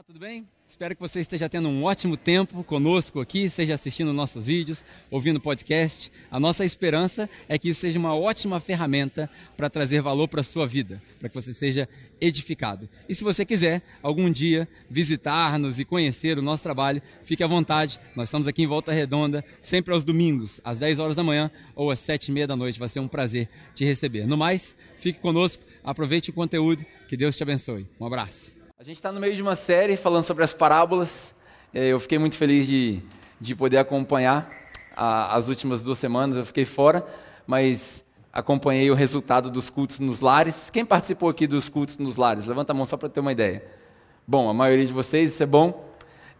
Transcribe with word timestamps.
Olá, 0.00 0.04
tudo 0.06 0.18
bem? 0.18 0.48
Espero 0.66 0.94
que 0.94 1.00
você 1.02 1.20
esteja 1.20 1.46
tendo 1.46 1.68
um 1.68 1.84
ótimo 1.84 2.16
tempo 2.16 2.64
conosco 2.64 3.20
aqui, 3.20 3.50
seja 3.50 3.74
assistindo 3.74 4.14
nossos 4.14 4.46
vídeos, 4.46 4.82
ouvindo 5.10 5.38
podcast. 5.38 6.10
A 6.30 6.40
nossa 6.40 6.64
esperança 6.64 7.28
é 7.46 7.58
que 7.58 7.68
isso 7.68 7.82
seja 7.82 7.98
uma 7.98 8.16
ótima 8.16 8.58
ferramenta 8.60 9.28
para 9.58 9.68
trazer 9.68 10.00
valor 10.00 10.26
para 10.26 10.40
a 10.40 10.44
sua 10.44 10.66
vida, 10.66 11.02
para 11.18 11.28
que 11.28 11.34
você 11.34 11.52
seja 11.52 11.86
edificado. 12.18 12.88
E 13.10 13.14
se 13.14 13.22
você 13.22 13.44
quiser 13.44 13.82
algum 14.02 14.30
dia 14.30 14.66
visitar-nos 14.88 15.78
e 15.78 15.84
conhecer 15.84 16.38
o 16.38 16.42
nosso 16.42 16.62
trabalho, 16.62 17.02
fique 17.22 17.44
à 17.44 17.46
vontade. 17.46 18.00
Nós 18.16 18.30
estamos 18.30 18.48
aqui 18.48 18.62
em 18.62 18.66
Volta 18.66 18.92
Redonda, 18.92 19.44
sempre 19.60 19.92
aos 19.92 20.02
domingos, 20.02 20.62
às 20.64 20.78
10 20.78 20.98
horas 20.98 21.14
da 21.14 21.22
manhã 21.22 21.50
ou 21.76 21.90
às 21.90 21.98
7 21.98 22.28
e 22.28 22.32
meia 22.32 22.46
da 22.46 22.56
noite. 22.56 22.78
Vai 22.78 22.88
ser 22.88 23.00
um 23.00 23.08
prazer 23.08 23.50
te 23.74 23.84
receber. 23.84 24.26
No 24.26 24.38
mais, 24.38 24.74
fique 24.96 25.20
conosco, 25.20 25.62
aproveite 25.84 26.30
o 26.30 26.32
conteúdo, 26.32 26.86
que 27.06 27.18
Deus 27.18 27.36
te 27.36 27.42
abençoe. 27.42 27.86
Um 28.00 28.06
abraço. 28.06 28.59
A 28.80 28.82
gente 28.82 28.96
está 28.96 29.12
no 29.12 29.20
meio 29.20 29.36
de 29.36 29.42
uma 29.42 29.54
série 29.56 29.94
falando 29.94 30.22
sobre 30.22 30.42
as 30.42 30.54
parábolas. 30.54 31.34
É, 31.74 31.88
eu 31.88 32.00
fiquei 32.00 32.18
muito 32.18 32.38
feliz 32.38 32.66
de, 32.66 33.02
de 33.38 33.54
poder 33.54 33.76
acompanhar 33.76 34.50
a, 34.96 35.36
as 35.36 35.50
últimas 35.50 35.82
duas 35.82 35.98
semanas. 35.98 36.38
Eu 36.38 36.46
fiquei 36.46 36.64
fora, 36.64 37.06
mas 37.46 38.02
acompanhei 38.32 38.90
o 38.90 38.94
resultado 38.94 39.50
dos 39.50 39.68
cultos 39.68 40.00
nos 40.00 40.20
lares. 40.20 40.70
Quem 40.70 40.82
participou 40.82 41.28
aqui 41.28 41.46
dos 41.46 41.68
cultos 41.68 41.98
nos 41.98 42.16
lares? 42.16 42.46
Levanta 42.46 42.72
a 42.72 42.74
mão 42.74 42.86
só 42.86 42.96
para 42.96 43.10
ter 43.10 43.20
uma 43.20 43.32
ideia. 43.32 43.62
Bom, 44.26 44.48
a 44.48 44.54
maioria 44.54 44.86
de 44.86 44.94
vocês, 44.94 45.34
isso 45.34 45.42
é 45.42 45.46
bom. 45.46 45.86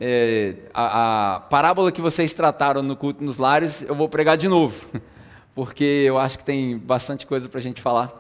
É, 0.01 0.55
a, 0.73 1.35
a 1.35 1.41
parábola 1.41 1.93
que 1.93 2.01
vocês 2.01 2.33
trataram 2.33 2.83
no 2.83 2.97
culto 2.97 3.23
nos 3.23 3.37
lares, 3.37 3.83
eu 3.83 3.95
vou 3.95 4.09
pregar 4.09 4.39
de 4.39 4.49
novo, 4.49 4.87
porque 5.55 5.85
eu 5.85 6.17
acho 6.17 6.39
que 6.39 6.45
tem 6.47 6.79
bastante 6.79 7.27
coisa 7.27 7.51
para 7.51 7.59
a 7.59 7.63
gente 7.63 7.83
falar 7.83 8.19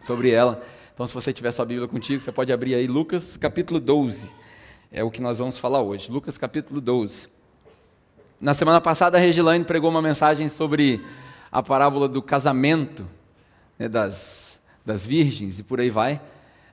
sobre 0.00 0.32
ela. 0.32 0.60
Então, 0.98 1.06
se 1.06 1.14
você 1.14 1.32
tiver 1.32 1.52
sua 1.52 1.64
Bíblia 1.64 1.86
contigo, 1.86 2.20
você 2.20 2.32
pode 2.32 2.52
abrir 2.52 2.74
aí 2.74 2.88
Lucas 2.88 3.36
capítulo 3.36 3.78
12. 3.78 4.32
É 4.90 5.04
o 5.04 5.12
que 5.12 5.22
nós 5.22 5.38
vamos 5.38 5.56
falar 5.56 5.80
hoje. 5.80 6.10
Lucas 6.10 6.36
capítulo 6.36 6.80
12. 6.80 7.28
Na 8.40 8.52
semana 8.52 8.80
passada, 8.80 9.16
a 9.16 9.20
Regilane 9.20 9.62
pregou 9.62 9.90
uma 9.90 10.02
mensagem 10.02 10.48
sobre 10.48 11.00
a 11.52 11.62
parábola 11.62 12.08
do 12.08 12.20
casamento 12.20 13.06
né, 13.78 13.88
das, 13.88 14.58
das 14.84 15.06
virgens 15.06 15.60
e 15.60 15.62
por 15.62 15.78
aí 15.78 15.88
vai. 15.88 16.20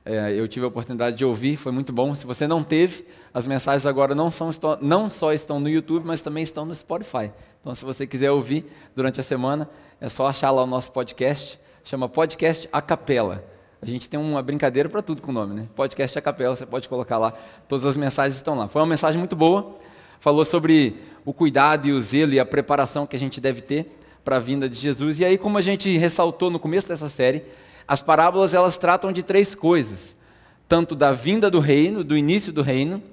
É, 0.04 0.34
eu 0.34 0.48
tive 0.48 0.66
a 0.66 0.70
oportunidade 0.70 1.16
de 1.16 1.24
ouvir, 1.24 1.56
foi 1.56 1.72
muito 1.72 1.94
bom. 1.94 2.16
Se 2.16 2.26
você 2.26 2.48
não 2.48 2.64
teve, 2.64 3.06
as 3.32 3.46
mensagens 3.46 3.86
agora 3.86 4.16
não, 4.16 4.32
são, 4.32 4.50
não 4.82 5.08
só 5.08 5.34
estão 5.34 5.60
no 5.60 5.70
YouTube, 5.70 6.04
mas 6.04 6.22
também 6.24 6.42
estão 6.42 6.66
no 6.66 6.74
Spotify. 6.74 7.32
Então, 7.62 7.76
se 7.76 7.86
você 7.86 8.08
quiser 8.08 8.32
ouvir 8.32 8.66
durante 8.96 9.20
a 9.20 9.24
semana, 9.24 9.70
é 10.02 10.10
só 10.10 10.26
achar 10.26 10.50
lá 10.50 10.64
o 10.64 10.68
nosso 10.68 10.92
podcast, 10.92 11.60
chama 11.84 12.10
Podcast 12.10 12.68
A 12.74 12.82
Capela. 12.82 13.54
A 13.86 13.88
gente 13.88 14.10
tem 14.10 14.20
uma 14.20 14.42
brincadeira 14.42 14.90
para 14.90 15.00
tudo 15.00 15.22
com 15.22 15.30
o 15.30 15.34
nome, 15.34 15.54
né? 15.54 15.68
Podcast 15.76 16.18
a 16.18 16.22
capela, 16.22 16.56
você 16.56 16.66
pode 16.66 16.90
colocar 16.90 17.20
lá, 17.20 17.32
todas 17.68 17.86
as 17.86 17.96
mensagens 17.96 18.36
estão 18.36 18.56
lá. 18.56 18.68
Foi 18.68 18.82
uma 18.82 18.88
mensagem 18.88 19.20
muito 19.20 19.36
boa, 19.36 19.76
falou 20.20 20.44
sobre 20.44 20.96
o 21.24 21.32
cuidado 21.32 21.88
e 21.88 21.92
o 21.92 22.02
zelo 22.02 22.34
e 22.34 22.40
a 22.40 22.46
preparação 22.48 23.06
que 23.06 23.16
a 23.16 23.20
gente 23.20 23.40
deve 23.40 23.62
ter 23.62 24.00
para 24.24 24.38
a 24.38 24.40
vinda 24.40 24.68
de 24.68 24.74
Jesus. 24.74 25.20
E 25.20 25.26
aí, 25.26 25.38
como 25.38 25.60
a 25.60 25.62
gente 25.62 25.96
ressaltou 25.98 26.50
no 26.50 26.58
começo 26.58 26.88
dessa 26.88 27.08
série, 27.08 27.44
as 27.88 28.02
parábolas 28.02 28.56
elas 28.56 28.76
tratam 28.76 29.12
de 29.12 29.22
três 29.22 29.54
coisas: 29.54 30.16
tanto 30.68 30.96
da 30.96 31.12
vinda 31.12 31.48
do 31.52 31.60
reino, 31.60 32.04
do 32.04 32.18
início 32.18 32.52
do 32.52 32.64
reino, 32.64 33.04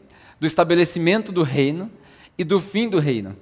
do 0.40 0.46
estabelecimento 0.46 1.30
do 1.30 1.42
reino 1.42 1.90
e 2.38 2.44
do 2.44 2.58
fim 2.58 2.88
do 2.88 2.98
reino. 2.98 3.36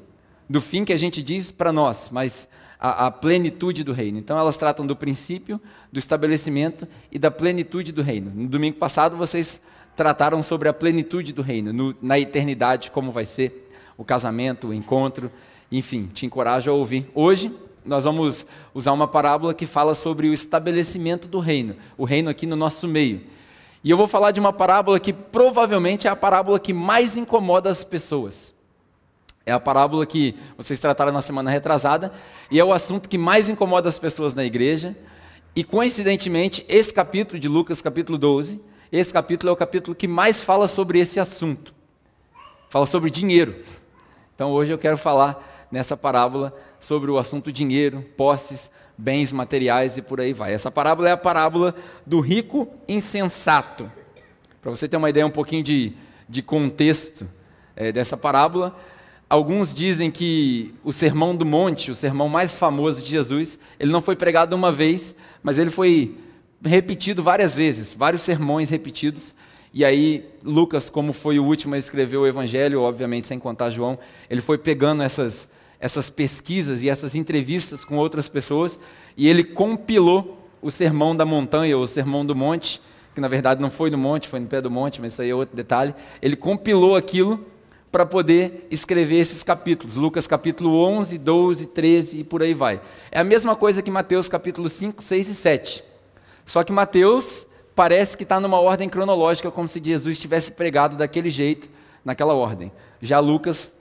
Do 0.48 0.60
fim 0.60 0.84
que 0.84 0.92
a 0.92 0.98
gente 0.98 1.22
diz 1.22 1.52
para 1.52 1.72
nós, 1.72 2.08
mas 2.10 2.48
a, 2.80 3.06
a, 3.06 3.10
plenitude 3.10 3.84
do 3.84 3.92
reino. 3.92 4.18
Então, 4.18 4.38
elas 4.38 4.56
tratam 4.56 4.86
do 4.86 4.96
princípio, 4.96 5.60
do 5.92 5.98
estabelecimento 5.98 6.88
e 7.12 7.18
da 7.18 7.30
plenitude 7.30 7.92
do 7.92 8.00
reino. 8.00 8.32
No 8.34 8.48
domingo 8.48 8.78
passado, 8.78 9.16
vocês 9.16 9.60
trataram 9.94 10.42
sobre 10.42 10.68
a 10.68 10.72
plenitude 10.72 11.32
do 11.32 11.42
reino, 11.42 11.72
no, 11.72 11.94
na 12.00 12.18
eternidade, 12.18 12.90
como 12.90 13.12
vai 13.12 13.26
ser 13.26 13.70
o 13.98 14.04
casamento, 14.04 14.68
o 14.68 14.74
encontro, 14.74 15.30
enfim, 15.70 16.06
te 16.06 16.24
encorajo 16.24 16.70
a 16.70 16.74
ouvir. 16.74 17.10
Hoje, 17.14 17.54
nós 17.84 18.04
vamos 18.04 18.46
usar 18.72 18.92
uma 18.92 19.06
parábola 19.06 19.52
que 19.52 19.66
fala 19.66 19.94
sobre 19.94 20.28
o 20.28 20.34
estabelecimento 20.34 21.28
do 21.28 21.38
reino, 21.38 21.76
o 21.98 22.04
reino 22.04 22.30
aqui 22.30 22.46
no 22.46 22.56
nosso 22.56 22.88
meio. 22.88 23.20
E 23.84 23.90
eu 23.90 23.96
vou 23.96 24.06
falar 24.06 24.30
de 24.30 24.40
uma 24.40 24.52
parábola 24.52 24.98
que 24.98 25.12
provavelmente 25.12 26.06
é 26.06 26.10
a 26.10 26.16
parábola 26.16 26.58
que 26.58 26.72
mais 26.72 27.16
incomoda 27.16 27.68
as 27.68 27.84
pessoas. 27.84 28.54
É 29.50 29.52
a 29.52 29.58
parábola 29.58 30.06
que 30.06 30.36
vocês 30.56 30.78
trataram 30.78 31.10
na 31.10 31.20
semana 31.20 31.50
retrasada 31.50 32.12
e 32.52 32.60
é 32.60 32.64
o 32.64 32.72
assunto 32.72 33.08
que 33.08 33.18
mais 33.18 33.48
incomoda 33.48 33.88
as 33.88 33.98
pessoas 33.98 34.32
na 34.32 34.44
igreja. 34.44 34.96
E 35.56 35.64
coincidentemente, 35.64 36.64
esse 36.68 36.94
capítulo 36.94 37.40
de 37.40 37.48
Lucas, 37.48 37.82
capítulo 37.82 38.16
12, 38.16 38.60
esse 38.92 39.12
capítulo 39.12 39.50
é 39.50 39.52
o 39.52 39.56
capítulo 39.56 39.96
que 39.96 40.06
mais 40.06 40.44
fala 40.44 40.68
sobre 40.68 41.00
esse 41.00 41.18
assunto. 41.18 41.74
Fala 42.68 42.86
sobre 42.86 43.10
dinheiro. 43.10 43.56
Então 44.36 44.52
hoje 44.52 44.72
eu 44.72 44.78
quero 44.78 44.96
falar 44.96 45.66
nessa 45.68 45.96
parábola 45.96 46.56
sobre 46.78 47.10
o 47.10 47.18
assunto 47.18 47.50
dinheiro, 47.50 48.04
posses, 48.16 48.70
bens 48.96 49.32
materiais 49.32 49.96
e 49.96 50.02
por 50.02 50.20
aí 50.20 50.32
vai. 50.32 50.54
Essa 50.54 50.70
parábola 50.70 51.08
é 51.08 51.12
a 51.12 51.16
parábola 51.16 51.74
do 52.06 52.20
rico 52.20 52.68
insensato. 52.86 53.90
Para 54.62 54.70
você 54.70 54.86
ter 54.86 54.96
uma 54.96 55.10
ideia 55.10 55.26
um 55.26 55.30
pouquinho 55.30 55.64
de, 55.64 55.92
de 56.28 56.40
contexto 56.40 57.28
é, 57.74 57.90
dessa 57.90 58.16
parábola, 58.16 58.76
Alguns 59.30 59.72
dizem 59.72 60.10
que 60.10 60.74
o 60.82 60.92
Sermão 60.92 61.36
do 61.36 61.46
Monte, 61.46 61.92
o 61.92 61.94
sermão 61.94 62.28
mais 62.28 62.58
famoso 62.58 63.00
de 63.00 63.08
Jesus, 63.08 63.60
ele 63.78 63.92
não 63.92 64.02
foi 64.02 64.16
pregado 64.16 64.56
uma 64.56 64.72
vez, 64.72 65.14
mas 65.40 65.56
ele 65.56 65.70
foi 65.70 66.16
repetido 66.60 67.22
várias 67.22 67.54
vezes, 67.54 67.94
vários 67.94 68.22
sermões 68.22 68.70
repetidos. 68.70 69.32
E 69.72 69.84
aí, 69.84 70.28
Lucas, 70.42 70.90
como 70.90 71.12
foi 71.12 71.38
o 71.38 71.44
último 71.44 71.76
a 71.76 71.78
escrever 71.78 72.16
o 72.16 72.26
Evangelho, 72.26 72.82
obviamente 72.82 73.28
sem 73.28 73.38
contar 73.38 73.70
João, 73.70 74.00
ele 74.28 74.40
foi 74.40 74.58
pegando 74.58 75.00
essas, 75.04 75.48
essas 75.78 76.10
pesquisas 76.10 76.82
e 76.82 76.88
essas 76.88 77.14
entrevistas 77.14 77.84
com 77.84 77.98
outras 77.98 78.28
pessoas, 78.28 78.80
e 79.16 79.28
ele 79.28 79.44
compilou 79.44 80.44
o 80.60 80.72
Sermão 80.72 81.14
da 81.14 81.24
Montanha, 81.24 81.76
ou 81.76 81.84
o 81.84 81.86
Sermão 81.86 82.26
do 82.26 82.34
Monte, 82.34 82.82
que 83.14 83.20
na 83.20 83.28
verdade 83.28 83.62
não 83.62 83.70
foi 83.70 83.90
no 83.90 83.98
monte, 83.98 84.26
foi 84.26 84.40
no 84.40 84.48
pé 84.48 84.60
do 84.60 84.72
monte, 84.72 85.00
mas 85.00 85.12
isso 85.12 85.22
aí 85.22 85.30
é 85.30 85.34
outro 85.36 85.54
detalhe. 85.54 85.94
Ele 86.20 86.34
compilou 86.34 86.96
aquilo 86.96 87.46
para 87.90 88.06
poder 88.06 88.66
escrever 88.70 89.16
esses 89.16 89.42
capítulos. 89.42 89.96
Lucas 89.96 90.26
capítulo 90.26 90.74
11, 90.84 91.18
12, 91.18 91.66
13 91.66 92.18
e 92.20 92.24
por 92.24 92.42
aí 92.42 92.54
vai. 92.54 92.80
É 93.10 93.20
a 93.20 93.24
mesma 93.24 93.56
coisa 93.56 93.82
que 93.82 93.90
Mateus 93.90 94.28
capítulo 94.28 94.68
5, 94.68 95.02
6 95.02 95.28
e 95.28 95.34
7. 95.34 95.84
Só 96.44 96.62
que 96.62 96.72
Mateus 96.72 97.46
parece 97.74 98.16
que 98.16 98.22
está 98.22 98.38
numa 98.38 98.60
ordem 98.60 98.88
cronológica, 98.88 99.50
como 99.50 99.68
se 99.68 99.80
Jesus 99.82 100.18
tivesse 100.18 100.52
pregado 100.52 100.96
daquele 100.96 101.30
jeito, 101.30 101.68
naquela 102.04 102.34
ordem. 102.34 102.70
Já 103.00 103.18
Lucas 103.18 103.72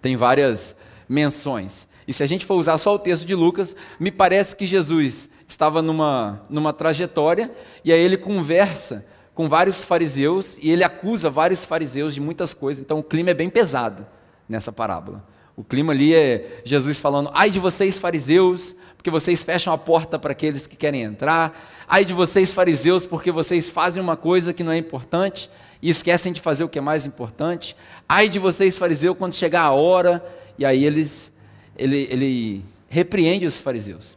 tem 0.00 0.16
várias 0.16 0.76
menções. 1.08 1.86
E 2.08 2.12
se 2.12 2.22
a 2.22 2.26
gente 2.26 2.46
for 2.46 2.54
usar 2.54 2.78
só 2.78 2.94
o 2.94 2.98
texto 2.98 3.26
de 3.26 3.34
Lucas, 3.34 3.74
me 3.98 4.10
parece 4.10 4.54
que 4.54 4.66
Jesus 4.66 5.28
estava 5.48 5.82
numa, 5.82 6.42
numa 6.48 6.72
trajetória 6.72 7.50
e 7.84 7.92
aí 7.92 8.00
ele 8.00 8.16
conversa 8.16 9.04
com 9.36 9.50
vários 9.50 9.84
fariseus 9.84 10.56
e 10.62 10.70
ele 10.70 10.82
acusa 10.82 11.28
vários 11.28 11.62
fariseus 11.62 12.14
de 12.14 12.20
muitas 12.22 12.54
coisas. 12.54 12.82
Então 12.82 12.98
o 12.98 13.02
clima 13.02 13.30
é 13.30 13.34
bem 13.34 13.50
pesado 13.50 14.06
nessa 14.48 14.72
parábola. 14.72 15.22
O 15.54 15.62
clima 15.62 15.92
ali 15.92 16.14
é 16.14 16.62
Jesus 16.64 16.98
falando: 16.98 17.30
ai 17.34 17.50
de 17.50 17.60
vocês, 17.60 17.98
fariseus, 17.98 18.74
porque 18.96 19.10
vocês 19.10 19.44
fecham 19.44 19.74
a 19.74 19.78
porta 19.78 20.18
para 20.18 20.32
aqueles 20.32 20.66
que 20.66 20.74
querem 20.74 21.02
entrar. 21.02 21.54
Ai 21.86 22.02
de 22.02 22.14
vocês, 22.14 22.54
fariseus, 22.54 23.06
porque 23.06 23.30
vocês 23.30 23.68
fazem 23.68 24.02
uma 24.02 24.16
coisa 24.16 24.54
que 24.54 24.64
não 24.64 24.72
é 24.72 24.78
importante 24.78 25.50
e 25.82 25.90
esquecem 25.90 26.32
de 26.32 26.40
fazer 26.40 26.64
o 26.64 26.68
que 26.68 26.78
é 26.78 26.82
mais 26.82 27.04
importante. 27.06 27.76
Ai 28.08 28.30
de 28.30 28.38
vocês, 28.38 28.78
fariseus, 28.78 29.18
quando 29.18 29.34
chegar 29.34 29.64
a 29.64 29.72
hora. 29.72 30.24
E 30.58 30.64
aí 30.64 30.82
eles, 30.82 31.30
ele, 31.76 32.08
ele 32.10 32.64
repreende 32.88 33.44
os 33.44 33.60
fariseus. 33.60 34.16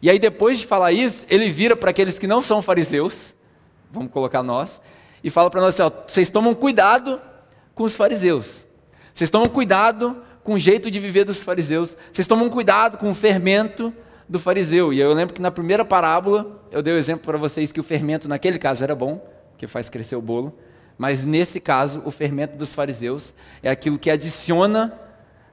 E 0.00 0.08
aí, 0.08 0.18
depois 0.18 0.60
de 0.60 0.66
falar 0.66 0.92
isso, 0.92 1.26
ele 1.28 1.50
vira 1.50 1.74
para 1.74 1.90
aqueles 1.90 2.20
que 2.20 2.28
não 2.28 2.40
são 2.40 2.62
fariseus 2.62 3.34
vamos 3.90 4.12
colocar 4.12 4.42
nós, 4.42 4.80
e 5.22 5.30
fala 5.30 5.50
para 5.50 5.60
nós 5.60 5.78
assim: 5.78 5.82
ó, 5.82 6.04
vocês 6.06 6.30
tomam 6.30 6.54
cuidado 6.54 7.20
com 7.74 7.84
os 7.84 7.96
fariseus, 7.96 8.66
vocês 9.14 9.30
tomam 9.30 9.48
cuidado 9.48 10.16
com 10.42 10.54
o 10.54 10.58
jeito 10.58 10.90
de 10.90 10.98
viver 10.98 11.24
dos 11.24 11.42
fariseus, 11.42 11.96
vocês 12.12 12.26
tomam 12.26 12.48
cuidado 12.48 12.98
com 12.98 13.10
o 13.10 13.14
fermento 13.14 13.92
do 14.28 14.38
fariseu. 14.38 14.92
E 14.92 15.00
eu 15.00 15.12
lembro 15.12 15.34
que 15.34 15.42
na 15.42 15.50
primeira 15.50 15.84
parábola 15.84 16.60
eu 16.70 16.82
dei 16.82 16.94
o 16.94 16.96
exemplo 16.96 17.24
para 17.24 17.36
vocês 17.36 17.72
que 17.72 17.80
o 17.80 17.82
fermento 17.82 18.28
naquele 18.28 18.58
caso 18.58 18.82
era 18.82 18.94
bom, 18.94 19.24
que 19.58 19.66
faz 19.66 19.90
crescer 19.90 20.16
o 20.16 20.22
bolo, 20.22 20.56
mas 20.96 21.24
nesse 21.24 21.60
caso 21.60 22.02
o 22.04 22.10
fermento 22.10 22.56
dos 22.56 22.74
fariseus 22.74 23.34
é 23.62 23.70
aquilo 23.70 23.98
que 23.98 24.10
adiciona 24.10 24.98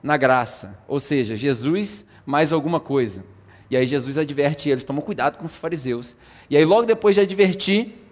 na 0.01 0.15
graça, 0.15 0.77
ou 0.87 0.99
seja, 0.99 1.35
Jesus 1.35 2.05
mais 2.25 2.53
alguma 2.53 2.79
coisa. 2.79 3.23
E 3.69 3.75
aí 3.75 3.85
Jesus 3.85 4.17
adverte 4.17 4.69
eles, 4.69 4.83
tomam 4.83 5.01
cuidado 5.01 5.37
com 5.37 5.45
os 5.45 5.57
fariseus. 5.57 6.15
E 6.49 6.55
aí 6.55 6.63
logo 6.63 6.85
depois 6.85 7.15
de 7.15 7.21
advertir, 7.21 8.06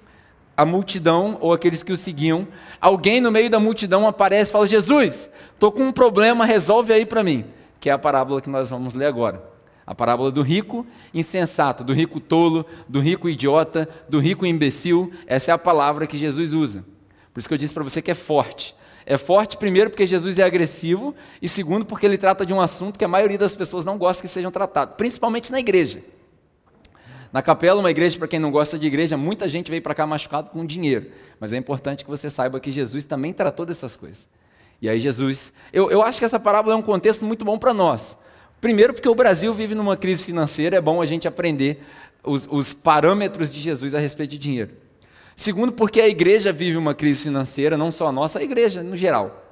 a 0.58 0.66
multidão 0.66 1.38
ou 1.42 1.54
aqueles 1.54 1.84
que 1.84 1.92
o 1.92 1.98
seguiam, 1.98 2.48
alguém 2.80 3.20
no 3.20 3.32
meio 3.32 3.50
da 3.50 3.60
multidão 3.60 4.08
aparece 4.08 4.52
e 4.52 4.54
fala: 4.54 4.66
Jesus, 4.66 5.30
estou 5.54 5.72
com 5.72 5.84
um 5.84 5.92
problema, 5.92 6.46
resolve 6.46 6.94
aí 6.94 7.06
para 7.06 7.24
mim. 7.24 7.46
Que 7.80 7.90
é 7.90 7.94
a 7.94 7.98
parábola 7.98 8.42
que 8.42 8.50
nós 8.50 8.70
vamos 8.70 8.94
ler 8.94 9.06
agora. 9.06 9.44
A 9.86 9.94
parábola 9.94 10.32
do 10.32 10.42
rico 10.42 10.86
insensato, 11.14 11.84
do 11.84 11.94
rico 11.94 12.20
tolo, 12.20 12.66
do 12.88 13.00
rico 13.00 13.30
idiota, 13.30 13.88
do 14.10 14.20
rico 14.20 14.46
imbecil. 14.46 15.12
Essa 15.28 15.52
é 15.52 15.54
a 15.54 15.58
palavra 15.58 16.08
que 16.08 16.18
Jesus 16.18 16.54
usa. 16.54 16.84
Por 17.34 17.40
isso 17.40 17.48
que 17.48 17.54
eu 17.54 17.58
disse 17.58 17.74
para 17.74 17.84
você 17.84 18.02
que 18.02 18.10
é 18.10 18.16
forte. 18.16 18.76
É 19.06 19.18
forte, 19.18 19.58
primeiro, 19.58 19.92
porque 19.92 20.08
Jesus 20.08 20.40
é 20.40 20.44
agressivo, 20.44 21.14
e 21.40 21.48
segundo, 21.48 21.86
porque 21.86 22.08
ele 22.08 22.18
trata 22.18 22.44
de 22.44 22.52
um 22.52 22.60
assunto 22.60 22.98
que 22.98 23.06
a 23.06 23.08
maioria 23.08 23.38
das 23.38 23.54
pessoas 23.54 23.86
não 23.86 24.00
gosta 24.00 24.24
que 24.24 24.28
sejam 24.28 24.50
tratados, 24.50 24.96
principalmente 24.96 25.52
na 25.52 25.60
igreja. 25.60 26.02
Na 27.32 27.42
capela, 27.42 27.80
uma 27.80 27.92
igreja, 27.92 28.18
para 28.18 28.28
quem 28.28 28.40
não 28.40 28.52
gosta 28.52 28.78
de 28.78 28.88
igreja, 28.88 29.18
muita 29.18 29.48
gente 29.50 29.70
veio 29.70 29.82
para 29.82 29.94
cá 29.94 30.08
machucado 30.08 30.50
com 30.50 30.66
dinheiro. 30.66 31.12
Mas 31.40 31.54
é 31.54 31.58
importante 31.58 32.04
que 32.04 32.10
você 32.10 32.30
saiba 32.30 32.60
que 32.60 32.72
Jesus 32.72 33.06
também 33.06 33.34
tratou 33.34 33.66
dessas 33.66 33.96
coisas. 33.96 34.28
E 34.82 34.90
aí, 34.90 35.00
Jesus. 35.00 35.52
Eu, 35.72 35.90
eu 35.90 36.02
acho 36.02 36.20
que 36.20 36.26
essa 36.26 36.40
parábola 36.40 36.76
é 36.76 36.78
um 36.78 36.82
contexto 36.82 37.26
muito 37.26 37.44
bom 37.44 37.58
para 37.58 37.74
nós. 37.74 38.18
Primeiro, 38.62 38.94
porque 38.94 39.10
o 39.10 39.16
Brasil 39.16 39.54
vive 39.54 39.76
numa 39.76 39.98
crise 39.98 40.24
financeira, 40.26 40.78
é 40.78 40.82
bom 40.82 41.02
a 41.02 41.06
gente 41.06 41.28
aprender 41.28 41.84
os, 42.24 42.48
os 42.50 42.74
parâmetros 42.74 43.52
de 43.52 43.60
Jesus 43.60 43.94
a 43.94 44.00
respeito 44.00 44.32
de 44.32 44.38
dinheiro. 44.38 44.72
Segundo, 45.36 45.72
porque 45.72 46.00
a 46.00 46.08
igreja 46.08 46.52
vive 46.54 46.78
uma 46.78 46.96
crise 46.96 47.24
financeira, 47.24 47.78
não 47.78 47.92
só 47.92 48.08
a 48.08 48.12
nossa, 48.12 48.40
a 48.40 48.44
igreja 48.44 48.82
no 48.82 48.96
geral. 48.96 49.44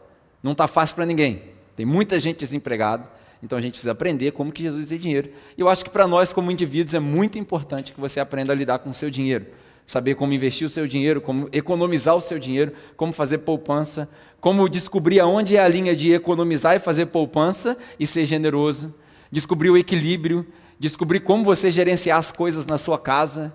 Não 0.42 0.54
está 0.54 0.68
fácil 0.68 0.96
para 0.96 1.06
ninguém. 1.06 1.44
Tem 1.76 1.86
muita 1.86 2.20
gente 2.20 2.40
desempregada, 2.40 3.08
então 3.44 3.58
a 3.58 3.62
gente 3.62 3.74
precisa 3.74 3.92
aprender 3.92 4.32
como 4.32 4.54
que 4.54 4.64
Jesus 4.64 4.86
usa 4.86 4.98
dinheiro. 4.98 5.30
E 5.58 5.62
eu 5.62 5.68
acho 5.68 5.84
que 5.84 5.92
para 5.92 6.08
nós, 6.08 6.32
como 6.32 6.50
indivíduos, 6.50 6.94
é 6.94 7.00
muito 7.00 7.38
importante 7.38 7.92
que 7.92 8.00
você 8.00 8.22
aprenda 8.22 8.54
a 8.54 8.56
lidar 8.56 8.80
com 8.80 8.90
o 8.90 8.94
seu 8.94 9.10
dinheiro. 9.10 9.48
Saber 9.86 10.16
como 10.16 10.32
investir 10.32 10.66
o 10.66 10.70
seu 10.70 10.88
dinheiro, 10.88 11.20
como 11.20 11.50
economizar 11.52 12.16
o 12.16 12.22
seu 12.22 12.40
dinheiro, 12.40 12.72
como 12.96 13.12
fazer 13.12 13.40
poupança, 13.40 14.08
como 14.40 14.70
descobrir 14.70 15.20
aonde 15.20 15.58
é 15.58 15.60
a 15.62 15.68
linha 15.68 15.94
de 15.94 16.14
economizar 16.14 16.78
e 16.78 16.80
fazer 16.80 17.08
poupança 17.08 17.78
e 18.00 18.08
ser 18.08 18.26
generoso, 18.26 18.96
descobrir 19.30 19.70
o 19.70 19.78
equilíbrio, 19.78 20.48
descobrir 20.80 21.20
como 21.20 21.44
você 21.44 21.70
gerenciar 21.70 22.18
as 22.18 22.32
coisas 22.32 22.66
na 22.66 22.78
sua 22.78 22.98
casa, 22.98 23.54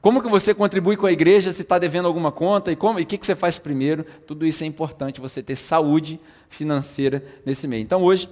como 0.00 0.20
que 0.20 0.28
você 0.28 0.52
contribui 0.52 0.96
com 0.96 1.06
a 1.06 1.12
igreja 1.12 1.52
se 1.52 1.62
está 1.62 1.78
devendo 1.78 2.06
alguma 2.06 2.32
conta? 2.32 2.72
E 2.72 2.76
como 2.76 2.98
e 2.98 3.04
o 3.04 3.06
que, 3.06 3.16
que 3.16 3.24
você 3.24 3.36
faz 3.36 3.56
primeiro? 3.56 4.04
Tudo 4.26 4.44
isso 4.44 4.64
é 4.64 4.66
importante, 4.66 5.20
você 5.20 5.40
ter 5.40 5.54
saúde 5.54 6.18
financeira 6.48 7.22
nesse 7.46 7.68
meio. 7.68 7.84
Então 7.84 8.02
hoje 8.02 8.28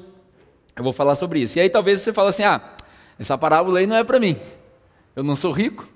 eu 0.76 0.84
vou 0.84 0.92
falar 0.92 1.14
sobre 1.14 1.40
isso. 1.40 1.58
E 1.58 1.60
aí 1.60 1.68
talvez 1.68 2.00
você 2.00 2.12
fale 2.12 2.28
assim, 2.28 2.44
ah, 2.44 2.60
essa 3.18 3.36
parábola 3.36 3.78
aí 3.78 3.86
não 3.86 3.96
é 3.96 4.04
para 4.04 4.18
mim. 4.18 4.36
Eu 5.14 5.22
não 5.22 5.36
sou 5.36 5.52
rico. 5.52 5.86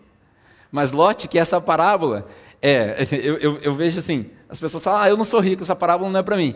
Mas 0.71 0.93
lote 0.93 1.29
que 1.29 1.39
essa 1.39 1.61
parábola 1.61 2.27
é, 2.61 3.07
eu, 3.13 3.37
eu, 3.37 3.59
eu 3.59 3.75
vejo 3.75 3.99
assim, 3.99 4.31
as 4.49 4.59
pessoas 4.59 4.83
falam, 4.85 5.01
ah, 5.03 5.09
eu 5.09 5.17
não 5.17 5.25
sou 5.25 5.41
rico, 5.41 5.63
essa 5.63 5.77
parábola 5.77 6.11
não 6.11 6.21
é 6.21 6.23
para 6.23 6.37
mim. 6.37 6.55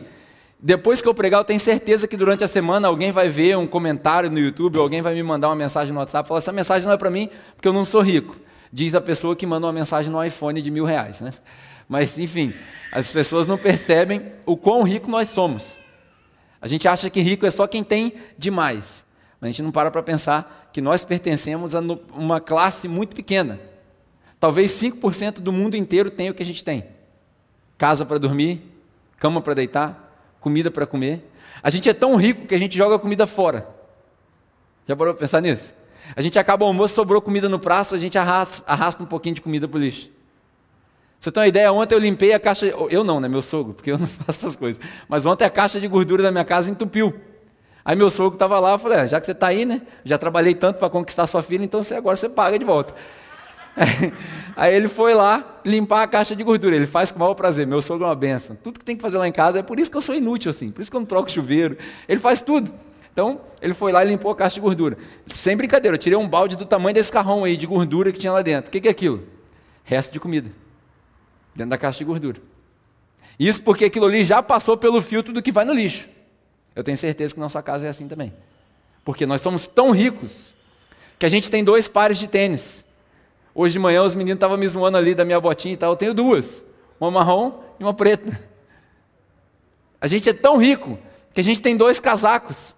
Depois 0.61 1.01
que 1.01 1.07
eu 1.07 1.15
pregar, 1.15 1.41
eu 1.41 1.45
tenho 1.45 1.61
certeza 1.61 2.09
que 2.09 2.17
durante 2.17 2.43
a 2.43 2.49
semana 2.49 2.89
alguém 2.89 3.13
vai 3.13 3.29
ver 3.29 3.57
um 3.57 3.67
comentário 3.67 4.29
no 4.29 4.41
YouTube, 4.41 4.77
ou 4.77 4.83
alguém 4.83 5.01
vai 5.01 5.15
me 5.15 5.23
mandar 5.23 5.49
uma 5.49 5.55
mensagem 5.55 5.93
no 5.93 6.01
WhatsApp, 6.01 6.27
falar, 6.27 6.39
essa 6.39 6.53
mensagem 6.53 6.87
não 6.87 6.95
é 6.95 6.97
para 6.97 7.11
mim, 7.11 7.31
porque 7.55 7.69
eu 7.69 7.73
não 7.73 7.85
sou 7.85 8.01
rico 8.01 8.37
diz 8.73 8.95
a 8.95 9.01
pessoa 9.01 9.35
que 9.35 9.47
manda 9.47 9.67
uma 9.67 9.73
mensagem 9.73 10.11
no 10.11 10.23
iPhone 10.23 10.61
de 10.61 10.71
mil 10.71 10.85
reais. 10.85 11.21
Né? 11.21 11.33
Mas, 11.89 12.19
enfim, 12.19 12.53
as 12.93 13.13
pessoas 13.13 13.47
não 13.47 13.57
percebem 13.57 14.33
o 14.45 14.57
quão 14.57 14.83
rico 14.83 15.11
nós 15.11 15.29
somos. 15.29 15.79
A 16.61 16.69
gente 16.69 16.89
acha 16.89 17.09
que 17.09 17.21
rico 17.21 17.47
é 17.47 17.51
só 17.51 17.67
quem 17.67 17.85
tem 17.85 18.15
demais. 18.37 19.05
Mas 19.41 19.49
a 19.49 19.51
gente 19.53 19.63
não 19.63 19.71
para 19.71 19.91
para 19.91 20.03
pensar 20.03 20.71
que 20.73 20.81
nós 20.81 21.05
pertencemos 21.05 21.75
a 21.75 21.81
uma 22.13 22.41
classe 22.41 22.89
muito 22.89 23.15
pequena. 23.15 23.61
Talvez 24.41 24.73
5% 24.73 25.41
do 25.41 25.53
mundo 25.53 25.77
inteiro 25.77 26.11
tenha 26.11 26.31
o 26.31 26.35
que 26.35 26.43
a 26.43 26.47
gente 26.47 26.63
tem: 26.63 26.85
casa 27.77 28.05
para 28.05 28.19
dormir, 28.19 28.63
cama 29.19 29.41
para 29.41 29.55
deitar, 29.55 30.37
comida 30.41 30.71
para 30.71 30.87
comer. 30.87 31.31
A 31.63 31.71
gente 31.71 31.89
é 31.89 31.95
tão 31.95 32.17
rico 32.17 32.47
que 32.47 32.55
a 32.55 32.59
gente 32.59 32.77
joga 32.77 32.97
a 32.97 32.99
comida 32.99 33.27
fora. 33.27 33.69
Já 34.87 34.97
parou 34.97 35.15
para 35.15 35.21
pensar 35.21 35.41
nisso? 35.41 35.75
A 36.17 36.23
gente 36.23 36.39
acaba 36.39 36.65
o 36.65 36.69
almoço, 36.69 36.95
sobrou 36.95 37.21
comida 37.21 37.49
no 37.49 37.59
prato, 37.59 37.95
a 37.95 37.99
gente 37.99 38.17
arrasta, 38.17 38.65
arrasta 38.71 39.03
um 39.03 39.07
pouquinho 39.07 39.35
de 39.35 39.41
comida 39.41 39.69
para 39.69 39.77
o 39.77 39.81
lixo. 39.81 40.09
Você 41.21 41.33
tem 41.33 41.43
uma 41.43 41.49
ideia? 41.49 41.73
Ontem 41.73 41.95
eu 41.95 41.99
limpei 41.99 42.33
a 42.33 42.39
caixa. 42.39 42.67
Eu 42.67 43.03
não, 43.03 43.21
né? 43.21 43.29
Meu 43.29 43.43
sogro, 43.43 43.75
porque 43.75 43.91
eu 43.91 43.99
não 43.99 44.07
faço 44.07 44.39
essas 44.41 44.57
coisas. 44.57 44.81
Mas 45.09 45.27
ontem 45.27 45.45
a 45.45 45.51
caixa 45.51 45.81
de 45.81 45.89
gordura 45.89 46.23
da 46.23 46.31
minha 46.31 46.45
casa 46.45 46.71
entupiu. 46.71 47.15
Aí 47.85 47.97
meu 47.97 48.11
sogro 48.11 48.35
estava 48.35 48.59
lá, 48.61 48.73
eu 48.73 48.79
falei: 48.79 48.99
ah, 48.99 49.07
já 49.07 49.19
que 49.19 49.27
você 49.27 49.33
está 49.33 49.49
aí, 49.49 49.65
né? 49.65 49.83
Já 50.05 50.19
trabalhei 50.19 50.55
tanto 50.55 50.79
para 50.79 50.89
conquistar 50.91 51.27
sua 51.27 51.43
filha, 51.43 51.65
então 51.65 51.83
você, 51.83 51.95
agora 51.95 52.17
você 52.17 52.29
paga 52.29 52.59
de 52.59 52.65
volta. 52.65 52.95
Aí 54.57 54.75
ele 54.75 54.89
foi 54.89 55.15
lá 55.15 55.61
limpar 55.65 56.03
a 56.03 56.07
caixa 56.07 56.35
de 56.35 56.43
gordura. 56.43 56.75
Ele 56.75 56.87
faz 56.87 57.13
com 57.13 57.19
o 57.19 57.21
maior 57.21 57.35
prazer. 57.35 57.67
Meu 57.67 57.81
sogro 57.81 58.05
é 58.05 58.09
uma 58.09 58.15
benção. 58.15 58.57
Tudo 58.57 58.79
que 58.79 58.85
tem 58.85 58.97
que 58.97 59.03
fazer 59.03 59.19
lá 59.19 59.29
em 59.29 59.33
casa 59.33 59.61
é 59.61 59.63
por 59.63 59.79
isso 59.79 59.89
que 59.89 59.97
eu 59.97 60.01
sou 60.01 60.17
inútil 60.17 60.51
assim. 60.51 60.73
Por 60.73 60.83
isso 60.83 60.91
que 60.91 60.97
eu 60.97 61.01
não 61.01 61.07
troco 61.07 61.31
chuveiro. 61.31 61.79
Ele 62.09 62.19
faz 62.19 62.43
tudo. 62.43 62.73
Então, 63.13 63.41
ele 63.63 63.75
foi 63.75 63.93
lá 63.93 64.05
e 64.05 64.09
limpou 64.09 64.31
a 64.31 64.37
caixa 64.37 64.55
de 64.55 64.61
gordura. 64.61 64.97
Sem 65.29 65.57
brincadeira, 65.57 65.95
eu 65.95 65.99
tirei 65.99 66.19
um 66.19 66.29
balde 66.29 66.57
do 66.57 66.67
tamanho 66.67 66.95
desse 66.95 67.11
carrão 67.11 67.45
aí 67.45 67.57
de 67.57 67.67
gordura 67.67 68.13
que 68.13 68.19
tinha 68.19 68.33
lá 68.33 68.43
dentro. 68.43 68.69
O 68.69 68.71
que 68.73 68.87
é 68.87 68.91
aquilo? 68.91 69.23
Resto 69.83 70.13
de 70.13 70.21
comida. 70.21 70.51
Dentro 71.59 71.71
da 71.71 71.77
caixa 71.77 71.99
de 71.99 72.05
gordura. 72.05 72.41
Isso 73.37 73.61
porque 73.65 73.85
aquilo 73.85 74.07
ali 74.07 74.25
já 74.25 74.41
passou 74.41 74.77
pelo 74.77 75.03
filtro 75.03 75.33
do 75.33 75.43
que 75.43 75.51
vai 75.51 75.65
no 75.65 75.73
lixo. 75.73 76.09
Eu 76.73 76.85
tenho 76.85 76.97
certeza 76.97 77.35
que 77.35 77.41
nossa 77.41 77.61
casa 77.61 77.85
é 77.85 77.89
assim 77.89 78.07
também. 78.07 78.33
Porque 79.05 79.27
nós 79.27 79.41
somos 79.41 79.67
tão 79.67 79.91
ricos 79.91 80.55
que 81.19 81.27
a 81.27 81.29
gente 81.29 81.51
tem 81.51 81.65
dois 81.65 81.89
pares 81.89 82.17
de 82.17 82.29
tênis. 82.29 82.85
Hoje 83.53 83.73
de 83.73 83.81
manhã 83.81 84.05
os 84.05 84.15
meninos 84.15 84.37
estavam 84.37 84.57
me 84.57 84.69
zoando 84.69 84.99
ali 84.99 85.17
da 85.17 85.25
minha 85.25 85.41
botinha 85.41 85.75
e 85.75 85.77
tal. 85.77 85.91
Eu 85.91 85.97
tenho 85.97 86.15
duas: 86.15 86.65
uma 87.01 87.11
marrom 87.11 87.61
e 87.81 87.83
uma 87.83 87.93
preta. 87.93 88.41
A 90.01 90.07
gente 90.07 90.29
é 90.29 90.33
tão 90.33 90.57
rico 90.59 90.97
que 91.35 91.41
a 91.41 91.45
gente 91.45 91.61
tem 91.61 91.77
dois 91.77 91.99
casacos. 91.99 92.77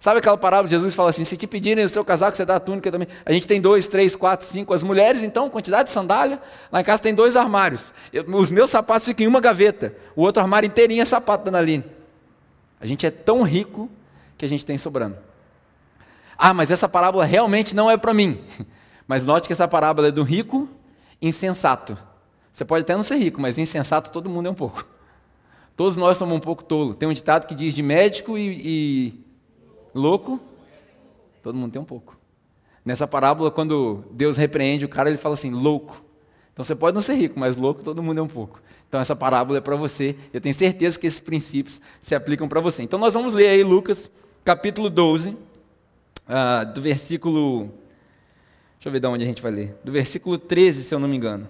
Sabe 0.00 0.18
aquela 0.20 0.38
parábola? 0.38 0.68
Jesus 0.68 0.94
fala 0.94 1.10
assim: 1.10 1.24
se 1.24 1.36
te 1.36 1.46
pedirem 1.46 1.84
o 1.84 1.88
seu 1.88 2.04
casaco, 2.04 2.36
você 2.36 2.44
dá 2.44 2.56
a 2.56 2.60
túnica 2.60 2.90
também. 2.90 3.08
A 3.24 3.32
gente 3.32 3.46
tem 3.46 3.60
dois, 3.60 3.88
três, 3.88 4.14
quatro, 4.14 4.46
cinco. 4.46 4.72
As 4.72 4.82
mulheres, 4.82 5.22
então, 5.22 5.50
quantidade 5.50 5.84
de 5.84 5.90
sandália. 5.90 6.40
Lá 6.70 6.80
em 6.80 6.84
casa 6.84 7.02
tem 7.02 7.14
dois 7.14 7.34
armários. 7.34 7.92
Eu, 8.12 8.24
os 8.36 8.50
meus 8.50 8.70
sapatos 8.70 9.08
ficam 9.08 9.24
em 9.24 9.28
uma 9.28 9.40
gaveta. 9.40 9.94
O 10.14 10.22
outro 10.22 10.40
armário 10.40 10.66
inteirinho 10.66 11.02
é 11.02 11.04
sapato 11.04 11.44
da 11.44 11.50
Naline. 11.50 11.84
A 12.80 12.86
gente 12.86 13.04
é 13.04 13.10
tão 13.10 13.42
rico 13.42 13.90
que 14.36 14.44
a 14.44 14.48
gente 14.48 14.64
tem 14.64 14.78
sobrando. 14.78 15.16
Ah, 16.36 16.54
mas 16.54 16.70
essa 16.70 16.88
parábola 16.88 17.24
realmente 17.24 17.74
não 17.74 17.90
é 17.90 17.96
para 17.96 18.14
mim. 18.14 18.40
Mas 19.08 19.24
note 19.24 19.46
que 19.46 19.54
essa 19.54 19.66
parábola 19.66 20.08
é 20.08 20.10
do 20.10 20.22
rico 20.22 20.68
insensato. 21.20 21.96
Você 22.52 22.62
pode 22.62 22.82
até 22.82 22.94
não 22.94 23.02
ser 23.02 23.16
rico, 23.16 23.40
mas 23.40 23.56
insensato 23.56 24.10
todo 24.10 24.28
mundo 24.28 24.48
é 24.48 24.50
um 24.50 24.54
pouco. 24.54 24.86
Todos 25.74 25.96
nós 25.96 26.18
somos 26.18 26.36
um 26.36 26.40
pouco 26.40 26.62
tolo. 26.62 26.92
Tem 26.92 27.08
um 27.08 27.12
ditado 27.14 27.46
que 27.46 27.54
diz 27.54 27.74
de 27.74 27.82
médico 27.82 28.36
e, 28.36 28.60
e 28.62 29.24
Louco? 29.94 30.40
Todo 31.42 31.56
mundo 31.56 31.72
tem 31.72 31.80
um 31.80 31.84
pouco. 31.84 32.16
Nessa 32.84 33.06
parábola, 33.06 33.50
quando 33.50 34.04
Deus 34.12 34.36
repreende 34.36 34.84
o 34.84 34.88
cara, 34.88 35.08
ele 35.08 35.18
fala 35.18 35.34
assim: 35.34 35.50
louco. 35.50 36.02
Então 36.52 36.64
você 36.64 36.74
pode 36.74 36.94
não 36.94 37.02
ser 37.02 37.14
rico, 37.14 37.38
mas 37.38 37.56
louco 37.56 37.82
todo 37.82 38.02
mundo 38.02 38.18
é 38.18 38.22
um 38.22 38.28
pouco. 38.28 38.60
Então 38.88 38.98
essa 38.98 39.14
parábola 39.14 39.58
é 39.58 39.60
para 39.60 39.76
você. 39.76 40.16
Eu 40.32 40.40
tenho 40.40 40.54
certeza 40.54 40.98
que 40.98 41.06
esses 41.06 41.20
princípios 41.20 41.80
se 42.00 42.14
aplicam 42.14 42.48
para 42.48 42.60
você. 42.60 42.82
Então 42.82 42.98
nós 42.98 43.14
vamos 43.14 43.32
ler 43.32 43.48
aí 43.48 43.62
Lucas, 43.62 44.10
capítulo 44.44 44.90
12, 44.90 45.30
uh, 45.30 45.36
ah, 46.26 46.64
do 46.64 46.80
versículo. 46.80 47.70
Deixa 48.74 48.88
eu 48.88 48.92
ver 48.92 49.00
de 49.00 49.06
onde 49.06 49.22
a 49.22 49.26
gente 49.26 49.42
vai 49.42 49.52
ler. 49.52 49.76
Do 49.84 49.92
versículo 49.92 50.38
13, 50.38 50.82
se 50.82 50.94
eu 50.94 50.98
não 50.98 51.06
me 51.06 51.16
engano. 51.16 51.48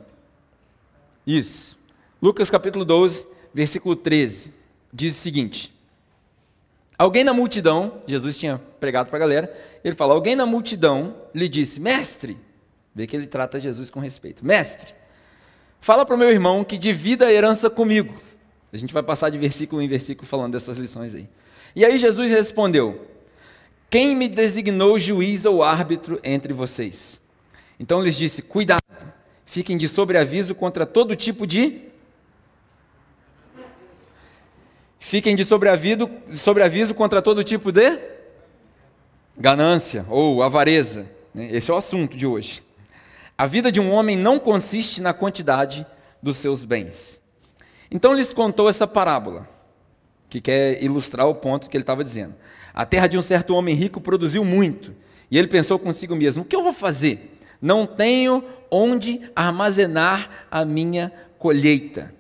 Isso. 1.27 1.79
Lucas 2.21 2.51
capítulo 2.51 2.85
12, 2.85 3.27
versículo 3.55 3.95
13. 3.95 4.53
Diz 4.93 5.17
o 5.17 5.21
seguinte: 5.21 5.73
Alguém 6.99 7.23
na 7.23 7.33
multidão, 7.33 8.03
Jesus 8.09 8.37
tinha 8.37 8.61
pregado 8.81 9.09
para 9.09 9.17
a 9.17 9.21
galera, 9.21 9.57
ele 9.85 9.95
fala: 9.95 10.15
Alguém 10.15 10.35
na 10.35 10.45
multidão 10.45 11.15
lhe 11.33 11.49
disse, 11.49 11.79
mestre, 11.79 12.37
vê 12.93 13.07
que 13.07 13.15
ele 13.15 13.29
trata 13.29 13.61
Jesus 13.61 13.89
com 13.89 14.01
respeito, 14.01 14.45
mestre, 14.45 14.93
fala 15.81 16.05
para 16.05 16.17
o 16.17 16.19
meu 16.19 16.29
irmão 16.29 16.65
que 16.65 16.77
divida 16.77 17.27
a 17.27 17.33
herança 17.33 17.71
comigo. 17.71 18.21
A 18.73 18.77
gente 18.77 18.93
vai 18.93 19.03
passar 19.03 19.31
de 19.31 19.39
versículo 19.39 19.81
em 19.81 19.87
versículo 19.87 20.27
falando 20.27 20.55
dessas 20.55 20.77
lições 20.77 21.15
aí. 21.15 21.29
E 21.77 21.85
aí 21.85 21.97
Jesus 21.99 22.33
respondeu: 22.33 23.07
Quem 23.89 24.17
me 24.17 24.29
designou 24.29 24.99
juiz 24.99 25.45
ou 25.45 25.63
árbitro 25.63 26.19
entre 26.25 26.53
vocês? 26.53 27.21
Então 27.79 28.03
lhes 28.03 28.17
disse: 28.17 28.43
Cuidado, 28.43 28.83
fiquem 29.47 29.79
de 29.79 29.87
sobreaviso 29.87 30.53
contra 30.53 30.85
todo 30.85 31.15
tipo 31.15 31.47
de 31.47 31.88
Fiquem 35.09 35.35
de 35.35 35.43
sobreaviso, 35.43 36.11
sobreaviso 36.37 36.95
contra 36.95 37.23
todo 37.23 37.43
tipo 37.43 37.73
de 37.73 37.99
ganância 39.39 40.05
ou 40.07 40.43
avareza. 40.43 41.11
Né? 41.33 41.49
Esse 41.51 41.71
é 41.71 41.75
o 41.75 41.79
assunto 41.79 42.15
de 42.15 42.27
hoje. 42.27 42.63
A 43.39 43.47
vida 43.47 43.73
de 43.73 43.81
um 43.81 43.91
homem 43.91 44.19
não 44.19 44.39
consiste 44.39 45.01
na 45.01 45.15
quantidade 45.15 45.87
dos 46.23 46.37
seus 46.37 46.63
bens. 46.63 47.23
Então 47.91 48.13
lhes 48.13 48.35
contou 48.35 48.69
essa 48.69 48.87
parábola, 48.87 49.49
que 50.29 50.43
quer 50.43 50.85
ilustrar 50.85 51.27
o 51.27 51.35
ponto 51.35 51.71
que 51.71 51.77
ele 51.79 51.85
estava 51.85 52.05
dizendo. 52.05 52.35
A 52.75 52.85
terra 52.85 53.07
de 53.07 53.17
um 53.17 53.23
certo 53.23 53.55
homem 53.55 53.75
rico 53.75 54.03
produziu 54.03 54.45
muito, 54.45 54.95
e 55.31 55.39
ele 55.39 55.49
pensou 55.49 55.79
consigo 55.79 56.15
mesmo: 56.15 56.43
o 56.43 56.45
que 56.45 56.55
eu 56.55 56.63
vou 56.63 56.75
fazer? 56.75 57.39
Não 57.63 57.87
tenho 57.87 58.45
onde 58.71 59.23
armazenar 59.35 60.29
a 60.51 60.67
minha 60.67 61.11
colheita. 61.39 62.15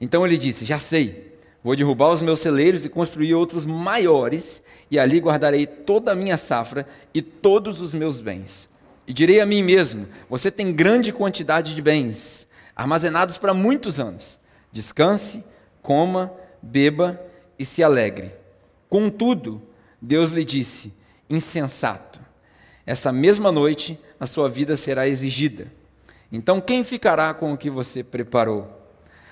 Então 0.00 0.24
ele 0.24 0.38
disse: 0.38 0.64
Já 0.64 0.78
sei 0.78 1.27
Vou 1.62 1.74
derrubar 1.74 2.10
os 2.10 2.22
meus 2.22 2.40
celeiros 2.40 2.84
e 2.84 2.88
construir 2.88 3.34
outros 3.34 3.64
maiores, 3.64 4.62
e 4.90 4.98
ali 4.98 5.18
guardarei 5.18 5.66
toda 5.66 6.12
a 6.12 6.14
minha 6.14 6.36
safra 6.36 6.86
e 7.12 7.20
todos 7.20 7.80
os 7.80 7.92
meus 7.92 8.20
bens. 8.20 8.68
E 9.06 9.12
direi 9.12 9.40
a 9.40 9.46
mim 9.46 9.62
mesmo: 9.62 10.06
Você 10.30 10.50
tem 10.50 10.72
grande 10.72 11.12
quantidade 11.12 11.74
de 11.74 11.82
bens, 11.82 12.46
armazenados 12.76 13.36
para 13.38 13.52
muitos 13.52 13.98
anos. 13.98 14.38
Descanse, 14.70 15.42
coma, 15.82 16.32
beba 16.62 17.20
e 17.58 17.64
se 17.64 17.82
alegre. 17.82 18.32
Contudo, 18.88 19.60
Deus 20.00 20.30
lhe 20.30 20.44
disse: 20.44 20.92
insensato, 21.28 22.20
essa 22.86 23.12
mesma 23.12 23.50
noite 23.50 23.98
a 24.18 24.26
sua 24.26 24.48
vida 24.48 24.76
será 24.76 25.08
exigida. 25.08 25.72
Então, 26.30 26.60
quem 26.60 26.84
ficará 26.84 27.32
com 27.34 27.52
o 27.52 27.56
que 27.56 27.70
você 27.70 28.04
preparou? 28.04 28.77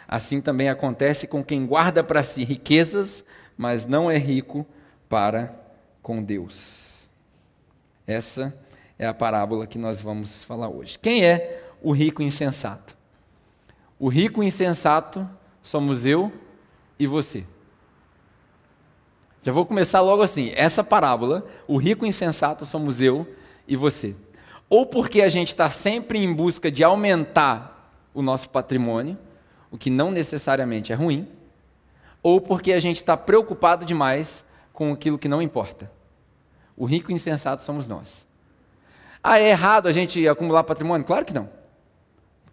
Assim 0.08 0.40
também 0.40 0.68
acontece 0.68 1.26
com 1.26 1.42
quem 1.42 1.66
guarda 1.66 2.02
para 2.04 2.22
si 2.22 2.44
riquezas, 2.44 3.25
mas 3.56 3.84
não 3.84 4.10
é 4.10 4.16
rico 4.16 4.66
para 5.08 5.54
com 6.02 6.22
Deus. 6.22 7.08
Essa 8.06 8.56
é 8.98 9.06
a 9.06 9.14
parábola 9.14 9.66
que 9.66 9.78
nós 9.78 10.00
vamos 10.00 10.44
falar 10.44 10.68
hoje. 10.68 10.98
Quem 10.98 11.25
é 11.25 11.62
o 11.82 11.92
rico 11.92 12.22
insensato? 12.22 12.96
O 13.98 14.08
rico 14.08 14.42
insensato 14.42 15.28
somos 15.62 16.06
eu 16.06 16.32
e 16.98 17.06
você. 17.06 17.44
Já 19.42 19.52
vou 19.52 19.64
começar 19.64 20.00
logo 20.00 20.22
assim. 20.22 20.52
Essa 20.54 20.82
parábola, 20.82 21.46
o 21.66 21.76
rico 21.76 22.04
insensato 22.04 22.66
somos 22.66 23.00
eu 23.00 23.26
e 23.66 23.76
você. 23.76 24.14
Ou 24.68 24.86
porque 24.86 25.22
a 25.22 25.28
gente 25.28 25.48
está 25.48 25.70
sempre 25.70 26.18
em 26.18 26.32
busca 26.32 26.70
de 26.70 26.82
aumentar 26.82 27.92
o 28.12 28.22
nosso 28.22 28.50
patrimônio, 28.50 29.16
o 29.76 29.78
que 29.78 29.90
não 29.90 30.11
necessariamente 30.11 30.90
é 30.90 30.95
ruim, 30.95 31.28
ou 32.23 32.40
porque 32.40 32.73
a 32.73 32.80
gente 32.80 32.97
está 32.97 33.14
preocupado 33.14 33.85
demais 33.85 34.42
com 34.73 34.90
aquilo 34.90 35.18
que 35.18 35.28
não 35.28 35.42
importa. 35.42 35.92
O 36.75 36.87
rico 36.87 37.12
insensato 37.12 37.61
somos 37.61 37.87
nós. 37.87 38.26
Ah, 39.23 39.38
é 39.38 39.50
errado 39.50 39.87
a 39.87 39.92
gente 39.92 40.26
acumular 40.26 40.64
patrimônio? 40.64 41.06
Claro 41.06 41.26
que 41.26 41.35
não. 41.35 41.50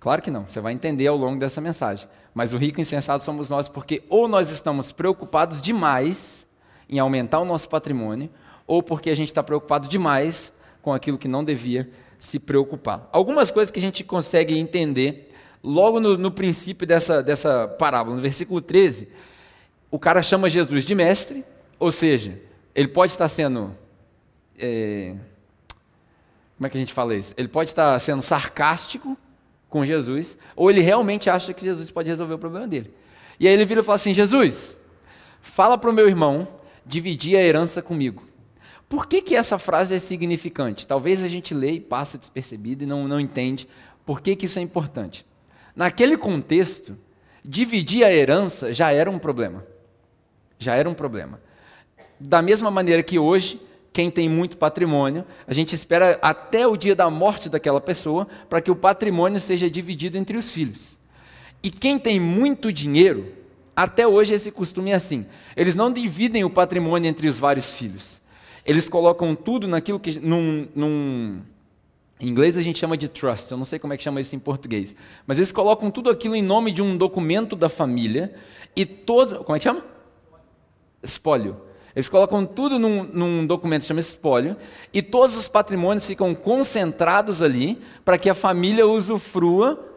Claro 0.02 0.22
que 0.22 0.30
não. 0.30 0.50
Você 0.50 0.60
vai 0.60 0.74
entender 0.74 1.08
ao 1.08 1.16
longo 1.16 1.40
dessa 1.40 1.62
mensagem. 1.62 2.10
Mas 2.34 2.52
o 2.52 2.58
rico 2.58 2.82
insensato 2.82 3.24
somos 3.24 3.50
nós 3.50 3.70
porque 3.70 4.04
ou 4.10 4.28
nós 4.28 4.50
estamos 4.50 4.92
preocupados 4.92 5.62
demais 5.62 6.46
em 6.90 7.00
aumentar 7.00 7.40
o 7.40 7.46
nosso 7.46 7.70
patrimônio, 7.70 8.30
ou 8.68 8.84
porque 8.84 9.10
a 9.10 9.16
gente 9.16 9.30
está 9.30 9.42
preocupado 9.42 9.88
demais 9.88 10.52
com 10.82 10.92
aquilo 10.92 11.18
que 11.18 11.30
não 11.30 11.42
devia 11.42 11.90
se 12.20 12.38
preocupar. 12.38 13.08
Algumas 13.14 13.50
coisas 13.50 13.72
que 13.72 13.80
a 13.80 13.82
gente 13.82 14.04
consegue 14.04 14.58
entender 14.60 15.33
logo 15.64 16.00
no, 16.00 16.18
no 16.18 16.30
princípio 16.30 16.86
dessa, 16.86 17.24
dessa 17.24 17.68
parábola, 17.68 18.18
no 18.18 18.22
versículo 18.22 18.60
13, 18.60 19.08
o 19.90 19.98
cara 19.98 20.22
chama 20.22 20.50
Jesus 20.50 20.84
de 20.84 20.94
mestre, 20.94 21.46
ou 21.80 21.92
seja, 21.92 22.40
ele 22.76 22.88
pode 22.88 23.14
estar 23.14 23.30
sendo. 23.30 23.76
É, 24.60 25.16
como 26.58 26.68
é 26.68 26.70
que 26.70 26.78
a 26.78 26.80
gente 26.80 26.94
fala 26.94 27.16
isso? 27.16 27.34
Ele 27.38 27.48
pode 27.48 27.70
estar 27.70 27.98
sendo 28.00 28.22
sarcástico 28.22 29.18
com 29.70 29.86
Jesus, 29.86 30.38
ou 30.56 30.70
ele 30.70 30.82
realmente 30.82 31.30
acha 31.30 31.54
que 31.54 31.64
Jesus 31.64 31.90
pode 31.90 32.10
resolver 32.10 32.34
o 32.34 32.38
problema 32.38 32.68
dele. 32.68 32.94
E 33.40 33.48
aí 33.48 33.54
ele 33.54 33.66
vira 33.66 33.82
e 33.82 33.84
fala 33.84 33.96
assim: 33.96 34.14
Jesus, 34.14 34.78
fala 35.42 35.78
para 35.78 35.90
o 35.90 35.94
meu 35.94 36.08
irmão 36.08 36.48
dividir 36.86 37.38
a 37.38 37.42
herança 37.42 37.82
comigo. 37.82 38.24
Por 38.90 39.08
que, 39.08 39.22
que 39.22 39.36
essa 39.36 39.58
frase 39.58 39.96
é 39.96 40.00
significante? 40.00 40.86
Talvez 40.86 41.24
a 41.24 41.28
gente 41.28 41.54
lê 41.54 41.72
e 41.72 41.80
passa 41.80 42.18
despercebido 42.18 42.84
e 42.84 42.88
não, 42.88 43.08
não 43.08 43.20
entende 43.20 43.68
por 44.06 44.22
que, 44.22 44.36
que 44.36 44.46
isso 44.46 44.60
é 44.60 44.62
importante. 44.62 45.26
Naquele 45.76 46.18
contexto, 46.18 46.98
dividir 47.44 48.04
a 48.04 48.14
herança 48.14 48.74
já 48.74 48.92
era 48.92 49.10
um 49.10 49.20
problema. 49.20 49.66
Já 50.60 50.76
era 50.76 50.90
um 50.90 50.94
problema. 50.94 51.42
Da 52.20 52.42
mesma 52.42 52.70
maneira 52.72 53.04
que 53.04 53.18
hoje, 53.20 53.60
quem 53.92 54.10
tem 54.10 54.30
muito 54.30 54.58
patrimônio, 54.58 55.26
a 55.48 55.54
gente 55.54 55.74
espera 55.76 56.18
até 56.22 56.68
o 56.68 56.78
dia 56.78 56.96
da 56.96 57.10
morte 57.10 57.50
daquela 57.50 57.82
pessoa 57.82 58.28
para 58.50 58.62
que 58.62 58.72
o 58.72 58.76
patrimônio 58.76 59.40
seja 59.40 59.70
dividido 59.70 60.18
entre 60.18 60.38
os 60.38 60.52
filhos. 60.52 60.98
E 61.62 61.70
quem 61.70 61.98
tem 61.98 62.20
muito 62.20 62.72
dinheiro, 62.72 63.34
até 63.76 64.08
hoje 64.08 64.34
esse 64.34 64.52
costume 64.52 64.92
é 64.92 64.96
assim: 64.96 65.26
eles 65.56 65.76
não 65.76 65.92
dividem 65.92 66.44
o 66.44 66.50
patrimônio 66.50 67.10
entre 67.10 67.28
os 67.28 67.40
vários 67.40 67.76
filhos. 67.76 68.22
Eles 68.66 68.88
colocam 68.88 69.36
tudo 69.36 69.68
naquilo 69.68 70.00
que. 70.00 70.20
Num, 70.20 70.68
num, 70.76 71.42
em 72.20 72.28
inglês 72.28 72.58
a 72.58 72.62
gente 72.62 72.80
chama 72.80 72.96
de 72.96 73.08
trust, 73.08 73.52
eu 73.52 73.58
não 73.58 73.66
sei 73.66 73.80
como 73.80 73.94
é 73.94 73.98
que 73.98 74.04
chama 74.04 74.22
isso 74.22 74.36
em 74.36 74.40
português. 74.40 74.96
Mas 75.26 75.38
eles 75.38 75.52
colocam 75.52 75.92
tudo 75.92 76.10
aquilo 76.10 76.36
em 76.36 76.42
nome 76.42 76.72
de 76.72 76.82
um 76.82 76.96
documento 76.96 77.56
da 77.56 77.70
família 77.70 78.34
e 78.76 78.86
todos. 78.86 79.38
Como 79.40 79.56
é 79.56 79.60
que 79.60 79.64
chama? 79.64 79.84
Espólio. 81.02 81.58
Eles 81.96 82.10
colocam 82.10 82.46
tudo 82.46 82.80
num, 82.80 83.04
num 83.04 83.46
documento 83.46 83.82
que 83.82 83.88
chama 83.88 84.00
espólio 84.00 84.56
e 84.92 85.02
todos 85.02 85.38
os 85.38 85.48
patrimônios 85.48 86.08
ficam 86.08 86.34
concentrados 86.34 87.42
ali 87.42 87.80
para 88.04 88.18
que 88.18 88.30
a 88.30 88.34
família 88.34 88.88
usufrua 88.88 89.92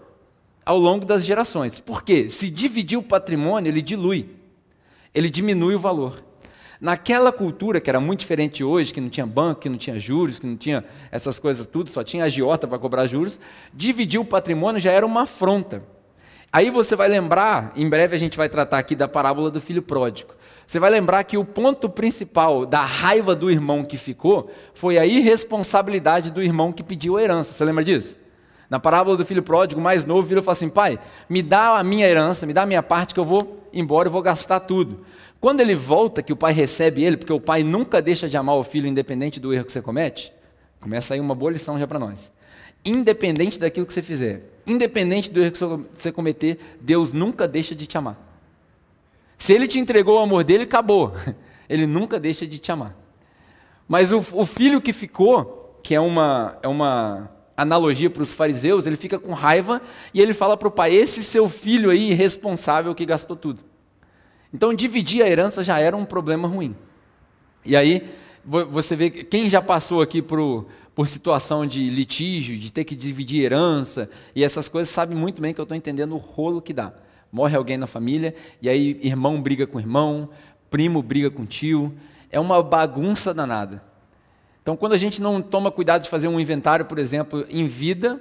ao 0.64 0.76
longo 0.76 1.06
das 1.06 1.24
gerações. 1.24 1.80
Por 1.80 2.02
quê? 2.02 2.28
Se 2.28 2.50
dividir 2.50 2.98
o 2.98 3.02
patrimônio, 3.02 3.70
ele 3.70 3.80
dilui, 3.80 4.28
ele 5.14 5.30
diminui 5.30 5.74
o 5.74 5.78
valor. 5.78 6.25
Naquela 6.80 7.32
cultura 7.32 7.80
que 7.80 7.88
era 7.88 7.98
muito 7.98 8.20
diferente 8.20 8.62
hoje, 8.62 8.92
que 8.92 9.00
não 9.00 9.08
tinha 9.08 9.26
banco, 9.26 9.62
que 9.62 9.68
não 9.68 9.78
tinha 9.78 9.98
juros, 9.98 10.38
que 10.38 10.46
não 10.46 10.56
tinha 10.56 10.84
essas 11.10 11.38
coisas 11.38 11.66
tudo, 11.66 11.90
só 11.90 12.04
tinha 12.04 12.24
agiota 12.24 12.66
para 12.66 12.78
cobrar 12.78 13.06
juros, 13.06 13.38
dividir 13.72 14.20
o 14.20 14.24
patrimônio 14.24 14.80
já 14.80 14.92
era 14.92 15.06
uma 15.06 15.22
afronta. 15.22 15.82
Aí 16.52 16.70
você 16.70 16.94
vai 16.94 17.08
lembrar, 17.08 17.72
em 17.76 17.88
breve 17.88 18.16
a 18.16 18.18
gente 18.18 18.36
vai 18.36 18.48
tratar 18.48 18.78
aqui 18.78 18.94
da 18.94 19.08
parábola 19.08 19.50
do 19.50 19.60
filho 19.60 19.82
pródigo. 19.82 20.34
Você 20.66 20.80
vai 20.80 20.90
lembrar 20.90 21.22
que 21.24 21.36
o 21.36 21.44
ponto 21.44 21.88
principal 21.88 22.66
da 22.66 22.82
raiva 22.82 23.34
do 23.36 23.50
irmão 23.50 23.84
que 23.84 23.96
ficou 23.96 24.50
foi 24.74 24.98
a 24.98 25.06
irresponsabilidade 25.06 26.30
do 26.30 26.42
irmão 26.42 26.72
que 26.72 26.82
pediu 26.82 27.16
a 27.16 27.22
herança. 27.22 27.52
Você 27.52 27.64
lembra 27.64 27.84
disso? 27.84 28.16
Na 28.68 28.80
parábola 28.80 29.16
do 29.16 29.24
filho 29.24 29.44
pródigo, 29.44 29.80
mais 29.80 30.04
novo, 30.04 30.26
virou 30.26 30.42
e 30.42 30.44
falou 30.44 30.54
assim: 30.54 30.68
Pai, 30.68 30.98
me 31.28 31.40
dá 31.40 31.78
a 31.78 31.84
minha 31.84 32.06
herança, 32.06 32.46
me 32.46 32.52
dá 32.52 32.62
a 32.62 32.66
minha 32.66 32.82
parte 32.82 33.14
que 33.14 33.20
eu 33.20 33.24
vou 33.24 33.68
embora, 33.72 34.08
eu 34.08 34.12
vou 34.12 34.22
gastar 34.22 34.60
tudo. 34.60 35.04
Quando 35.46 35.60
ele 35.60 35.76
volta, 35.76 36.24
que 36.24 36.32
o 36.32 36.36
pai 36.36 36.52
recebe 36.52 37.04
ele, 37.04 37.16
porque 37.16 37.32
o 37.32 37.38
pai 37.38 37.62
nunca 37.62 38.02
deixa 38.02 38.28
de 38.28 38.36
amar 38.36 38.56
o 38.56 38.64
filho, 38.64 38.88
independente 38.88 39.38
do 39.38 39.54
erro 39.54 39.64
que 39.64 39.70
você 39.70 39.80
comete, 39.80 40.32
começa 40.80 41.14
aí 41.14 41.20
uma 41.20 41.36
boa 41.36 41.52
lição 41.52 41.78
já 41.78 41.86
para 41.86 42.00
nós. 42.00 42.32
Independente 42.84 43.56
daquilo 43.56 43.86
que 43.86 43.92
você 43.92 44.02
fizer, 44.02 44.42
independente 44.66 45.30
do 45.30 45.40
erro 45.40 45.52
que 45.52 45.58
você 45.96 46.10
cometer, 46.10 46.58
Deus 46.80 47.12
nunca 47.12 47.46
deixa 47.46 47.76
de 47.76 47.86
te 47.86 47.96
amar. 47.96 48.18
Se 49.38 49.52
ele 49.52 49.68
te 49.68 49.78
entregou 49.78 50.18
o 50.18 50.20
amor 50.24 50.42
dele, 50.42 50.64
acabou. 50.64 51.12
Ele 51.70 51.86
nunca 51.86 52.18
deixa 52.18 52.44
de 52.44 52.58
te 52.58 52.72
amar. 52.72 52.96
Mas 53.86 54.10
o, 54.10 54.18
o 54.32 54.44
filho 54.44 54.80
que 54.80 54.92
ficou, 54.92 55.78
que 55.80 55.94
é 55.94 56.00
uma, 56.00 56.58
é 56.60 56.66
uma 56.66 57.30
analogia 57.56 58.10
para 58.10 58.22
os 58.24 58.32
fariseus, 58.32 58.84
ele 58.84 58.96
fica 58.96 59.16
com 59.16 59.32
raiva 59.32 59.80
e 60.12 60.20
ele 60.20 60.34
fala 60.34 60.56
para 60.56 60.66
o 60.66 60.72
pai: 60.72 60.92
Esse 60.92 61.22
seu 61.22 61.48
filho 61.48 61.90
aí, 61.90 62.10
irresponsável, 62.10 62.92
que 62.96 63.06
gastou 63.06 63.36
tudo. 63.36 63.65
Então, 64.56 64.72
dividir 64.72 65.22
a 65.22 65.28
herança 65.28 65.62
já 65.62 65.78
era 65.78 65.94
um 65.94 66.06
problema 66.06 66.48
ruim. 66.48 66.74
E 67.62 67.76
aí, 67.76 68.08
você 68.42 68.96
vê, 68.96 69.10
quem 69.10 69.50
já 69.50 69.60
passou 69.60 70.00
aqui 70.00 70.22
por, 70.22 70.64
por 70.94 71.06
situação 71.06 71.66
de 71.66 71.90
litígio, 71.90 72.56
de 72.56 72.72
ter 72.72 72.84
que 72.84 72.96
dividir 72.96 73.44
herança 73.44 74.08
e 74.34 74.42
essas 74.42 74.66
coisas, 74.66 74.88
sabe 74.88 75.14
muito 75.14 75.42
bem 75.42 75.52
que 75.52 75.60
eu 75.60 75.64
estou 75.64 75.76
entendendo 75.76 76.14
o 76.14 76.16
rolo 76.16 76.62
que 76.62 76.72
dá. 76.72 76.94
Morre 77.30 77.54
alguém 77.54 77.76
na 77.76 77.86
família, 77.86 78.34
e 78.62 78.70
aí 78.70 78.98
irmão 79.02 79.42
briga 79.42 79.66
com 79.66 79.78
irmão, 79.78 80.30
primo 80.70 81.02
briga 81.02 81.30
com 81.30 81.44
tio. 81.44 81.94
É 82.30 82.40
uma 82.40 82.62
bagunça 82.62 83.34
danada. 83.34 83.84
Então, 84.62 84.74
quando 84.74 84.94
a 84.94 84.98
gente 84.98 85.20
não 85.20 85.42
toma 85.42 85.70
cuidado 85.70 86.04
de 86.04 86.08
fazer 86.08 86.28
um 86.28 86.40
inventário, 86.40 86.86
por 86.86 86.98
exemplo, 86.98 87.44
em 87.50 87.66
vida, 87.66 88.18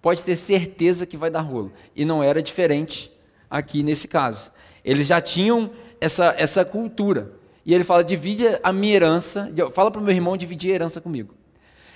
pode 0.00 0.24
ter 0.24 0.34
certeza 0.34 1.04
que 1.04 1.18
vai 1.18 1.28
dar 1.28 1.42
rolo. 1.42 1.70
E 1.94 2.06
não 2.06 2.22
era 2.22 2.42
diferente 2.42 3.12
aqui 3.50 3.82
nesse 3.82 4.08
caso. 4.08 4.52
Eles 4.84 5.06
já 5.06 5.20
tinham 5.20 5.70
essa, 6.00 6.34
essa 6.36 6.64
cultura. 6.64 7.32
E 7.64 7.74
ele 7.74 7.84
fala: 7.84 8.02
divide 8.02 8.44
a 8.62 8.72
minha 8.72 8.94
herança, 8.94 9.52
fala 9.72 9.90
para 9.90 10.00
o 10.00 10.04
meu 10.04 10.14
irmão 10.14 10.36
dividir 10.36 10.72
a 10.72 10.74
herança 10.74 11.00
comigo. 11.00 11.34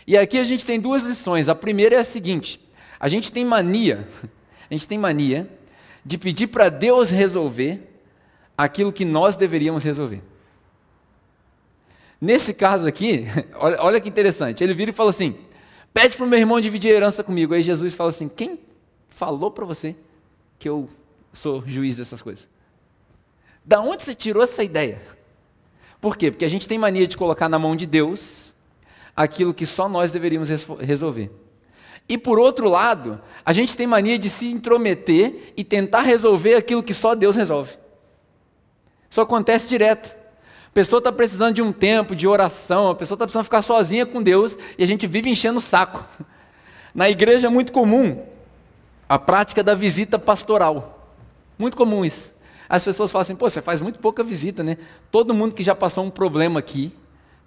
E 0.06 0.16
aqui 0.16 0.38
a 0.38 0.44
gente 0.44 0.66
tem 0.66 0.80
duas 0.80 1.02
lições. 1.02 1.48
A 1.48 1.54
primeira 1.54 1.96
é 1.96 1.98
a 1.98 2.04
seguinte: 2.04 2.60
a 2.98 3.08
gente 3.08 3.32
tem 3.32 3.44
mania, 3.44 4.06
a 4.70 4.74
gente 4.74 4.86
tem 4.86 4.98
mania 4.98 5.48
de 6.04 6.18
pedir 6.18 6.48
para 6.48 6.68
Deus 6.68 7.10
resolver 7.10 7.88
aquilo 8.56 8.92
que 8.92 9.04
nós 9.04 9.36
deveríamos 9.36 9.84
resolver. 9.84 10.22
Nesse 12.20 12.52
caso 12.52 12.86
aqui, 12.86 13.24
olha, 13.56 13.82
olha 13.82 14.00
que 14.00 14.08
interessante, 14.08 14.62
ele 14.62 14.74
vira 14.74 14.90
e 14.90 14.94
fala 14.94 15.10
assim: 15.10 15.36
pede 15.94 16.16
para 16.16 16.26
o 16.26 16.28
meu 16.28 16.38
irmão 16.38 16.60
dividir 16.60 16.92
a 16.92 16.96
herança 16.96 17.24
comigo. 17.24 17.54
Aí 17.54 17.62
Jesus 17.62 17.94
fala 17.94 18.10
assim: 18.10 18.28
quem 18.28 18.60
falou 19.08 19.50
para 19.50 19.64
você 19.64 19.96
que 20.58 20.68
eu 20.68 20.88
sou 21.32 21.62
juiz 21.66 21.96
dessas 21.96 22.20
coisas? 22.20 22.48
Da 23.64 23.80
onde 23.80 24.02
você 24.02 24.14
tirou 24.14 24.42
essa 24.42 24.62
ideia? 24.62 25.00
Por 26.00 26.16
quê? 26.16 26.30
Porque 26.30 26.44
a 26.44 26.50
gente 26.50 26.66
tem 26.66 26.78
mania 26.78 27.06
de 27.06 27.16
colocar 27.16 27.48
na 27.48 27.58
mão 27.58 27.76
de 27.76 27.86
Deus 27.86 28.52
aquilo 29.14 29.54
que 29.54 29.64
só 29.64 29.88
nós 29.88 30.10
deveríamos 30.10 30.48
resolver. 30.80 31.30
E 32.08 32.18
por 32.18 32.38
outro 32.38 32.68
lado, 32.68 33.20
a 33.44 33.52
gente 33.52 33.76
tem 33.76 33.86
mania 33.86 34.18
de 34.18 34.28
se 34.28 34.50
intrometer 34.50 35.52
e 35.56 35.62
tentar 35.62 36.02
resolver 36.02 36.54
aquilo 36.54 36.82
que 36.82 36.92
só 36.92 37.14
Deus 37.14 37.36
resolve. 37.36 37.76
Isso 39.08 39.20
acontece 39.20 39.68
direto. 39.68 40.16
A 40.66 40.70
pessoa 40.72 40.98
está 40.98 41.12
precisando 41.12 41.54
de 41.54 41.62
um 41.62 41.72
tempo 41.72 42.16
de 42.16 42.26
oração, 42.26 42.88
a 42.88 42.94
pessoa 42.94 43.14
está 43.14 43.26
precisando 43.26 43.44
ficar 43.44 43.62
sozinha 43.62 44.06
com 44.06 44.22
Deus 44.22 44.56
e 44.76 44.82
a 44.82 44.86
gente 44.86 45.06
vive 45.06 45.30
enchendo 45.30 45.58
o 45.58 45.62
saco. 45.62 46.04
Na 46.94 47.08
igreja 47.08 47.46
é 47.46 47.50
muito 47.50 47.72
comum 47.72 48.24
a 49.08 49.18
prática 49.18 49.62
da 49.62 49.74
visita 49.74 50.18
pastoral. 50.18 51.01
Muito 51.62 51.76
comum 51.76 52.04
isso. 52.04 52.34
As 52.68 52.84
pessoas 52.84 53.12
falam 53.12 53.22
assim, 53.22 53.36
pô, 53.36 53.48
você 53.48 53.62
faz 53.62 53.80
muito 53.80 54.00
pouca 54.00 54.24
visita, 54.24 54.64
né? 54.64 54.76
Todo 55.12 55.32
mundo 55.32 55.54
que 55.54 55.62
já 55.62 55.76
passou 55.76 56.02
um 56.02 56.10
problema 56.10 56.58
aqui, 56.58 56.92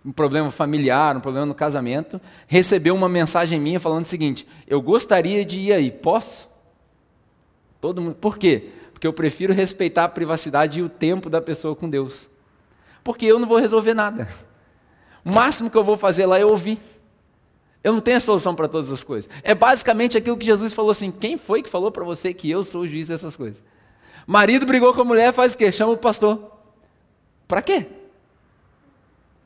um 0.05 0.11
problema 0.13 0.49
familiar, 0.49 1.17
um 1.17 1.19
problema 1.19 1.45
no 1.45 1.53
casamento, 1.53 2.21
recebeu 2.47 2.95
uma 2.95 3.09
mensagem 3.09 3.59
minha 3.59 3.77
falando 3.77 4.05
o 4.05 4.07
seguinte: 4.07 4.47
eu 4.65 4.81
gostaria 4.81 5.43
de 5.43 5.59
ir 5.59 5.73
aí, 5.73 5.91
posso? 5.91 6.47
Todo 7.81 8.01
mundo. 8.01 8.15
Por 8.15 8.37
quê? 8.37 8.69
Porque 8.93 9.05
eu 9.05 9.11
prefiro 9.11 9.51
respeitar 9.51 10.05
a 10.05 10.09
privacidade 10.09 10.79
e 10.79 10.81
o 10.83 10.87
tempo 10.87 11.29
da 11.29 11.41
pessoa 11.41 11.75
com 11.75 11.89
Deus. 11.89 12.29
Porque 13.03 13.25
eu 13.25 13.37
não 13.37 13.49
vou 13.49 13.57
resolver 13.57 13.93
nada. 13.93 14.29
O 15.25 15.31
máximo 15.33 15.69
que 15.69 15.77
eu 15.77 15.83
vou 15.83 15.97
fazer 15.97 16.25
lá 16.25 16.39
é 16.39 16.45
ouvir. 16.45 16.79
Eu 17.83 17.91
não 17.91 17.99
tenho 17.99 18.15
a 18.15 18.21
solução 18.21 18.55
para 18.55 18.69
todas 18.69 18.93
as 18.93 19.03
coisas. 19.03 19.29
É 19.43 19.53
basicamente 19.53 20.17
aquilo 20.17 20.37
que 20.37 20.45
Jesus 20.45 20.73
falou 20.73 20.91
assim: 20.91 21.11
quem 21.11 21.37
foi 21.37 21.61
que 21.61 21.69
falou 21.69 21.91
para 21.91 22.05
você 22.05 22.33
que 22.33 22.49
eu 22.49 22.63
sou 22.63 22.83
o 22.83 22.87
juiz 22.87 23.09
dessas 23.09 23.35
coisas? 23.35 23.74
Marido 24.25 24.65
brigou 24.65 24.93
com 24.93 25.01
a 25.01 25.05
mulher, 25.05 25.33
faz 25.33 25.53
o 25.53 25.57
quê? 25.57 25.71
Chama 25.71 25.93
o 25.93 25.97
pastor. 25.97 26.51
Para 27.47 27.61
quê? 27.61 27.87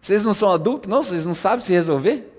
Vocês 0.02 0.24
não 0.24 0.34
são 0.34 0.52
adultos? 0.52 0.90
Não, 0.90 1.04
vocês 1.04 1.26
não 1.26 1.34
sabem 1.34 1.64
se 1.64 1.72
resolver? 1.72 2.30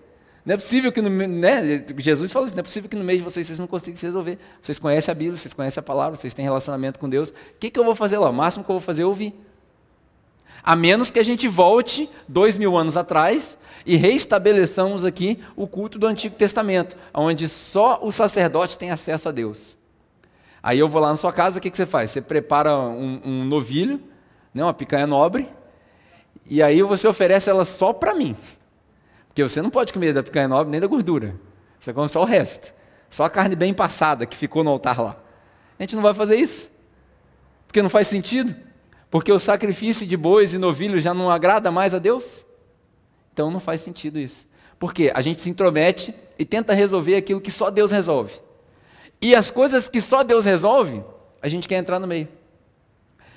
Não 0.45 0.55
é 0.55 0.57
possível 0.57 0.91
que 0.91 1.03
no 1.03 1.11
né, 1.11 1.85
Jesus 1.99 2.33
falou 2.33 2.47
isso, 2.47 2.57
não 2.57 2.61
é 2.61 2.65
possível 2.65 2.89
que 2.89 2.97
no 2.97 3.05
meio 3.05 3.19
de 3.19 3.25
vocês 3.25 3.47
vocês 3.47 3.59
não 3.59 3.67
consigam 3.67 3.97
se 3.97 4.07
resolver. 4.07 4.39
Vocês 4.63 4.79
conhecem 4.79 5.13
a 5.13 5.15
Bíblia, 5.15 5.37
vocês 5.37 5.53
conhecem 5.53 5.79
a 5.81 5.83
palavra, 5.83 6.17
vocês 6.17 6.33
têm 6.33 6.45
relacionamento 6.45 6.99
com 6.99 7.09
Deus. 7.09 7.29
O 7.29 7.35
que, 7.59 7.71
que 7.71 7.79
eu 7.79 7.85
vou 7.85 7.95
fazer 7.95 8.17
lá? 8.17 8.31
O 8.31 8.33
máximo 8.33 8.65
que 8.65 8.71
eu 8.71 8.75
vou 8.75 8.81
fazer 8.81 9.03
é 9.03 9.07
ouvir. 9.07 9.35
A 10.63 10.75
menos 10.75 11.11
que 11.11 11.19
a 11.19 11.23
gente 11.23 11.47
volte 11.47 12.09
dois 12.27 12.57
mil 12.57 12.77
anos 12.77 12.97
atrás 12.97 13.59
e 13.85 13.97
reestabeleçamos 13.97 15.05
aqui 15.05 15.39
o 15.57 15.67
culto 15.67 15.99
do 15.99 16.07
Antigo 16.07 16.35
Testamento, 16.35 16.97
onde 17.13 17.49
só 17.49 18.01
o 18.03 18.11
sacerdote 18.11 18.79
tem 18.79 18.91
acesso 18.91 19.29
a 19.29 19.33
Deus. 19.33 19.79
Aí 20.63 20.79
eu 20.79 20.89
vou 20.89 21.01
lá 21.01 21.09
na 21.09 21.17
sua 21.17 21.33
casa, 21.33 21.59
o 21.59 21.63
que, 21.63 21.71
que 21.71 21.77
você 21.77 21.87
faz? 21.87 22.11
Você 22.11 22.21
prepara 22.21 22.77
um, 22.77 23.21
um 23.25 23.45
novilho, 23.45 24.01
né, 24.53 24.63
uma 24.63 24.75
picanha 24.75 25.07
nobre, 25.07 25.49
e 26.47 26.63
aí 26.63 26.83
você 26.83 27.07
oferece 27.07 27.49
ela 27.49 27.65
só 27.65 27.93
para 27.93 28.15
mim. 28.15 28.37
Porque 29.29 29.43
você 29.43 29.63
não 29.63 29.71
pode 29.71 29.93
comer 29.93 30.13
da 30.13 30.23
picanha 30.23 30.49
nobre 30.49 30.71
nem 30.71 30.81
da 30.81 30.87
gordura. 30.87 31.35
Você 31.79 31.93
come 31.93 32.09
só 32.09 32.23
o 32.23 32.25
resto. 32.25 32.75
Só 33.09 33.25
a 33.25 33.31
carne 33.31 33.57
bem 33.57 33.73
passada 33.73 34.27
que 34.27 34.37
ficou 34.37 34.63
no 34.65 34.71
altar 34.71 35.01
lá. 35.01 35.17
A 35.79 35.83
gente 35.83 35.95
não 35.95 36.03
vai 36.03 36.13
fazer 36.13 36.37
isso. 36.37 36.71
Porque 37.67 37.81
não 37.81 37.89
faz 37.89 38.09
sentido. 38.09 38.55
Porque 39.11 39.33
o 39.33 39.39
sacrifício 39.39 40.07
de 40.07 40.17
bois 40.17 40.53
e 40.53 40.59
novilhos 40.59 41.03
já 41.03 41.15
não 41.15 41.31
agrada 41.31 41.71
mais 41.71 41.95
a 41.95 41.99
Deus. 41.99 42.45
Então 43.33 43.51
não 43.51 43.61
faz 43.61 43.81
sentido 43.81 44.19
isso. 44.19 44.47
Porque 44.79 45.11
a 45.15 45.21
gente 45.21 45.41
se 45.41 45.49
intromete 45.49 46.15
e 46.39 46.45
tenta 46.45 46.75
resolver 46.75 47.17
aquilo 47.17 47.41
que 47.41 47.51
só 47.51 47.71
Deus 47.71 47.91
resolve. 47.91 48.41
E 49.21 49.35
as 49.35 49.51
coisas 49.51 49.89
que 49.89 50.01
só 50.01 50.23
Deus 50.23 50.45
resolve, 50.45 51.05
a 51.43 51.49
gente 51.49 51.69
quer 51.69 51.77
entrar 51.77 51.99
no 51.99 52.07
meio. 52.07 52.29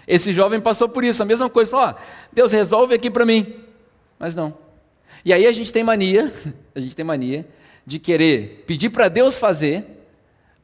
Esse 0.08 0.34
jovem 0.34 0.60
passou 0.60 0.88
por 0.90 1.04
isso, 1.04 1.22
a 1.22 1.26
mesma 1.26 1.50
coisa, 1.50 1.72
falou: 1.72 1.88
ó, 1.88 1.94
Deus 2.32 2.52
resolve 2.52 2.94
aqui 2.94 3.10
para 3.10 3.26
mim. 3.26 3.56
Mas 4.20 4.36
não. 4.36 4.58
E 5.26 5.32
aí 5.34 5.46
a 5.46 5.52
gente 5.52 5.72
tem 5.72 5.84
mania, 5.84 6.34
a 6.76 6.80
gente 6.80 6.96
tem 6.96 7.06
mania 7.06 7.48
de 7.86 8.00
querer 8.00 8.64
pedir 8.66 8.90
para 8.90 9.08
Deus 9.08 9.38
fazer 9.38 9.86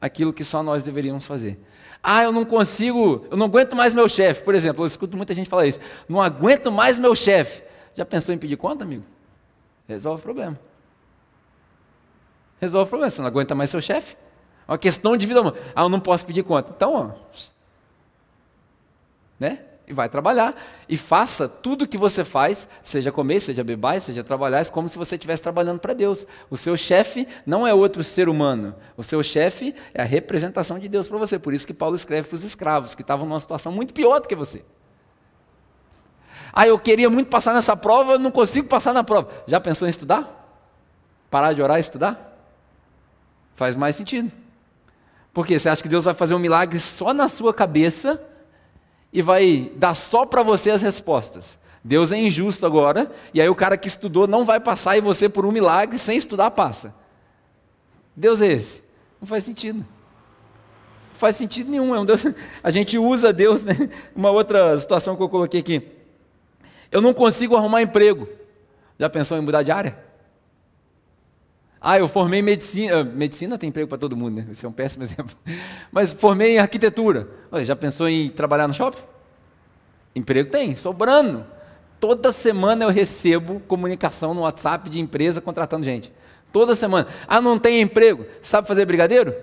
aquilo 0.00 0.32
que 0.32 0.44
só 0.44 0.62
nós 0.62 0.82
deveríamos 0.82 1.26
fazer. 1.26 1.58
Ah, 2.02 2.22
eu 2.22 2.32
não 2.32 2.46
consigo, 2.46 3.26
eu 3.30 3.36
não 3.36 3.46
aguento 3.46 3.76
mais 3.76 3.92
meu 3.92 4.08
chefe. 4.08 4.42
Por 4.42 4.54
exemplo, 4.54 4.82
eu 4.82 4.86
escuto 4.86 5.16
muita 5.16 5.34
gente 5.34 5.50
falar 5.50 5.66
isso. 5.66 5.78
Não 6.08 6.20
aguento 6.20 6.72
mais 6.72 6.98
meu 6.98 7.14
chefe. 7.14 7.62
Já 7.94 8.06
pensou 8.06 8.34
em 8.34 8.38
pedir 8.38 8.56
conta, 8.56 8.84
amigo? 8.84 9.04
Resolve 9.86 10.20
o 10.20 10.22
problema. 10.22 10.58
Resolve 12.58 12.86
o 12.86 12.88
problema. 12.88 13.10
Você 13.10 13.20
não 13.20 13.28
aguenta 13.28 13.54
mais 13.54 13.68
seu 13.68 13.82
chefe? 13.82 14.16
Uma 14.70 14.78
questão 14.78 15.16
de 15.16 15.26
vida. 15.26 15.40
Ah, 15.74 15.82
eu 15.82 15.88
não 15.88 15.98
posso 15.98 16.24
pedir 16.24 16.44
conta. 16.44 16.72
Então, 16.74 16.94
ó, 16.94 17.10
né? 19.36 19.64
E 19.84 19.92
vai 19.92 20.08
trabalhar. 20.08 20.54
E 20.88 20.96
faça 20.96 21.48
tudo 21.48 21.82
o 21.82 21.88
que 21.88 21.98
você 21.98 22.24
faz, 22.24 22.68
seja 22.80 23.10
comer, 23.10 23.40
seja 23.40 23.64
beber, 23.64 24.00
seja 24.00 24.22
trabalhar, 24.22 24.64
como 24.70 24.88
se 24.88 24.96
você 24.96 25.16
estivesse 25.16 25.42
trabalhando 25.42 25.80
para 25.80 25.92
Deus. 25.92 26.24
O 26.48 26.56
seu 26.56 26.76
chefe 26.76 27.26
não 27.44 27.66
é 27.66 27.74
outro 27.74 28.04
ser 28.04 28.28
humano. 28.28 28.76
O 28.96 29.02
seu 29.02 29.24
chefe 29.24 29.74
é 29.92 30.02
a 30.02 30.04
representação 30.04 30.78
de 30.78 30.88
Deus 30.88 31.08
para 31.08 31.18
você. 31.18 31.36
Por 31.36 31.52
isso 31.52 31.66
que 31.66 31.74
Paulo 31.74 31.96
escreve 31.96 32.28
para 32.28 32.36
os 32.36 32.44
escravos, 32.44 32.94
que 32.94 33.02
estavam 33.02 33.26
numa 33.26 33.40
situação 33.40 33.72
muito 33.72 33.92
pior 33.92 34.20
do 34.20 34.28
que 34.28 34.36
você. 34.36 34.64
Ah, 36.52 36.68
eu 36.68 36.78
queria 36.78 37.10
muito 37.10 37.26
passar 37.26 37.54
nessa 37.54 37.76
prova, 37.76 38.20
não 38.20 38.30
consigo 38.30 38.68
passar 38.68 38.94
na 38.94 39.02
prova. 39.02 39.32
Já 39.48 39.58
pensou 39.58 39.88
em 39.88 39.90
estudar? 39.90 40.62
Parar 41.28 41.54
de 41.54 41.60
orar 41.60 41.78
e 41.78 41.80
estudar? 41.80 42.38
Faz 43.56 43.74
mais 43.74 43.96
sentido. 43.96 44.39
Porque 45.32 45.58
você 45.58 45.68
acha 45.68 45.82
que 45.82 45.88
Deus 45.88 46.04
vai 46.04 46.14
fazer 46.14 46.34
um 46.34 46.38
milagre 46.38 46.78
só 46.78 47.14
na 47.14 47.28
sua 47.28 47.54
cabeça 47.54 48.20
e 49.12 49.22
vai 49.22 49.70
dar 49.76 49.94
só 49.94 50.26
para 50.26 50.42
você 50.42 50.70
as 50.70 50.82
respostas. 50.82 51.58
Deus 51.82 52.12
é 52.12 52.18
injusto 52.18 52.66
agora, 52.66 53.10
e 53.32 53.40
aí 53.40 53.48
o 53.48 53.54
cara 53.54 53.76
que 53.76 53.88
estudou 53.88 54.26
não 54.26 54.44
vai 54.44 54.60
passar 54.60 54.96
e 54.96 55.00
você, 55.00 55.28
por 55.28 55.46
um 55.46 55.52
milagre, 55.52 55.96
sem 55.98 56.16
estudar, 56.16 56.50
passa. 56.50 56.94
Deus 58.14 58.42
é 58.42 58.48
esse? 58.48 58.82
Não 59.20 59.26
faz 59.26 59.44
sentido. 59.44 59.78
Não 59.78 61.14
faz 61.14 61.36
sentido 61.36 61.70
nenhum. 61.70 61.94
É 61.94 62.00
um 62.00 62.04
Deus... 62.04 62.20
A 62.62 62.70
gente 62.70 62.98
usa 62.98 63.32
Deus, 63.32 63.64
né? 63.64 63.74
Uma 64.14 64.30
outra 64.30 64.78
situação 64.78 65.16
que 65.16 65.22
eu 65.22 65.28
coloquei 65.28 65.60
aqui. 65.60 65.88
Eu 66.90 67.00
não 67.00 67.14
consigo 67.14 67.56
arrumar 67.56 67.82
emprego. 67.82 68.28
Já 68.98 69.08
pensou 69.08 69.38
em 69.38 69.40
mudar 69.40 69.62
de 69.62 69.70
área? 69.70 70.09
Ah, 71.80 71.98
eu 71.98 72.06
formei 72.06 72.42
medicina. 72.42 73.02
Medicina 73.02 73.56
tem 73.56 73.70
emprego 73.70 73.88
para 73.88 73.96
todo 73.96 74.16
mundo, 74.16 74.36
né? 74.36 74.46
Esse 74.52 74.66
é 74.66 74.68
um 74.68 74.72
péssimo 74.72 75.02
exemplo. 75.04 75.34
Mas 75.90 76.12
formei 76.12 76.56
em 76.56 76.58
arquitetura. 76.58 77.28
já 77.62 77.74
pensou 77.74 78.08
em 78.08 78.28
trabalhar 78.28 78.68
no 78.68 78.74
shopping? 78.74 79.02
Emprego 80.14 80.50
tem, 80.50 80.76
sobrando. 80.76 81.46
Toda 81.98 82.32
semana 82.32 82.84
eu 82.84 82.90
recebo 82.90 83.60
comunicação 83.60 84.34
no 84.34 84.42
WhatsApp 84.42 84.90
de 84.90 85.00
empresa 85.00 85.40
contratando 85.40 85.84
gente. 85.84 86.12
Toda 86.52 86.74
semana. 86.74 87.06
Ah, 87.26 87.40
não 87.40 87.58
tem 87.58 87.80
emprego? 87.80 88.26
Sabe 88.42 88.66
fazer 88.66 88.84
brigadeiro? 88.84 89.34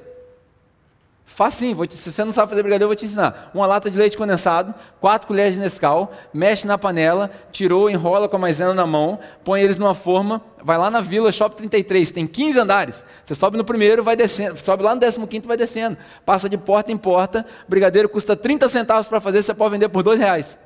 Facinho, 1.29 1.75
vou 1.75 1.85
te, 1.85 1.93
se 1.93 2.09
você 2.09 2.23
não 2.23 2.31
sabe 2.31 2.49
fazer 2.49 2.63
brigadeiro, 2.63 2.85
eu 2.85 2.87
vou 2.87 2.95
te 2.95 3.03
ensinar. 3.03 3.51
Uma 3.53 3.67
lata 3.67 3.91
de 3.91 3.97
leite 3.97 4.17
condensado, 4.17 4.73
quatro 4.99 5.27
colheres 5.27 5.55
de 5.55 5.59
Nescau, 5.59 6.11
mexe 6.33 6.65
na 6.65 6.77
panela, 6.77 7.29
tirou, 7.51 7.89
enrola 7.89 8.29
com 8.29 8.37
a 8.37 8.39
maisena 8.39 8.73
na 8.73 8.87
mão, 8.87 9.19
põe 9.43 9.61
eles 9.61 9.75
numa 9.75 9.93
forma, 9.93 10.41
vai 10.63 10.77
lá 10.77 10.89
na 10.89 11.01
Vila 11.01 11.29
Shop 11.29 11.53
33, 11.53 12.11
tem 12.11 12.25
15 12.25 12.59
andares. 12.59 13.05
Você 13.25 13.35
sobe 13.35 13.57
no 13.57 13.65
primeiro, 13.65 14.03
vai 14.03 14.15
descendo, 14.15 14.57
sobe 14.57 14.81
lá 14.81 14.95
no 14.95 15.27
15 15.27 15.45
vai 15.45 15.57
descendo. 15.57 15.97
Passa 16.25 16.47
de 16.47 16.57
porta 16.57 16.93
em 16.93 16.97
porta, 16.97 17.45
brigadeiro 17.67 18.07
custa 18.07 18.33
30 18.33 18.69
centavos 18.69 19.09
para 19.09 19.19
fazer, 19.19 19.41
você 19.43 19.53
pode 19.53 19.71
vender 19.71 19.89
por 19.89 20.03
dois 20.03 20.19
reais. 20.19 20.57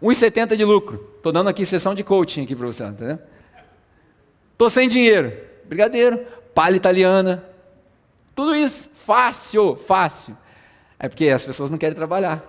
1,70 0.00 0.56
de 0.56 0.64
lucro. 0.64 1.14
Estou 1.16 1.32
dando 1.32 1.48
aqui 1.48 1.66
sessão 1.66 1.96
de 1.96 2.04
coaching 2.04 2.44
aqui 2.44 2.54
para 2.54 2.66
você, 2.66 2.84
entendeu? 2.84 3.18
Estou 4.52 4.70
sem 4.70 4.88
dinheiro. 4.88 5.32
Brigadeiro, 5.66 6.24
palha 6.54 6.76
italiana, 6.76 7.44
tudo 8.34 8.56
isso, 8.56 8.88
fácil, 9.04 9.76
fácil. 9.76 10.36
É 10.98 11.08
porque 11.08 11.28
as 11.28 11.44
pessoas 11.44 11.70
não 11.70 11.78
querem 11.78 11.94
trabalhar. 11.96 12.44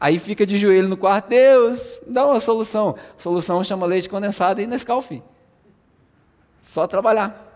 Aí 0.00 0.18
fica 0.18 0.46
de 0.46 0.56
joelho 0.56 0.88
no 0.88 0.96
quarto, 0.96 1.28
Deus, 1.28 2.00
dá 2.06 2.26
uma 2.26 2.40
solução. 2.40 2.96
Solução 3.18 3.62
chama 3.62 3.86
leite 3.86 4.08
condensado 4.08 4.60
e 4.60 4.66
Nescau, 4.66 5.04
Só 6.62 6.86
trabalhar. 6.86 7.46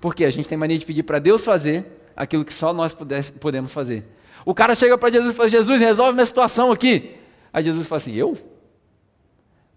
Porque 0.00 0.24
a 0.24 0.30
gente 0.30 0.48
tem 0.48 0.56
mania 0.56 0.78
de 0.78 0.86
pedir 0.86 1.02
para 1.02 1.18
Deus 1.18 1.44
fazer 1.44 1.84
aquilo 2.16 2.44
que 2.44 2.54
só 2.54 2.72
nós 2.72 2.96
podemos 3.40 3.72
fazer. 3.72 4.06
O 4.44 4.54
cara 4.54 4.74
chega 4.74 4.96
para 4.96 5.10
Jesus 5.10 5.32
e 5.32 5.36
fala, 5.36 5.48
Jesus, 5.48 5.80
resolve 5.80 6.12
minha 6.14 6.26
situação 6.26 6.70
aqui. 6.70 7.16
Aí 7.52 7.64
Jesus 7.64 7.86
fala 7.86 7.96
assim, 7.96 8.14
eu? 8.14 8.38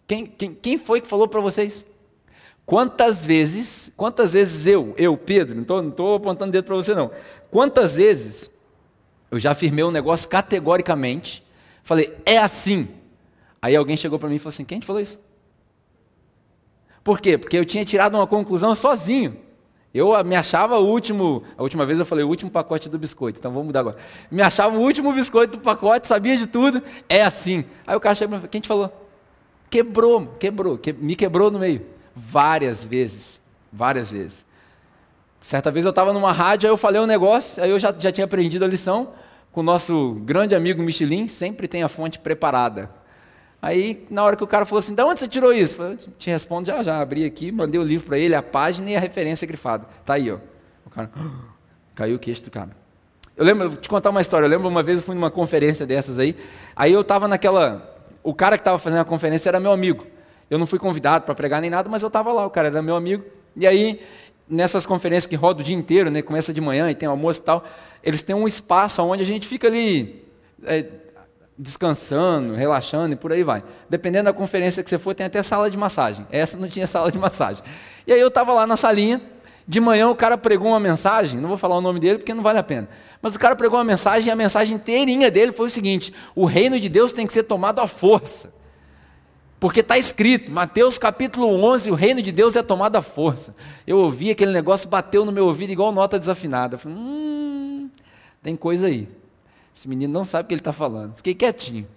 Quem, 0.07 0.25
quem, 0.25 0.53
quem 0.53 0.77
foi 0.77 1.01
que 1.01 1.07
falou 1.07 1.27
para 1.27 1.41
vocês? 1.41 1.85
Quantas 2.65 3.25
vezes, 3.25 3.91
quantas 3.97 4.33
vezes 4.33 4.65
eu, 4.65 4.93
eu, 4.97 5.17
Pedro, 5.17 5.55
não 5.55 5.89
estou 5.89 6.15
apontando 6.15 6.51
dedo 6.51 6.63
para 6.63 6.75
você 6.75 6.95
não, 6.95 7.11
quantas 7.51 7.97
vezes 7.97 8.49
eu 9.29 9.39
já 9.39 9.51
afirmei 9.51 9.83
um 9.83 9.91
negócio 9.91 10.29
categoricamente, 10.29 11.43
falei, 11.83 12.15
é 12.25 12.37
assim. 12.37 12.87
Aí 13.61 13.75
alguém 13.75 13.97
chegou 13.97 14.17
para 14.17 14.29
mim 14.29 14.35
e 14.35 14.39
falou 14.39 14.49
assim: 14.49 14.63
quem 14.63 14.79
te 14.79 14.85
falou 14.85 15.01
isso? 15.01 15.19
Por 17.03 17.19
quê? 17.19 17.37
Porque 17.37 17.57
eu 17.57 17.65
tinha 17.65 17.83
tirado 17.83 18.15
uma 18.15 18.27
conclusão 18.27 18.75
sozinho. 18.75 19.37
Eu 19.93 20.11
me 20.23 20.35
achava 20.35 20.79
o 20.79 20.87
último, 20.87 21.43
a 21.57 21.61
última 21.61 21.85
vez 21.85 21.99
eu 21.99 22.05
falei 22.05 22.23
o 22.23 22.27
último 22.27 22.49
pacote 22.49 22.89
do 22.89 22.97
biscoito, 22.97 23.39
então 23.39 23.51
vamos 23.51 23.67
mudar 23.67 23.81
agora. 23.81 23.97
Me 24.31 24.41
achava 24.41 24.75
o 24.75 24.81
último 24.81 25.11
biscoito 25.13 25.57
do 25.57 25.63
pacote, 25.63 26.07
sabia 26.07 26.35
de 26.37 26.47
tudo, 26.47 26.81
é 27.09 27.21
assim. 27.21 27.65
Aí 27.85 27.95
o 27.95 27.99
cara 27.99 28.15
chegou 28.15 28.35
e 28.35 28.37
falou: 28.37 28.49
quem 28.49 28.61
te 28.61 28.67
falou? 28.67 29.07
Quebrou, 29.69 30.27
quebrou, 30.39 30.77
que, 30.77 30.93
me 30.93 31.15
quebrou 31.15 31.51
no 31.51 31.59
meio 31.59 31.92
várias 32.15 32.85
vezes, 32.85 33.41
várias 33.71 34.11
vezes. 34.11 34.45
Certa 35.41 35.69
vez 35.71 35.85
eu 35.85 35.89
estava 35.89 36.13
numa 36.13 36.31
rádio, 36.31 36.67
aí 36.67 36.73
eu 36.73 36.77
falei 36.77 37.01
um 37.01 37.05
negócio, 37.05 37.61
aí 37.61 37.69
eu 37.69 37.79
já, 37.79 37.93
já 37.97 38.11
tinha 38.11 38.25
aprendido 38.25 38.63
a 38.63 38.67
lição 38.67 39.09
com 39.51 39.59
o 39.59 39.63
nosso 39.63 40.13
grande 40.25 40.55
amigo 40.55 40.81
Michelin, 40.81 41.27
sempre 41.27 41.67
tem 41.67 41.83
a 41.83 41.89
fonte 41.89 42.17
preparada. 42.17 42.89
Aí, 43.61 44.05
na 44.09 44.23
hora 44.23 44.35
que 44.35 44.43
o 44.43 44.47
cara 44.47 44.65
falou 44.65 44.79
assim, 44.79 44.93
de 44.93 45.01
onde 45.03 45.19
você 45.19 45.27
tirou 45.27 45.53
isso? 45.53 45.81
Eu 45.81 45.95
te 45.95 46.29
respondo 46.29 46.67
já, 46.67 46.83
já, 46.83 46.99
abri 46.99 47.23
aqui, 47.23 47.51
mandei 47.51 47.79
o 47.79 47.83
livro 47.83 48.07
para 48.07 48.17
ele, 48.17 48.35
a 48.35 48.43
página 48.43 48.89
e 48.89 48.95
a 48.95 48.99
referência 48.99 49.47
grifada. 49.47 49.85
Tá 50.03 50.15
aí, 50.15 50.29
ó. 50.31 50.37
O 50.85 50.89
cara, 50.89 51.09
caiu 51.95 52.17
o 52.17 52.19
queixo 52.19 52.43
do 52.43 52.51
cara. 52.51 52.71
Eu 53.37 53.45
lembro, 53.45 53.69
vou 53.69 53.77
te 53.77 53.87
contar 53.87 54.09
uma 54.09 54.21
história. 54.21 54.45
Eu 54.45 54.49
lembro 54.49 54.67
uma 54.67 54.83
vez 54.83 54.99
eu 54.99 55.03
fui 55.05 55.15
numa 55.15 55.31
conferência 55.31 55.85
dessas 55.85 56.19
aí. 56.19 56.35
Aí 56.75 56.91
eu 56.91 57.01
estava 57.01 57.27
naquela. 57.27 57.89
O 58.21 58.33
cara 58.33 58.57
que 58.57 58.61
estava 58.61 58.77
fazendo 58.77 58.99
a 58.99 59.05
conferência 59.05 59.49
era 59.49 59.59
meu 59.59 59.71
amigo. 59.71 60.05
Eu 60.53 60.59
não 60.59 60.67
fui 60.67 60.77
convidado 60.77 61.25
para 61.25 61.33
pregar 61.33 61.59
nem 61.59 61.69
nada, 61.71 61.89
mas 61.89 62.03
eu 62.03 62.07
estava 62.09 62.31
lá. 62.31 62.45
O 62.45 62.49
cara 62.51 62.67
era 62.67 62.79
meu 62.79 62.95
amigo. 62.95 63.23
E 63.57 63.65
aí, 63.65 63.99
nessas 64.47 64.85
conferências 64.85 65.25
que 65.25 65.35
roda 65.35 65.61
o 65.61 65.63
dia 65.63 65.75
inteiro, 65.75 66.11
né? 66.11 66.21
Começa 66.21 66.53
de 66.53 66.61
manhã 66.61 66.91
e 66.91 66.93
tem 66.93 67.09
almoço 67.09 67.41
e 67.41 67.43
tal. 67.43 67.65
Eles 68.03 68.21
têm 68.21 68.35
um 68.35 68.47
espaço 68.47 69.01
onde 69.01 69.23
a 69.23 69.25
gente 69.25 69.47
fica 69.47 69.65
ali. 69.65 70.23
É, 70.63 70.85
descansando, 71.57 72.53
relaxando 72.53 73.13
e 73.13 73.15
por 73.15 73.31
aí 73.31 73.43
vai. 73.43 73.63
Dependendo 73.89 74.25
da 74.25 74.33
conferência 74.33 74.83
que 74.83 74.89
você 74.91 74.99
for, 74.99 75.15
tem 75.15 75.25
até 75.25 75.41
sala 75.41 75.71
de 75.71 75.77
massagem. 75.77 76.27
Essa 76.31 76.55
não 76.55 76.69
tinha 76.69 76.85
sala 76.85 77.11
de 77.11 77.17
massagem. 77.17 77.63
E 78.05 78.13
aí 78.13 78.19
eu 78.19 78.27
estava 78.27 78.53
lá 78.53 78.67
na 78.67 78.77
salinha, 78.77 79.19
de 79.67 79.79
manhã 79.79 80.07
o 80.07 80.15
cara 80.15 80.37
pregou 80.37 80.67
uma 80.67 80.79
mensagem, 80.79 81.41
não 81.41 81.49
vou 81.49 81.57
falar 81.57 81.77
o 81.77 81.81
nome 81.81 81.99
dele 81.99 82.19
porque 82.19 82.33
não 82.33 82.43
vale 82.43 82.59
a 82.59 82.63
pena. 82.63 82.87
Mas 83.23 83.33
o 83.33 83.39
cara 83.39 83.55
pregou 83.55 83.79
uma 83.79 83.83
mensagem 83.83 84.27
e 84.27 84.31
a 84.31 84.35
mensagem 84.35 84.75
inteirinha 84.75 85.31
dele 85.31 85.51
foi 85.51 85.65
o 85.65 85.69
seguinte: 85.69 86.13
o 86.35 86.45
reino 86.45 86.79
de 86.79 86.89
Deus 86.89 87.11
tem 87.11 87.25
que 87.25 87.33
ser 87.33 87.41
tomado 87.41 87.81
à 87.81 87.87
força. 87.87 88.53
Porque 89.63 89.79
está 89.79 89.97
escrito, 89.97 90.51
Mateus 90.51 90.97
capítulo 90.97 91.47
11, 91.47 91.89
o 91.89 91.93
reino 91.93 92.21
de 92.21 92.33
Deus 92.33 92.53
é 92.53 92.61
tomado 92.61 92.97
à 92.97 93.01
força. 93.01 93.55
Eu 93.87 93.97
ouvi 93.97 94.29
aquele 94.29 94.51
negócio, 94.51 94.89
bateu 94.89 95.23
no 95.23 95.31
meu 95.31 95.45
ouvido 95.45 95.71
igual 95.71 95.93
nota 95.93 96.19
desafinada. 96.19 96.75
Eu 96.75 96.79
falei, 96.79 96.97
hum, 96.97 97.89
tem 98.41 98.57
coisa 98.57 98.87
aí. 98.87 99.07
Esse 99.73 99.87
menino 99.87 100.11
não 100.11 100.25
sabe 100.25 100.43
o 100.43 100.47
que 100.49 100.53
ele 100.53 100.59
está 100.59 100.73
falando. 100.73 101.15
Fiquei 101.15 101.33
quietinho. 101.33 101.87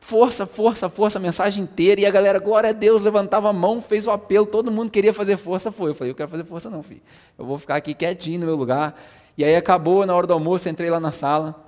Força, 0.00 0.44
força, 0.44 0.90
força, 0.90 1.20
a 1.20 1.22
mensagem 1.22 1.62
inteira. 1.62 2.00
E 2.00 2.04
a 2.04 2.10
galera, 2.10 2.40
glória 2.40 2.70
a 2.70 2.72
Deus, 2.72 3.00
levantava 3.02 3.50
a 3.50 3.52
mão, 3.52 3.80
fez 3.80 4.04
o 4.04 4.10
apelo, 4.10 4.44
todo 4.44 4.72
mundo 4.72 4.90
queria 4.90 5.12
fazer 5.12 5.36
força, 5.36 5.70
foi. 5.70 5.90
Eu 5.92 5.94
falei, 5.94 6.10
eu 6.10 6.16
quero 6.16 6.28
fazer 6.28 6.44
força 6.44 6.68
não, 6.68 6.82
filho. 6.82 7.00
Eu 7.38 7.44
vou 7.44 7.58
ficar 7.58 7.76
aqui 7.76 7.94
quietinho 7.94 8.40
no 8.40 8.46
meu 8.46 8.56
lugar. 8.56 9.00
E 9.38 9.44
aí 9.44 9.54
acabou, 9.54 10.04
na 10.04 10.16
hora 10.16 10.26
do 10.26 10.32
almoço, 10.32 10.68
entrei 10.68 10.90
lá 10.90 10.98
na 10.98 11.12
sala. 11.12 11.61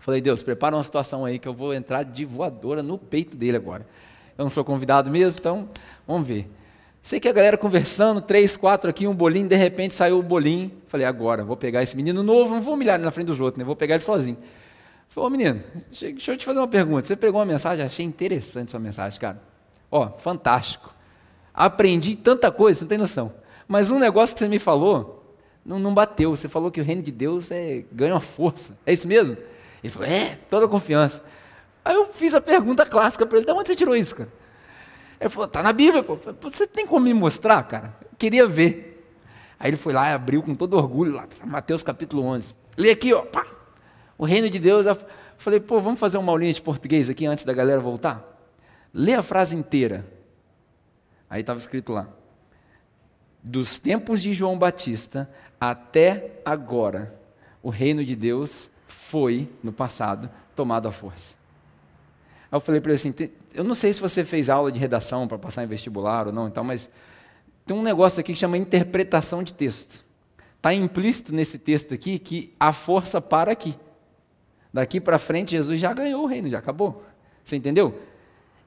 Falei, 0.00 0.20
Deus, 0.20 0.42
prepara 0.42 0.74
uma 0.74 0.82
situação 0.82 1.24
aí 1.24 1.38
que 1.38 1.46
eu 1.46 1.54
vou 1.54 1.74
entrar 1.74 2.02
de 2.02 2.24
voadora 2.24 2.82
no 2.82 2.98
peito 2.98 3.36
dele 3.36 3.56
agora. 3.56 3.86
Eu 4.36 4.44
não 4.44 4.50
sou 4.50 4.64
convidado 4.64 5.10
mesmo, 5.10 5.38
então 5.38 5.68
vamos 6.06 6.26
ver. 6.26 6.50
Sei 7.02 7.20
que 7.20 7.28
a 7.28 7.32
galera 7.32 7.56
conversando, 7.56 8.20
três, 8.20 8.56
quatro 8.56 8.88
aqui, 8.88 9.06
um 9.06 9.14
bolinho, 9.14 9.48
de 9.48 9.56
repente 9.56 9.94
saiu 9.94 10.18
o 10.18 10.22
bolinho. 10.22 10.72
Falei, 10.88 11.06
agora, 11.06 11.44
vou 11.44 11.56
pegar 11.56 11.82
esse 11.82 11.96
menino 11.96 12.22
novo, 12.22 12.54
não 12.54 12.62
vou 12.62 12.74
humilhar 12.74 12.96
ele 12.96 13.04
na 13.04 13.10
frente 13.10 13.26
dos 13.26 13.40
outros, 13.40 13.58
né? 13.58 13.64
vou 13.64 13.76
pegar 13.76 13.94
ele 13.94 14.04
sozinho. 14.04 14.38
Falei, 15.08 15.26
ô 15.26 15.30
menino, 15.30 15.62
deixa 15.90 16.32
eu 16.32 16.36
te 16.36 16.44
fazer 16.44 16.58
uma 16.58 16.68
pergunta. 16.68 17.06
Você 17.06 17.16
pegou 17.16 17.38
uma 17.38 17.46
mensagem, 17.46 17.84
achei 17.84 18.04
interessante 18.04 18.70
sua 18.70 18.80
mensagem, 18.80 19.18
cara. 19.20 19.40
Ó, 19.90 20.10
fantástico. 20.18 20.94
Aprendi 21.52 22.14
tanta 22.14 22.50
coisa, 22.50 22.78
você 22.78 22.84
não 22.84 22.88
tem 22.88 22.98
noção. 22.98 23.32
Mas 23.66 23.90
um 23.90 23.98
negócio 23.98 24.34
que 24.34 24.38
você 24.38 24.48
me 24.48 24.58
falou, 24.58 25.36
não, 25.64 25.78
não 25.78 25.92
bateu. 25.92 26.36
Você 26.36 26.48
falou 26.48 26.70
que 26.70 26.80
o 26.80 26.84
reino 26.84 27.02
de 27.02 27.10
Deus 27.10 27.50
é, 27.50 27.84
ganha 27.92 28.14
uma 28.14 28.20
força. 28.20 28.76
É 28.86 28.92
isso 28.92 29.06
mesmo? 29.08 29.36
Ele 29.82 29.92
falou, 29.92 30.08
é, 30.08 30.36
toda 30.48 30.68
confiança. 30.68 31.22
Aí 31.84 31.94
eu 31.94 32.12
fiz 32.12 32.34
a 32.34 32.40
pergunta 32.40 32.84
clássica 32.84 33.24
para 33.24 33.38
ele, 33.38 33.46
de 33.46 33.52
onde 33.52 33.68
você 33.68 33.76
tirou 33.76 33.96
isso, 33.96 34.14
cara? 34.14 34.30
Ele 35.20 35.30
falou, 35.30 35.48
tá 35.48 35.62
na 35.62 35.72
Bíblia, 35.72 36.02
pô. 36.02 36.18
Você 36.42 36.66
tem 36.66 36.86
como 36.86 37.04
me 37.04 37.14
mostrar, 37.14 37.62
cara? 37.64 37.94
Eu 38.02 38.16
queria 38.18 38.46
ver. 38.46 38.90
Aí 39.58 39.70
ele 39.70 39.76
foi 39.76 39.92
lá 39.92 40.10
e 40.10 40.14
abriu 40.14 40.42
com 40.42 40.54
todo 40.54 40.74
orgulho, 40.74 41.14
lá, 41.14 41.28
Mateus 41.44 41.82
capítulo 41.82 42.22
11. 42.24 42.54
Lê 42.78 42.90
aqui, 42.90 43.12
ó, 43.12 43.22
pá, 43.22 43.46
o 44.16 44.24
reino 44.24 44.48
de 44.48 44.58
Deus. 44.58 44.86
Eu 44.86 44.96
falei, 45.36 45.60
pô, 45.60 45.80
vamos 45.80 46.00
fazer 46.00 46.16
uma 46.16 46.32
aulinha 46.32 46.52
de 46.52 46.62
português 46.62 47.10
aqui 47.10 47.26
antes 47.26 47.44
da 47.44 47.52
galera 47.52 47.80
voltar? 47.80 48.26
Lê 48.92 49.12
a 49.14 49.22
frase 49.22 49.54
inteira. 49.54 50.06
Aí 51.28 51.42
estava 51.42 51.58
escrito 51.58 51.92
lá. 51.92 52.08
Dos 53.42 53.78
tempos 53.78 54.22
de 54.22 54.32
João 54.32 54.58
Batista 54.58 55.30
até 55.60 56.40
agora, 56.44 57.14
o 57.62 57.70
reino 57.70 58.04
de 58.04 58.16
Deus 58.16 58.70
foi, 59.10 59.48
no 59.60 59.72
passado, 59.72 60.30
tomado 60.54 60.86
à 60.86 60.92
força. 60.92 61.34
Aí 62.50 62.56
eu 62.56 62.60
falei 62.60 62.80
para 62.80 62.92
ele 62.92 62.96
assim: 62.96 63.12
eu 63.52 63.64
não 63.64 63.74
sei 63.74 63.92
se 63.92 64.00
você 64.00 64.24
fez 64.24 64.48
aula 64.48 64.70
de 64.70 64.78
redação 64.78 65.26
para 65.26 65.36
passar 65.36 65.64
em 65.64 65.66
vestibular 65.66 66.28
ou 66.28 66.32
não, 66.32 66.46
então, 66.46 66.62
mas 66.62 66.88
tem 67.66 67.76
um 67.76 67.82
negócio 67.82 68.20
aqui 68.20 68.32
que 68.32 68.38
chama 68.38 68.56
interpretação 68.56 69.42
de 69.42 69.52
texto. 69.52 70.04
Está 70.56 70.72
implícito 70.72 71.34
nesse 71.34 71.58
texto 71.58 71.92
aqui 71.92 72.18
que 72.20 72.54
a 72.60 72.72
força 72.72 73.20
para 73.20 73.50
aqui. 73.50 73.74
Daqui 74.72 75.00
para 75.00 75.18
frente, 75.18 75.50
Jesus 75.52 75.80
já 75.80 75.92
ganhou 75.92 76.22
o 76.22 76.26
reino, 76.26 76.48
já 76.48 76.58
acabou. 76.58 77.02
Você 77.44 77.56
entendeu? 77.56 77.98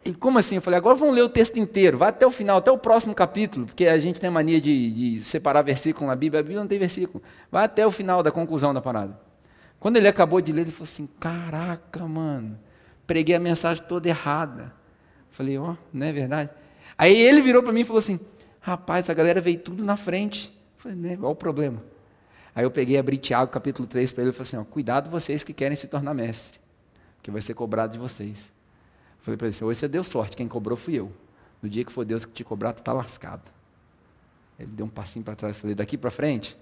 E 0.04 0.14
como 0.14 0.40
assim? 0.40 0.56
Eu 0.56 0.62
falei, 0.62 0.78
agora 0.78 0.96
vamos 0.96 1.16
ler 1.16 1.22
o 1.22 1.30
texto 1.30 1.58
inteiro, 1.58 1.98
vai 1.98 2.10
até 2.10 2.28
o 2.28 2.32
final, 2.32 2.58
até 2.58 2.70
o 2.70 2.78
próximo 2.78 3.16
capítulo, 3.16 3.68
porque 3.68 3.88
a 3.88 3.98
gente 3.98 4.20
tem 4.20 4.30
mania 4.30 4.60
de, 4.60 4.92
de 5.20 5.24
separar 5.24 5.62
versículo 5.62 6.08
na 6.08 6.16
Bíblia, 6.16 6.42
a 6.42 6.44
Bíblia 6.44 6.60
não 6.60 6.68
tem 6.68 6.78
versículo. 6.78 7.24
Vai 7.50 7.64
até 7.64 7.88
o 7.88 7.92
final 7.92 8.22
da 8.22 8.30
conclusão 8.30 8.74
da 8.74 8.82
parada. 8.82 9.18
Quando 9.84 9.98
ele 9.98 10.08
acabou 10.08 10.40
de 10.40 10.54
ler, 10.54 10.62
ele 10.62 10.72
falou 10.72 10.86
assim: 10.86 11.10
Caraca, 11.20 12.08
mano, 12.08 12.58
preguei 13.06 13.36
a 13.36 13.40
mensagem 13.40 13.84
toda 13.84 14.08
errada. 14.08 14.74
Falei, 15.30 15.58
ó, 15.58 15.72
oh, 15.72 15.78
não 15.92 16.08
é 16.08 16.14
verdade? 16.14 16.52
Aí 16.98 17.14
ele 17.14 17.42
virou 17.42 17.62
para 17.62 17.74
mim 17.74 17.82
e 17.82 17.84
falou 17.84 18.00
assim: 18.00 18.18
Rapaz, 18.62 19.10
a 19.10 19.14
galera 19.14 19.42
veio 19.42 19.60
tudo 19.60 19.84
na 19.84 19.98
frente. 19.98 20.58
Falei, 20.78 20.98
né, 20.98 21.18
o 21.22 21.36
problema? 21.36 21.84
Aí 22.56 22.64
eu 22.64 22.72
peguei 22.72 22.96
e 22.96 22.98
abri 22.98 23.18
Tiago 23.18 23.52
capítulo 23.52 23.86
3 23.86 24.10
para 24.14 24.24
ele 24.24 24.30
e 24.30 24.34
falei 24.34 24.44
assim: 24.44 24.56
ó, 24.56 24.64
cuidado 24.64 25.10
vocês 25.10 25.44
que 25.44 25.52
querem 25.52 25.76
se 25.76 25.88
tornar 25.88 26.14
mestre, 26.14 26.58
que 27.22 27.30
vai 27.30 27.42
ser 27.42 27.54
cobrado 27.54 27.92
de 27.92 28.00
vocês. 28.00 28.54
Falei 29.20 29.38
para 29.38 29.48
ele 29.48 29.54
assim: 29.54 29.66
hoje 29.66 29.82
você 29.82 29.90
deu 29.90 30.06
sorte, 30.06 30.38
quem 30.38 30.48
cobrou 30.48 30.78
fui 30.78 30.94
eu. 30.94 31.12
No 31.62 31.68
dia 31.68 31.84
que 31.84 31.92
for 31.92 32.06
Deus 32.06 32.24
que 32.24 32.32
te 32.32 32.46
cobrar, 32.46 32.72
tu 32.72 32.78
está 32.78 32.94
lascado. 32.94 33.52
Ele 34.58 34.72
deu 34.72 34.86
um 34.86 34.90
passinho 34.90 35.26
para 35.26 35.36
trás, 35.36 35.58
falei: 35.58 35.76
daqui 35.76 35.98
para 35.98 36.10
frente, 36.10 36.58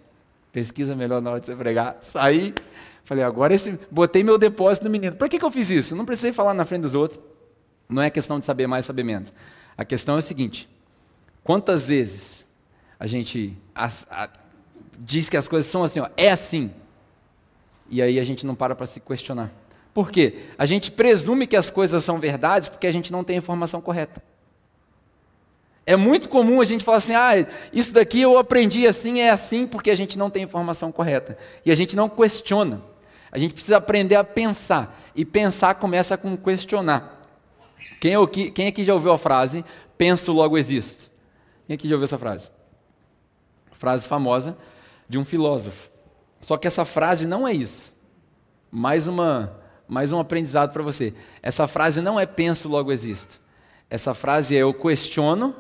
pesquisa 0.51 0.95
melhor 0.95 1.21
na 1.21 1.31
hora 1.31 1.39
de 1.39 1.47
você 1.47 1.55
pregar. 1.55 1.97
Saí, 2.01 2.53
falei: 3.03 3.23
agora 3.23 3.53
esse, 3.53 3.77
botei 3.89 4.23
meu 4.23 4.37
depósito 4.37 4.85
no 4.85 4.91
menino. 4.91 5.15
Para 5.15 5.29
que, 5.29 5.39
que 5.39 5.45
eu 5.45 5.51
fiz 5.51 5.69
isso? 5.69 5.95
Não 5.95 6.05
precisei 6.05 6.33
falar 6.33 6.53
na 6.53 6.65
frente 6.65 6.81
dos 6.81 6.93
outros. 6.93 7.19
Não 7.87 8.01
é 8.01 8.09
questão 8.09 8.39
de 8.39 8.45
saber 8.45 8.67
mais, 8.67 8.85
saber 8.85 9.03
menos. 9.03 9.33
A 9.77 9.85
questão 9.85 10.15
é 10.15 10.19
o 10.19 10.21
seguinte: 10.21 10.69
quantas 11.43 11.87
vezes 11.87 12.47
a 12.99 13.07
gente 13.07 13.57
a, 13.75 14.29
diz 14.99 15.29
que 15.29 15.37
as 15.37 15.47
coisas 15.47 15.69
são 15.69 15.83
assim, 15.83 15.99
ó, 15.99 16.09
é 16.15 16.29
assim. 16.29 16.71
E 17.89 18.01
aí 18.01 18.19
a 18.19 18.23
gente 18.23 18.45
não 18.45 18.55
para 18.55 18.75
para 18.75 18.85
se 18.85 18.99
questionar. 18.99 19.51
Por 19.93 20.09
quê? 20.09 20.45
A 20.57 20.65
gente 20.65 20.89
presume 20.89 21.45
que 21.45 21.55
as 21.55 21.69
coisas 21.69 22.03
são 22.03 22.19
verdades 22.19 22.69
porque 22.69 22.87
a 22.87 22.91
gente 22.91 23.11
não 23.11 23.23
tem 23.23 23.35
a 23.35 23.39
informação 23.39 23.81
correta. 23.81 24.23
É 25.91 25.97
muito 25.97 26.29
comum 26.29 26.61
a 26.61 26.63
gente 26.63 26.85
falar 26.85 26.99
assim: 26.99 27.13
ah, 27.13 27.45
isso 27.73 27.93
daqui 27.93 28.21
eu 28.21 28.37
aprendi 28.37 28.87
assim, 28.87 29.19
é 29.19 29.29
assim, 29.29 29.67
porque 29.67 29.89
a 29.89 29.95
gente 29.95 30.17
não 30.17 30.29
tem 30.29 30.43
informação 30.43 30.89
correta. 30.89 31.37
E 31.65 31.71
a 31.71 31.75
gente 31.75 31.97
não 31.97 32.07
questiona. 32.07 32.81
A 33.29 33.37
gente 33.37 33.53
precisa 33.53 33.75
aprender 33.75 34.15
a 34.15 34.23
pensar. 34.23 34.97
E 35.13 35.25
pensar 35.25 35.75
começa 35.75 36.17
com 36.17 36.37
questionar. 36.37 37.21
Quem 37.99 38.13
é 38.15 38.51
quem 38.51 38.67
aqui 38.67 38.85
já 38.85 38.93
ouviu 38.93 39.11
a 39.11 39.17
frase, 39.17 39.65
penso 39.97 40.31
logo 40.31 40.57
existo? 40.57 41.11
Quem 41.67 41.73
aqui 41.73 41.89
já 41.89 41.95
ouviu 41.95 42.05
essa 42.05 42.17
frase? 42.17 42.49
Frase 43.73 44.07
famosa 44.07 44.57
de 45.09 45.17
um 45.17 45.25
filósofo. 45.25 45.89
Só 46.39 46.55
que 46.55 46.67
essa 46.67 46.85
frase 46.85 47.27
não 47.27 47.45
é 47.45 47.51
isso. 47.51 47.93
Mais, 48.71 49.07
uma, 49.07 49.59
mais 49.89 50.13
um 50.13 50.19
aprendizado 50.21 50.71
para 50.71 50.83
você. 50.83 51.13
Essa 51.43 51.67
frase 51.67 51.99
não 51.99 52.17
é 52.17 52.25
penso, 52.25 52.69
logo 52.69 52.93
existo. 52.93 53.41
Essa 53.89 54.13
frase 54.13 54.55
é 54.55 54.59
eu 54.59 54.73
questiono, 54.73 55.53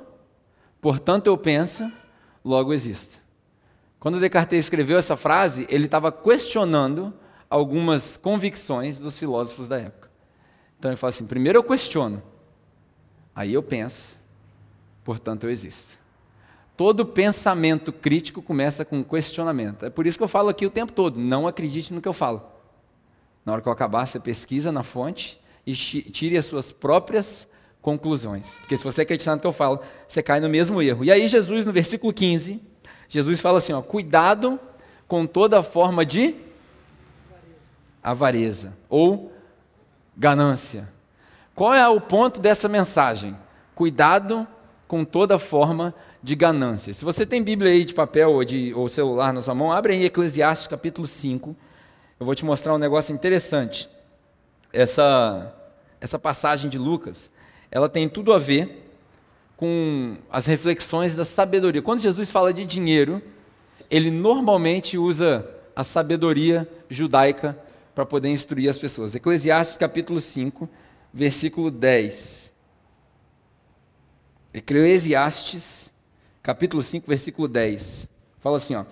portanto 0.81 1.27
eu 1.27 1.37
penso, 1.37 1.89
logo 2.43 2.73
existo. 2.73 3.21
Quando 3.99 4.19
Descartes 4.19 4.59
escreveu 4.59 4.97
essa 4.97 5.15
frase, 5.15 5.67
ele 5.69 5.85
estava 5.85 6.11
questionando 6.11 7.13
algumas 7.47 8.17
convicções 8.17 8.97
dos 8.97 9.19
filósofos 9.19 9.67
da 9.67 9.77
época. 9.77 10.09
Então 10.79 10.89
ele 10.89 10.97
fala 10.97 11.09
assim: 11.09 11.27
primeiro 11.27 11.59
eu 11.59 11.63
questiono, 11.63 12.23
aí 13.35 13.53
eu 13.53 13.61
penso, 13.61 14.19
portanto 15.03 15.43
eu 15.43 15.51
existo. 15.51 15.99
Todo 16.75 17.05
pensamento 17.05 17.93
crítico 17.93 18.41
começa 18.41 18.83
com 18.83 18.97
um 18.97 19.03
questionamento. 19.03 19.85
É 19.85 19.89
por 19.91 20.07
isso 20.07 20.17
que 20.17 20.23
eu 20.23 20.27
falo 20.27 20.49
aqui 20.49 20.65
o 20.65 20.71
tempo 20.71 20.91
todo: 20.91 21.19
não 21.19 21.47
acredite 21.47 21.93
no 21.93 22.01
que 22.01 22.07
eu 22.07 22.13
falo. 22.13 22.41
Na 23.45 23.53
hora 23.53 23.61
que 23.61 23.67
eu 23.67 23.71
acabar, 23.71 24.07
você 24.07 24.19
pesquisa 24.19 24.71
na 24.71 24.81
fonte 24.81 25.39
e 25.65 25.73
tire 25.75 26.37
as 26.37 26.45
suas 26.47 26.71
próprias 26.71 27.47
conclusões. 27.81 28.57
Porque 28.59 28.77
se 28.77 28.83
você 28.83 29.01
acreditar 29.01 29.35
no 29.35 29.41
que 29.41 29.47
eu 29.47 29.51
falo, 29.51 29.79
você 30.07 30.21
cai 30.21 30.39
no 30.39 30.49
mesmo 30.49 30.81
erro. 30.81 31.03
E 31.03 31.11
aí, 31.11 31.27
Jesus, 31.27 31.65
no 31.65 31.71
versículo 31.71 32.13
15, 32.13 32.61
Jesus 33.09 33.41
fala 33.41 33.57
assim: 33.57 33.73
ó, 33.73 33.81
cuidado 33.81 34.59
com 35.07 35.25
toda 35.25 35.61
forma 35.63 36.05
de 36.05 36.35
avareza 38.03 38.73
ou 38.89 39.31
ganância. 40.15 40.87
Qual 41.53 41.73
é 41.73 41.87
o 41.87 41.99
ponto 41.99 42.39
dessa 42.39 42.69
mensagem? 42.69 43.35
Cuidado 43.75 44.47
com 44.87 45.03
toda 45.03 45.37
forma 45.37 45.93
de 46.23 46.35
ganância. 46.35 46.93
Se 46.93 47.03
você 47.03 47.25
tem 47.25 47.43
Bíblia 47.43 47.71
aí 47.71 47.83
de 47.83 47.93
papel 47.93 48.31
ou, 48.31 48.43
de, 48.43 48.73
ou 48.73 48.87
celular 48.87 49.33
na 49.33 49.41
sua 49.41 49.55
mão, 49.55 49.71
abre 49.71 49.93
aí 49.93 50.05
Eclesiastes 50.05 50.67
capítulo 50.67 51.07
5. 51.07 51.55
Eu 52.19 52.25
vou 52.25 52.35
te 52.35 52.45
mostrar 52.45 52.73
um 52.73 52.77
negócio 52.77 53.13
interessante. 53.13 53.89
Essa, 54.71 55.53
essa 55.99 56.19
passagem 56.19 56.69
de 56.69 56.77
Lucas, 56.77 57.31
ela 57.71 57.87
tem 57.87 58.09
tudo 58.09 58.33
a 58.33 58.37
ver 58.37 58.85
com 59.55 60.17
as 60.29 60.45
reflexões 60.45 61.15
da 61.15 61.23
sabedoria. 61.23 61.81
Quando 61.81 62.01
Jesus 62.01 62.29
fala 62.29 62.53
de 62.53 62.65
dinheiro, 62.65 63.21
ele 63.89 64.11
normalmente 64.11 64.97
usa 64.97 65.49
a 65.75 65.83
sabedoria 65.83 66.67
judaica 66.89 67.57
para 67.95 68.05
poder 68.05 68.29
instruir 68.29 68.69
as 68.69 68.77
pessoas. 68.77 69.15
Eclesiastes 69.15 69.77
capítulo 69.77 70.19
5, 70.19 70.69
versículo 71.13 71.71
10. 71.71 72.51
Eclesiastes 74.53 75.91
capítulo 76.43 76.83
5, 76.83 77.07
versículo 77.07 77.47
10. 77.47 78.09
Fala 78.41 78.57
assim, 78.57 78.75
ó: 78.75 78.85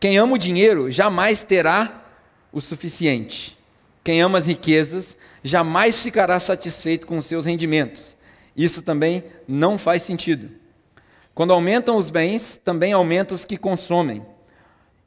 Quem 0.00 0.18
ama 0.18 0.34
o 0.34 0.38
dinheiro 0.38 0.90
jamais 0.90 1.44
terá 1.44 2.04
o 2.52 2.60
suficiente. 2.60 3.56
Quem 4.02 4.20
ama 4.22 4.38
as 4.38 4.46
riquezas 4.46 5.16
jamais 5.42 6.02
ficará 6.02 6.40
satisfeito 6.40 7.06
com 7.06 7.18
os 7.18 7.26
seus 7.26 7.44
rendimentos. 7.44 8.15
Isso 8.56 8.82
também 8.82 9.22
não 9.46 9.76
faz 9.76 10.02
sentido. 10.02 10.48
Quando 11.34 11.52
aumentam 11.52 11.96
os 11.96 12.08
bens, 12.08 12.58
também 12.64 12.92
aumentam 12.92 13.34
os 13.34 13.44
que 13.44 13.58
consomem. 13.58 14.24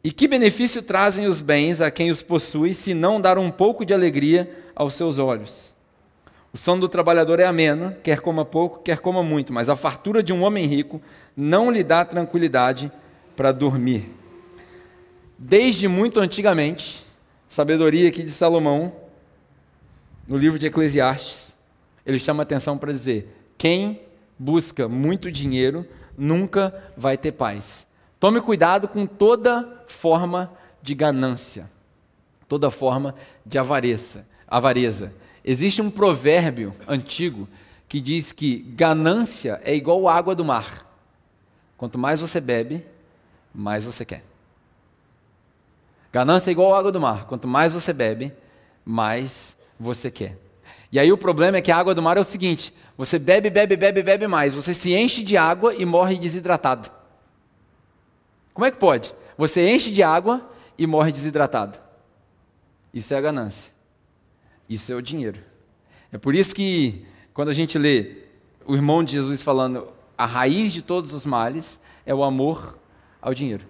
E 0.03 0.11
que 0.11 0.27
benefício 0.27 0.81
trazem 0.81 1.25
os 1.25 1.41
bens 1.41 1.81
a 1.81 1.89
quem 1.89 2.11
os 2.11 2.21
possui, 2.21 2.73
se 2.73 2.93
não 2.93 3.19
dar 3.19 3.37
um 3.37 3.49
pouco 3.49 3.83
de 3.83 3.93
alegria 3.93 4.49
aos 4.75 4.93
seus 4.93 5.17
olhos? 5.17 5.75
O 6.53 6.57
sono 6.57 6.81
do 6.81 6.89
trabalhador 6.89 7.39
é 7.39 7.45
ameno, 7.45 7.95
quer 8.03 8.21
coma 8.21 8.45
pouco, 8.45 8.79
quer 8.79 8.99
coma 8.99 9.21
muito, 9.21 9.51
mas 9.51 9.69
a 9.69 9.75
fartura 9.75 10.23
de 10.23 10.31
um 10.31 10.43
homem 10.43 10.65
rico 10.65 11.01
não 11.35 11.69
lhe 11.69 11.83
dá 11.83 12.05
tranquilidade 12.05 12.91
para 13.35 13.51
dormir. 13.51 14.09
Desde 15.37 15.87
muito 15.87 16.19
antigamente, 16.19 17.05
sabedoria 17.47 18.09
aqui 18.09 18.23
de 18.23 18.31
Salomão, 18.31 18.93
no 20.27 20.37
livro 20.37 20.59
de 20.59 20.67
Eclesiastes, 20.67 21.55
ele 22.05 22.19
chama 22.19 22.43
atenção 22.43 22.77
para 22.77 22.91
dizer: 22.91 23.38
quem 23.59 24.01
busca 24.39 24.87
muito 24.87 25.29
dinheiro 25.29 25.85
nunca 26.17 26.73
vai 26.95 27.17
ter 27.17 27.33
paz. 27.33 27.85
Tome 28.17 28.39
cuidado 28.41 28.87
com 28.87 29.05
toda 29.05 29.83
forma 29.85 30.51
de 30.81 30.95
ganância, 30.95 31.69
toda 32.47 32.71
forma 32.71 33.13
de 33.45 33.59
avareza. 33.59 34.25
avareza. 34.47 35.13
Existe 35.43 35.81
um 35.81 35.91
provérbio 35.91 36.73
antigo 36.87 37.49
que 37.87 37.99
diz 37.99 38.31
que 38.31 38.59
ganância 38.59 39.59
é 39.63 39.75
igual 39.75 40.07
água 40.07 40.33
do 40.33 40.45
mar. 40.45 40.87
Quanto 41.77 41.97
mais 41.97 42.21
você 42.21 42.39
bebe, 42.39 42.85
mais 43.53 43.83
você 43.83 44.05
quer. 44.05 44.23
Ganância 46.13 46.49
é 46.49 46.53
igual 46.53 46.73
água 46.73 46.93
do 46.93 46.99
mar. 47.01 47.25
Quanto 47.25 47.47
mais 47.47 47.73
você 47.73 47.91
bebe, 47.91 48.33
mais 48.85 49.57
você 49.77 50.09
quer. 50.09 50.37
E 50.91 50.99
aí 50.99 51.11
o 51.11 51.17
problema 51.17 51.57
é 51.57 51.61
que 51.61 51.71
a 51.71 51.77
água 51.77 51.93
do 51.93 52.01
mar 52.01 52.17
é 52.17 52.19
o 52.19 52.23
seguinte: 52.23 52.73
você 52.99 53.17
bebe, 53.17 53.49
bebe, 53.49 53.77
bebe, 53.77 54.03
bebe 54.03 54.27
mais, 54.27 54.53
você 54.53 54.73
se 54.73 54.93
enche 54.93 55.23
de 55.23 55.37
água 55.37 55.73
e 55.73 55.85
morre 55.85 56.17
desidratado. 56.17 56.91
Como 58.53 58.65
é 58.65 58.71
que 58.71 58.75
pode? 58.75 59.15
Você 59.37 59.73
enche 59.73 59.89
de 59.89 60.03
água 60.03 60.51
e 60.77 60.85
morre 60.85 61.09
desidratado. 61.09 61.79
Isso 62.93 63.13
é 63.13 63.17
a 63.17 63.21
ganância. 63.21 63.71
Isso 64.67 64.91
é 64.91 64.95
o 64.95 65.01
dinheiro. 65.01 65.39
É 66.11 66.17
por 66.17 66.35
isso 66.35 66.53
que, 66.53 67.05
quando 67.33 67.47
a 67.47 67.53
gente 67.53 67.77
lê 67.77 68.17
o 68.65 68.75
irmão 68.75 69.01
de 69.01 69.13
Jesus 69.13 69.41
falando, 69.41 69.87
a 70.17 70.25
raiz 70.25 70.73
de 70.73 70.81
todos 70.81 71.13
os 71.13 71.25
males 71.25 71.79
é 72.05 72.13
o 72.13 72.21
amor 72.21 72.77
ao 73.21 73.33
dinheiro. 73.33 73.65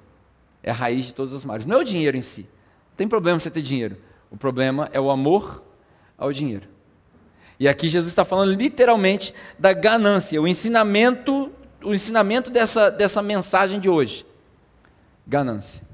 É 0.63 0.71
a 0.71 0.73
raiz 0.73 1.05
de 1.05 1.13
todos 1.13 1.33
os 1.33 1.45
males. 1.45 1.67
Não 1.67 1.77
é 1.77 1.79
o 1.81 1.85
dinheiro 1.85 2.17
em 2.17 2.23
si. 2.23 2.41
Não 2.41 2.97
tem 2.97 3.07
problema 3.07 3.39
você 3.39 3.51
ter 3.51 3.61
dinheiro. 3.61 3.95
O 4.31 4.37
problema 4.37 4.89
é 4.91 4.99
o 4.99 5.11
amor 5.11 5.63
ao 6.17 6.33
dinheiro. 6.33 6.78
E 7.59 7.67
aqui 7.67 7.89
Jesus 7.89 8.11
está 8.11 8.23
falando 8.23 8.53
literalmente 8.53 9.33
da 9.57 9.73
ganância, 9.73 10.41
o 10.41 10.47
ensinamento, 10.47 11.51
o 11.83 11.93
ensinamento 11.93 12.49
dessa, 12.49 12.89
dessa 12.89 13.21
mensagem 13.21 13.79
de 13.79 13.89
hoje 13.89 14.25
ganância. 15.29 15.87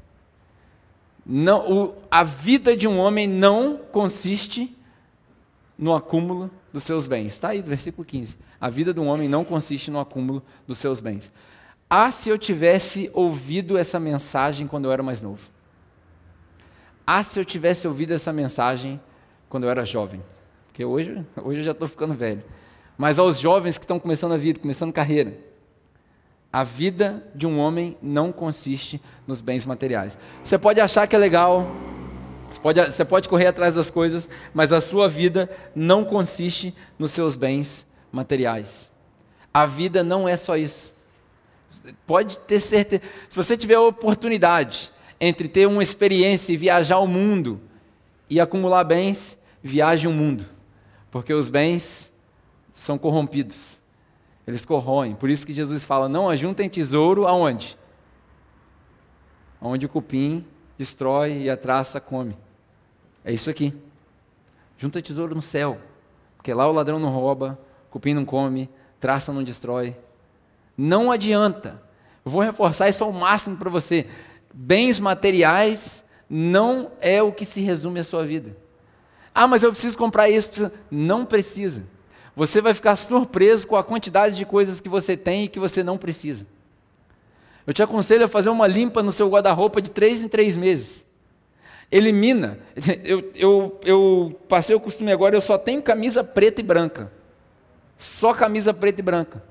Não, 1.25 1.69
o, 1.69 1.95
a 2.09 2.23
vida 2.23 2.77
de 2.77 2.87
um 2.87 2.97
homem 2.97 3.27
não 3.27 3.77
consiste 3.77 4.75
no 5.77 5.93
acúmulo 5.93 6.49
dos 6.71 6.83
seus 6.83 7.05
bens. 7.05 7.33
Está 7.33 7.49
aí, 7.49 7.61
versículo 7.61 8.05
15. 8.05 8.37
A 8.61 8.69
vida 8.69 8.93
de 8.93 8.99
um 8.99 9.07
homem 9.07 9.27
não 9.27 9.43
consiste 9.43 9.91
no 9.91 9.99
acúmulo 9.99 10.41
dos 10.65 10.77
seus 10.77 10.99
bens. 11.01 11.31
Ah, 11.89 12.09
se 12.11 12.29
eu 12.29 12.37
tivesse 12.37 13.09
ouvido 13.13 13.77
essa 13.77 13.99
mensagem 13.99 14.67
quando 14.67 14.85
eu 14.85 14.91
era 14.91 15.03
mais 15.03 15.21
novo. 15.21 15.49
Ah, 17.05 17.21
se 17.21 17.39
eu 17.39 17.43
tivesse 17.43 17.87
ouvido 17.87 18.13
essa 18.13 18.31
mensagem 18.31 18.99
quando 19.49 19.65
eu 19.65 19.69
era 19.69 19.83
jovem. 19.83 20.23
Porque 20.75 20.83
hoje, 20.83 21.25
hoje 21.41 21.59
eu 21.61 21.63
já 21.63 21.71
estou 21.71 21.87
ficando 21.87 22.13
velho. 22.13 22.43
Mas 22.97 23.17
aos 23.17 23.39
jovens 23.39 23.77
que 23.77 23.85
estão 23.85 23.97
começando 23.97 24.33
a 24.33 24.37
vida, 24.37 24.59
começando 24.59 24.91
carreira. 24.91 25.39
A 26.51 26.65
vida 26.65 27.25
de 27.33 27.47
um 27.47 27.57
homem 27.59 27.97
não 28.01 28.29
consiste 28.29 29.01
nos 29.25 29.39
bens 29.39 29.65
materiais. 29.65 30.17
Você 30.43 30.57
pode 30.57 30.81
achar 30.81 31.07
que 31.07 31.15
é 31.15 31.17
legal, 31.17 31.65
você 32.51 32.59
pode, 32.59 32.91
você 32.91 33.05
pode 33.05 33.29
correr 33.29 33.47
atrás 33.47 33.75
das 33.75 33.89
coisas, 33.89 34.27
mas 34.53 34.73
a 34.73 34.81
sua 34.81 35.07
vida 35.07 35.49
não 35.73 36.03
consiste 36.03 36.75
nos 36.99 37.13
seus 37.13 37.37
bens 37.37 37.87
materiais. 38.11 38.91
A 39.53 39.65
vida 39.65 40.03
não 40.03 40.27
é 40.27 40.35
só 40.35 40.57
isso. 40.57 40.93
Pode 42.05 42.37
ter 42.39 42.59
certeza. 42.59 43.01
Se 43.29 43.37
você 43.37 43.55
tiver 43.55 43.75
a 43.75 43.81
oportunidade 43.81 44.91
entre 45.21 45.47
ter 45.47 45.69
uma 45.69 45.81
experiência 45.81 46.51
e 46.51 46.57
viajar 46.57 46.99
o 46.99 47.07
mundo 47.07 47.61
e 48.29 48.41
acumular 48.41 48.83
bens, 48.83 49.37
viaje 49.63 50.05
o 50.05 50.11
mundo, 50.11 50.53
porque 51.15 51.33
os 51.33 51.47
bens 51.47 52.11
são 52.73 52.97
corrompidos. 52.97 53.79
Eles 54.45 54.65
corroem. 54.65 55.15
Por 55.15 55.29
isso 55.29 55.47
que 55.47 55.53
Jesus 55.53 55.85
fala: 55.85 56.09
não 56.09 56.29
ajuntem 56.29 56.67
tesouro 56.67 57.25
aonde? 57.25 57.77
Onde 59.61 59.85
o 59.85 59.89
cupim 59.89 60.45
destrói 60.77 61.43
e 61.43 61.49
a 61.49 61.55
traça 61.55 62.01
come. 62.01 62.35
É 63.23 63.31
isso 63.31 63.49
aqui. 63.49 63.73
Junta 64.77 65.01
tesouro 65.01 65.33
no 65.33 65.41
céu. 65.41 65.79
Porque 66.35 66.53
lá 66.53 66.67
o 66.67 66.73
ladrão 66.73 66.99
não 66.99 67.13
rouba, 67.13 67.57
cupim 67.89 68.13
não 68.13 68.25
come, 68.25 68.69
traça 68.99 69.31
não 69.31 69.41
destrói. 69.41 69.95
Não 70.77 71.13
adianta. 71.13 71.81
Eu 72.25 72.31
vou 72.31 72.41
reforçar 72.41 72.89
isso 72.89 73.05
ao 73.05 73.13
máximo 73.13 73.55
para 73.55 73.69
você. 73.69 74.05
Bens 74.53 74.99
materiais 74.99 76.03
não 76.29 76.91
é 76.99 77.23
o 77.23 77.31
que 77.31 77.45
se 77.45 77.61
resume 77.61 78.01
à 78.01 78.03
sua 78.03 78.25
vida. 78.25 78.64
Ah, 79.35 79.47
mas 79.47 79.61
eu 79.61 79.69
preciso 79.69 79.97
comprar 79.97 80.29
isso. 80.29 80.71
Não 80.89 81.25
precisa 81.25 81.83
você 82.35 82.59
vai 82.59 82.73
ficar 82.73 82.95
surpreso 82.95 83.65
com 83.65 83.75
a 83.75 83.83
quantidade 83.83 84.35
de 84.35 84.45
coisas 84.45 84.81
que 84.81 84.89
você 84.89 85.15
tem 85.15 85.45
e 85.45 85.47
que 85.47 85.59
você 85.59 85.83
não 85.83 85.97
precisa. 85.97 86.45
Eu 87.65 87.73
te 87.73 87.81
aconselho 87.81 88.25
a 88.25 88.27
fazer 88.27 88.49
uma 88.49 88.67
limpa 88.67 89.01
no 89.01 89.11
seu 89.11 89.29
guarda-roupa 89.29 89.81
de 89.81 89.89
três 89.89 90.21
em 90.21 90.27
três 90.27 90.55
meses. 90.55 91.05
Elimina. 91.91 92.59
Eu, 93.05 93.31
eu, 93.35 93.79
eu 93.85 94.41
passei 94.49 94.75
o 94.75 94.79
costume 94.79 95.11
agora, 95.11 95.35
eu 95.35 95.41
só 95.41 95.55
tenho 95.55 95.81
camisa 95.81 96.23
preta 96.23 96.59
e 96.59 96.63
branca. 96.63 97.11
Só 97.97 98.33
camisa 98.33 98.73
preta 98.73 99.01
e 99.01 99.03
branca. 99.03 99.43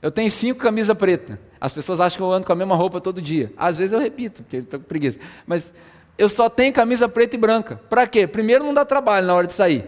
Eu 0.00 0.10
tenho 0.10 0.30
cinco 0.30 0.60
camisas 0.60 0.96
pretas. 0.96 1.38
As 1.60 1.72
pessoas 1.72 2.00
acham 2.00 2.16
que 2.16 2.22
eu 2.22 2.32
ando 2.32 2.46
com 2.46 2.52
a 2.52 2.56
mesma 2.56 2.76
roupa 2.76 3.00
todo 3.00 3.20
dia. 3.20 3.52
Às 3.56 3.78
vezes 3.78 3.92
eu 3.92 3.98
repito, 3.98 4.42
porque 4.42 4.58
estou 4.58 4.78
com 4.78 4.86
preguiça. 4.86 5.18
Mas 5.44 5.72
eu 6.16 6.28
só 6.28 6.48
tenho 6.48 6.72
camisa 6.72 7.08
preta 7.08 7.36
e 7.36 7.38
branca. 7.38 7.80
Para 7.88 8.06
quê? 8.06 8.26
Primeiro, 8.26 8.64
não 8.64 8.74
dá 8.74 8.84
trabalho 8.84 9.26
na 9.26 9.34
hora 9.34 9.46
de 9.46 9.54
sair. 9.54 9.86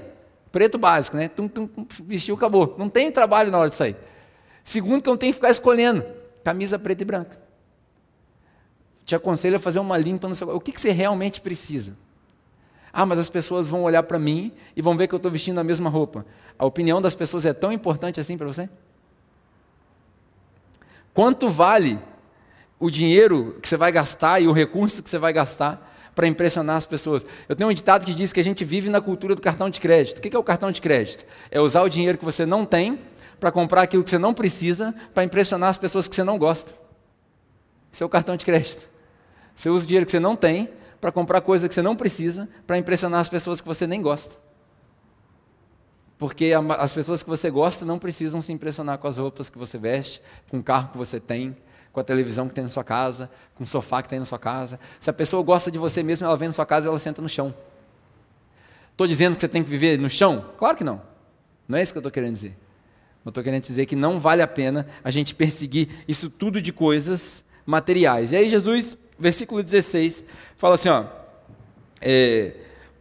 Preto 0.50 0.78
básico, 0.78 1.16
né? 1.16 1.28
Tum, 1.28 1.48
tum, 1.48 1.68
vestiu, 2.04 2.34
acabou. 2.34 2.74
Não 2.78 2.88
tem 2.88 3.10
trabalho 3.10 3.50
na 3.50 3.58
hora 3.58 3.68
de 3.68 3.74
sair. 3.74 3.96
Segundo, 4.62 5.02
que 5.02 5.08
eu 5.08 5.12
não 5.12 5.18
tenho 5.18 5.32
que 5.32 5.36
ficar 5.36 5.50
escolhendo. 5.50 6.04
Camisa 6.42 6.78
preta 6.78 7.02
e 7.02 7.04
branca. 7.04 7.38
Te 9.04 9.14
aconselho 9.14 9.56
a 9.56 9.60
fazer 9.60 9.78
uma 9.78 9.98
limpa 9.98 10.28
no 10.28 10.34
seu. 10.34 10.48
O 10.48 10.60
que, 10.60 10.72
que 10.72 10.80
você 10.80 10.90
realmente 10.90 11.40
precisa? 11.40 11.96
Ah, 12.92 13.04
mas 13.04 13.18
as 13.18 13.28
pessoas 13.28 13.66
vão 13.66 13.82
olhar 13.82 14.04
para 14.04 14.18
mim 14.18 14.52
e 14.74 14.80
vão 14.80 14.96
ver 14.96 15.08
que 15.08 15.14
eu 15.14 15.18
estou 15.18 15.30
vestindo 15.30 15.58
a 15.58 15.64
mesma 15.64 15.90
roupa. 15.90 16.24
A 16.58 16.64
opinião 16.64 17.02
das 17.02 17.14
pessoas 17.14 17.44
é 17.44 17.52
tão 17.52 17.72
importante 17.72 18.20
assim 18.20 18.38
para 18.38 18.46
você? 18.46 18.68
Quanto 21.12 21.48
vale 21.48 21.98
o 22.78 22.90
dinheiro 22.90 23.58
que 23.60 23.68
você 23.68 23.76
vai 23.76 23.90
gastar 23.90 24.40
e 24.40 24.46
o 24.46 24.52
recurso 24.52 25.02
que 25.02 25.10
você 25.10 25.18
vai 25.18 25.32
gastar 25.32 25.93
para 26.14 26.26
impressionar 26.26 26.76
as 26.76 26.86
pessoas. 26.86 27.24
Eu 27.48 27.56
tenho 27.56 27.68
um 27.68 27.74
ditado 27.74 28.06
que 28.06 28.14
diz 28.14 28.32
que 28.32 28.40
a 28.40 28.44
gente 28.44 28.64
vive 28.64 28.88
na 28.88 29.00
cultura 29.00 29.34
do 29.34 29.42
cartão 29.42 29.68
de 29.68 29.80
crédito. 29.80 30.18
O 30.18 30.20
que 30.20 30.34
é 30.34 30.38
o 30.38 30.44
cartão 30.44 30.70
de 30.70 30.80
crédito? 30.80 31.24
É 31.50 31.60
usar 31.60 31.82
o 31.82 31.88
dinheiro 31.88 32.16
que 32.16 32.24
você 32.24 32.46
não 32.46 32.64
tem 32.64 33.00
para 33.40 33.50
comprar 33.50 33.82
aquilo 33.82 34.02
que 34.04 34.10
você 34.10 34.18
não 34.18 34.32
precisa 34.32 34.94
para 35.12 35.24
impressionar 35.24 35.68
as 35.68 35.76
pessoas 35.76 36.08
que 36.08 36.14
você 36.14 36.24
não 36.24 36.38
gosta. 36.38 36.72
Esse 37.92 38.02
é 38.02 38.06
o 38.06 38.08
cartão 38.08 38.36
de 38.36 38.44
crédito. 38.44 38.88
Você 39.54 39.68
usa 39.68 39.84
o 39.84 39.86
dinheiro 39.86 40.06
que 40.06 40.12
você 40.12 40.20
não 40.20 40.34
tem 40.34 40.68
para 41.00 41.12
comprar 41.12 41.40
coisa 41.40 41.68
que 41.68 41.74
você 41.74 41.82
não 41.82 41.94
precisa 41.94 42.48
para 42.66 42.78
impressionar 42.78 43.20
as 43.20 43.28
pessoas 43.28 43.60
que 43.60 43.66
você 43.66 43.86
nem 43.86 44.00
gosta. 44.00 44.36
Porque 46.18 46.52
as 46.78 46.92
pessoas 46.92 47.22
que 47.22 47.28
você 47.28 47.50
gosta 47.50 47.84
não 47.84 47.98
precisam 47.98 48.40
se 48.40 48.52
impressionar 48.52 48.98
com 48.98 49.06
as 49.06 49.18
roupas 49.18 49.50
que 49.50 49.58
você 49.58 49.76
veste, 49.76 50.22
com 50.48 50.58
o 50.58 50.62
carro 50.62 50.90
que 50.92 50.98
você 50.98 51.20
tem, 51.20 51.56
com 51.94 52.00
a 52.00 52.04
televisão 52.04 52.48
que 52.48 52.54
tem 52.54 52.64
na 52.64 52.70
sua 52.70 52.82
casa, 52.82 53.30
com 53.54 53.62
o 53.62 53.66
sofá 53.66 54.02
que 54.02 54.08
tem 54.08 54.18
na 54.18 54.24
sua 54.24 54.38
casa. 54.38 54.80
Se 55.00 55.08
a 55.08 55.12
pessoa 55.12 55.44
gosta 55.44 55.70
de 55.70 55.78
você 55.78 56.02
mesmo, 56.02 56.26
ela 56.26 56.36
vem 56.36 56.48
na 56.48 56.52
sua 56.52 56.66
casa 56.66 56.86
e 56.86 56.88
ela 56.88 56.98
senta 56.98 57.22
no 57.22 57.28
chão. 57.28 57.54
Estou 58.90 59.06
dizendo 59.06 59.36
que 59.36 59.40
você 59.40 59.46
tem 59.46 59.62
que 59.62 59.70
viver 59.70 59.96
no 59.96 60.10
chão? 60.10 60.44
Claro 60.58 60.76
que 60.76 60.82
não. 60.82 61.00
Não 61.68 61.78
é 61.78 61.82
isso 61.82 61.92
que 61.92 61.98
eu 61.98 62.00
estou 62.00 62.10
querendo 62.10 62.32
dizer. 62.32 62.56
Eu 63.24 63.28
estou 63.28 63.44
querendo 63.44 63.62
dizer 63.62 63.86
que 63.86 63.94
não 63.94 64.18
vale 64.18 64.42
a 64.42 64.46
pena 64.46 64.88
a 65.04 65.10
gente 65.10 65.36
perseguir 65.36 65.88
isso 66.08 66.28
tudo 66.28 66.60
de 66.60 66.72
coisas 66.72 67.44
materiais. 67.64 68.32
E 68.32 68.36
aí 68.36 68.48
Jesus, 68.48 68.98
versículo 69.16 69.62
16, 69.62 70.24
fala 70.56 70.74
assim, 70.74 70.88
ó, 70.88 71.04
É, 72.00 72.54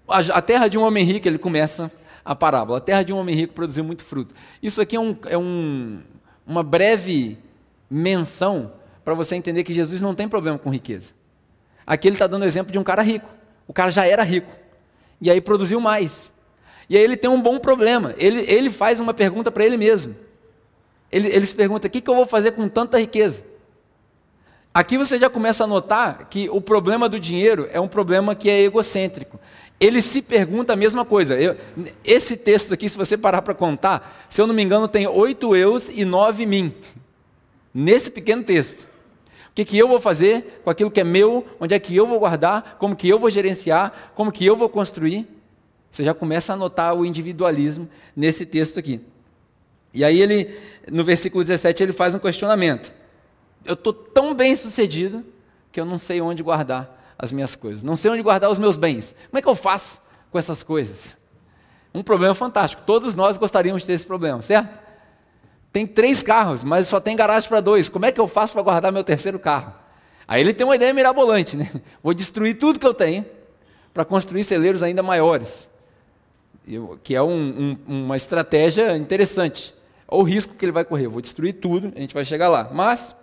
a, 0.08 0.42
terra 0.42 0.68
de 0.68 0.78
um 0.78 0.84
homem 0.84 1.04
rico, 1.04 1.28
ele 1.28 1.40
começa 1.40 1.92
a 2.24 2.36
parábola. 2.36 2.78
A 2.78 2.82
terra 2.82 3.02
de 3.02 3.12
um 3.12 3.18
homem 3.18 3.36
rico 3.36 3.56
produziu 3.56 3.84
muito 3.84 4.04
fruto. 4.04 4.36
Isso 4.62 4.80
aqui 4.80 4.96
é, 4.96 5.00
um, 5.00 5.18
é 5.26 5.38
um, 5.38 6.04
uma 6.46 6.62
breve 6.62 7.40
menção 7.90 8.72
para 9.04 9.13
você 9.13 9.36
entender 9.36 9.63
que 9.63 9.74
Jesus 9.74 10.02
não 10.02 10.16
tem 10.16 10.28
problema 10.28 10.58
com 10.58 10.70
riqueza. 10.70 11.13
Aqui 11.86 12.08
ele 12.08 12.16
está 12.16 12.28
dando 12.28 12.44
o 12.44 12.46
exemplo 12.46 12.72
de 12.72 12.80
um 12.80 12.84
cara 12.84 13.02
rico. 13.02 13.30
O 13.68 13.74
cara 13.74 13.92
já 13.92 14.06
era 14.06 14.24
rico. 14.24 14.52
E 15.22 15.30
aí 15.30 15.42
produziu 15.42 15.80
mais. 15.80 16.32
E 16.89 16.98
aí 16.98 17.04
ele 17.04 17.18
tem 17.18 17.30
um 17.30 17.42
bom 17.42 17.60
problema. 17.60 18.13
Ele, 18.18 18.46
ele 18.48 18.70
faz 18.70 19.00
uma 19.00 19.13
pergunta 19.13 19.52
para 19.52 19.66
ele 19.66 19.78
mesmo. 19.78 20.16
Ele, 21.12 21.28
ele 21.28 21.46
se 21.46 21.56
pergunta: 21.56 21.88
o 21.88 21.89
que, 21.89 22.02
que 22.02 22.10
eu 22.10 22.16
vou 22.16 22.26
fazer 22.26 22.52
com 22.52 22.68
tanta 22.68 23.00
riqueza? 23.00 23.44
Aqui 24.74 24.98
você 24.98 25.20
já 25.20 25.30
começa 25.30 25.63
a 25.63 25.68
notar 25.68 26.28
que 26.30 26.50
o 26.50 26.60
problema 26.60 27.08
do 27.08 27.20
dinheiro 27.20 27.70
é 27.72 27.80
um 27.80 27.88
problema 27.88 28.34
que 28.34 28.50
é 28.50 28.62
egocêntrico. 28.62 29.39
Ele 29.80 30.02
se 30.02 30.22
pergunta 30.22 30.74
a 30.74 30.76
mesma 30.76 31.06
coisa. 31.06 31.39
Eu, 31.39 31.56
esse 32.04 32.36
texto 32.36 32.74
aqui, 32.74 32.89
se 32.89 32.98
você 32.98 33.16
parar 33.16 33.44
para 33.44 33.54
contar, 33.54 34.26
se 34.30 34.42
eu 34.42 34.48
não 34.48 34.54
me 34.54 34.63
engano, 34.63 34.88
tem 34.88 35.08
oito 35.08 35.56
eus 35.56 35.89
e 35.89 36.04
nove 36.04 36.48
mim. 36.48 36.74
Nesse 37.72 38.10
pequeno 38.10 38.44
texto. 38.44 38.89
O 39.54 39.56
que, 39.56 39.63
que 39.63 39.78
eu 39.78 39.88
vou 39.88 40.00
fazer 40.00 40.62
com 40.63 40.72
aquilo 40.72 40.89
que 40.89 41.00
é 41.00 41.04
meu? 41.04 41.46
Onde 41.60 41.76
é 41.76 41.80
que 41.80 41.96
eu 41.96 42.08
vou 42.08 42.18
guardar? 42.18 42.76
Como 42.80 42.96
que 42.96 43.08
eu 43.08 43.20
vou 43.20 43.30
gerenciar? 43.30 44.12
Como 44.16 44.32
que 44.32 44.44
eu 44.44 44.56
vou 44.56 44.68
construir? 44.68 45.28
Você 45.92 46.04
já 46.04 46.12
começa 46.12 46.54
a 46.54 46.56
notar 46.56 46.96
o 46.96 47.06
individualismo 47.06 47.88
nesse 48.16 48.48
texto 48.48 48.80
aqui. 48.80 49.00
E 49.94 50.04
aí 50.04 50.20
ele, 50.20 50.60
no 50.92 51.04
versículo 51.04 51.44
17, 51.44 51.84
ele 51.84 51.94
faz 51.94 52.16
um 52.16 52.20
questionamento. 52.20 52.92
Eu 53.63 53.76
estou 53.76 53.94
tão 53.94 54.34
bem 54.34 54.56
sucedido 54.56 55.24
que 55.72 55.80
eu 55.80 55.86
não 55.86 56.00
sei 56.00 56.20
onde 56.20 56.42
guardar 56.42 57.13
as 57.16 57.32
minhas 57.32 57.56
coisas. 57.56 57.84
Não 57.84 57.96
sei 57.96 58.10
onde 58.10 58.24
guardar 58.24 58.50
os 58.50 58.58
meus 58.58 58.76
bens. 58.76 59.13
Como 59.30 59.38
é 59.38 59.42
que 59.44 59.48
eu 59.48 59.56
faço 59.56 60.02
com 60.32 60.39
essas 60.39 60.63
coisas? 60.63 61.16
Um 61.94 62.02
problema 62.02 62.34
fantástico. 62.34 62.82
Todos 62.88 63.13
nós 63.13 63.38
gostaríamos 63.38 63.84
de 63.84 63.88
ter 63.89 63.94
esse 63.94 64.06
problema, 64.06 64.42
certo? 64.42 64.83
Tem 65.74 65.88
três 65.88 66.22
carros, 66.22 66.64
mas 66.64 66.88
só 66.88 67.00
tem 67.00 67.16
garagem 67.16 67.50
para 67.50 67.60
dois. 67.60 67.90
Como 67.90 68.06
é 68.06 68.12
que 68.12 68.22
eu 68.22 68.28
faço 68.28 68.54
para 68.54 68.62
guardar 68.62 68.92
meu 68.92 69.04
terceiro 69.04 69.40
carro? 69.40 69.74
Aí 70.28 70.40
ele 70.40 70.54
tem 70.54 70.64
uma 70.66 70.76
ideia 70.76 70.94
mirabolante, 70.94 71.58
né? 71.58 71.70
Vou 72.04 72.14
destruir 72.14 72.60
tudo 72.60 72.78
que 72.78 72.86
eu 72.86 72.94
tenho 72.94 73.26
para 73.92 74.06
construir 74.06 74.44
celeiros 74.44 74.84
ainda 74.84 75.02
maiores. 75.02 75.68
que 77.04 77.16
é 77.16 77.22
um, 77.24 77.78
um, 77.88 78.04
uma 78.04 78.16
estratégia 78.16 78.96
interessante. 78.96 79.74
O 80.08 80.22
risco 80.22 80.54
que 80.54 80.64
ele 80.64 80.72
vai 80.72 80.86
correr. 80.86 81.08
Eu 81.08 81.12
vou 81.12 81.22
destruir 81.22 81.54
tudo, 81.54 81.92
a 81.96 82.00
gente 82.00 82.14
vai 82.14 82.24
chegar 82.24 82.50
lá. 82.50 82.70
Mas 82.72 83.16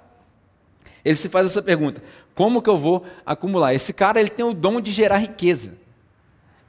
ele 1.05 1.15
se 1.15 1.29
faz 1.29 1.47
essa 1.47 1.63
pergunta: 1.63 2.03
como 2.35 2.61
que 2.61 2.69
eu 2.69 2.77
vou 2.77 3.05
acumular? 3.25 3.75
Esse 3.75 3.93
cara 3.93 4.19
ele 4.19 4.29
tem 4.29 4.45
o 4.45 4.53
dom 4.53 4.81
de 4.81 4.91
gerar 4.91 5.19
riqueza. 5.19 5.75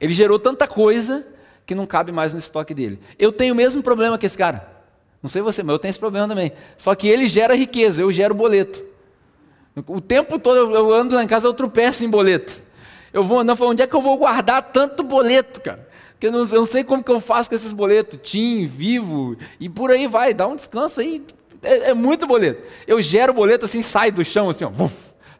Ele 0.00 0.14
gerou 0.14 0.38
tanta 0.38 0.68
coisa 0.68 1.26
que 1.66 1.74
não 1.74 1.86
cabe 1.86 2.12
mais 2.12 2.32
no 2.32 2.38
estoque 2.38 2.72
dele. 2.72 3.00
Eu 3.18 3.32
tenho 3.32 3.52
o 3.52 3.56
mesmo 3.56 3.82
problema 3.82 4.16
que 4.16 4.26
esse 4.26 4.38
cara. 4.38 4.71
Não 5.22 5.30
sei 5.30 5.40
você, 5.40 5.62
mas 5.62 5.72
eu 5.74 5.78
tenho 5.78 5.90
esse 5.90 5.98
problema 5.98 6.26
também. 6.26 6.52
Só 6.76 6.94
que 6.94 7.06
ele 7.06 7.28
gera 7.28 7.54
riqueza, 7.54 8.02
eu 8.02 8.10
gero 8.10 8.34
boleto. 8.34 8.84
O 9.86 10.00
tempo 10.00 10.38
todo 10.38 10.74
eu 10.74 10.92
ando 10.92 11.14
lá 11.14 11.22
em 11.22 11.26
casa, 11.26 11.46
eu 11.46 11.54
tropeço 11.54 12.04
em 12.04 12.10
boleto. 12.10 12.60
Eu 13.12 13.22
vou 13.22 13.38
andando, 13.38 13.62
onde 13.64 13.82
é 13.82 13.86
que 13.86 13.94
eu 13.94 14.02
vou 14.02 14.16
guardar 14.18 14.62
tanto 14.72 15.02
boleto, 15.02 15.60
cara? 15.60 15.88
Porque 16.12 16.26
eu 16.26 16.32
não, 16.32 16.40
eu 16.40 16.60
não 16.60 16.64
sei 16.64 16.82
como 16.82 17.02
que 17.04 17.10
eu 17.10 17.20
faço 17.20 17.48
com 17.48 17.54
esses 17.54 17.72
boletos, 17.72 18.18
TIM, 18.22 18.66
Vivo, 18.66 19.36
e 19.60 19.68
por 19.68 19.90
aí 19.90 20.06
vai, 20.06 20.34
dá 20.34 20.46
um 20.46 20.56
descanso 20.56 21.00
aí. 21.00 21.24
É, 21.62 21.90
é 21.90 21.94
muito 21.94 22.26
boleto. 22.26 22.62
Eu 22.86 23.00
gero 23.00 23.32
boleto 23.32 23.64
assim, 23.64 23.82
sai 23.82 24.10
do 24.10 24.24
chão, 24.24 24.50
assim, 24.50 24.64
ó, 24.64 24.70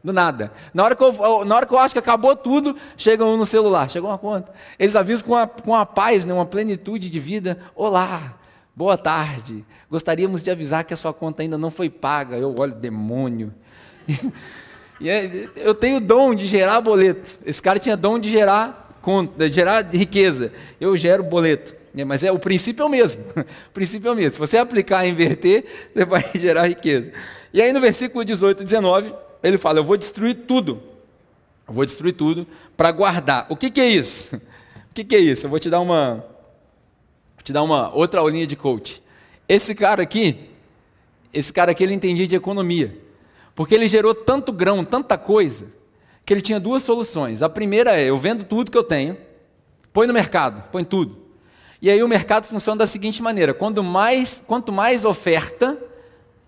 do 0.02 0.12
nada. 0.12 0.52
Na 0.72 0.84
hora, 0.84 0.94
que 0.94 1.02
eu, 1.02 1.44
na 1.44 1.56
hora 1.56 1.66
que 1.66 1.72
eu 1.72 1.78
acho 1.78 1.94
que 1.94 1.98
acabou 1.98 2.34
tudo, 2.34 2.76
chega 2.96 3.24
um 3.24 3.36
no 3.36 3.46
celular, 3.46 3.90
chegou 3.90 4.10
uma 4.10 4.18
conta. 4.18 4.52
Eles 4.78 4.96
avisam 4.96 5.26
com 5.26 5.32
uma, 5.32 5.46
com 5.46 5.70
uma 5.70 5.86
paz, 5.86 6.24
né, 6.24 6.32
uma 6.32 6.46
plenitude 6.46 7.08
de 7.08 7.20
vida. 7.20 7.58
Olá, 7.74 8.38
Boa 8.74 8.96
tarde. 8.96 9.66
Gostaríamos 9.90 10.42
de 10.42 10.50
avisar 10.50 10.82
que 10.84 10.94
a 10.94 10.96
sua 10.96 11.12
conta 11.12 11.42
ainda 11.42 11.58
não 11.58 11.70
foi 11.70 11.90
paga. 11.90 12.36
Eu 12.36 12.54
olho, 12.58 12.74
demônio. 12.74 13.52
É, 15.04 15.48
eu 15.56 15.74
tenho 15.74 16.00
dom 16.00 16.32
de 16.32 16.46
gerar 16.46 16.80
boleto. 16.80 17.36
Esse 17.44 17.60
cara 17.60 17.76
tinha 17.76 17.96
dom 17.96 18.20
de 18.20 18.30
gerar 18.30 19.00
conta, 19.02 19.50
de 19.50 19.52
gerar 19.52 19.84
riqueza. 19.92 20.52
Eu 20.80 20.96
gero 20.96 21.24
boleto. 21.24 21.74
É, 21.92 22.04
mas 22.04 22.22
é 22.22 22.30
o 22.30 22.38
princípio 22.38 22.84
é 22.84 22.86
o 22.86 22.88
mesmo. 22.88 23.20
O 23.68 23.72
princípio 23.72 24.08
é 24.08 24.12
o 24.12 24.14
mesmo. 24.14 24.30
Se 24.30 24.38
você 24.38 24.58
aplicar 24.58 25.04
e 25.04 25.10
inverter, 25.10 25.64
você 25.92 26.04
vai 26.04 26.22
gerar 26.36 26.68
riqueza. 26.68 27.10
E 27.52 27.60
aí 27.60 27.72
no 27.72 27.80
versículo 27.80 28.24
18 28.24 28.60
e 28.60 28.64
19, 28.64 29.12
ele 29.42 29.58
fala: 29.58 29.80
Eu 29.80 29.84
vou 29.84 29.96
destruir 29.96 30.34
tudo. 30.46 30.80
Eu 31.66 31.74
vou 31.74 31.84
destruir 31.84 32.12
tudo 32.12 32.46
para 32.76 32.92
guardar. 32.92 33.46
O 33.48 33.56
que, 33.56 33.70
que 33.70 33.80
é 33.80 33.88
isso? 33.88 34.36
O 34.36 34.94
que, 34.94 35.02
que 35.02 35.16
é 35.16 35.18
isso? 35.18 35.46
Eu 35.46 35.50
vou 35.50 35.58
te 35.58 35.68
dar 35.68 35.80
uma, 35.80 36.24
Vou 37.42 37.46
te 37.46 37.52
dar 37.52 37.64
uma 37.64 37.92
outra 37.92 38.20
aulinha 38.20 38.46
de 38.46 38.54
coach. 38.54 39.02
Esse 39.48 39.74
cara 39.74 40.00
aqui, 40.00 40.48
esse 41.34 41.52
cara 41.52 41.72
aqui, 41.72 41.82
ele 41.82 41.92
entendia 41.92 42.24
de 42.24 42.36
economia. 42.36 42.96
Porque 43.52 43.74
ele 43.74 43.88
gerou 43.88 44.14
tanto 44.14 44.52
grão, 44.52 44.84
tanta 44.84 45.18
coisa, 45.18 45.66
que 46.24 46.32
ele 46.32 46.40
tinha 46.40 46.60
duas 46.60 46.84
soluções. 46.84 47.42
A 47.42 47.48
primeira 47.48 48.00
é: 48.00 48.04
eu 48.04 48.16
vendo 48.16 48.44
tudo 48.44 48.70
que 48.70 48.78
eu 48.78 48.84
tenho, 48.84 49.18
põe 49.92 50.06
no 50.06 50.14
mercado, 50.14 50.70
põe 50.70 50.84
tudo. 50.84 51.18
E 51.80 51.90
aí 51.90 52.00
o 52.00 52.06
mercado 52.06 52.46
funciona 52.46 52.78
da 52.78 52.86
seguinte 52.86 53.20
maneira: 53.20 53.52
quando 53.52 53.82
mais, 53.82 54.40
quanto 54.46 54.70
mais 54.70 55.04
oferta 55.04 55.76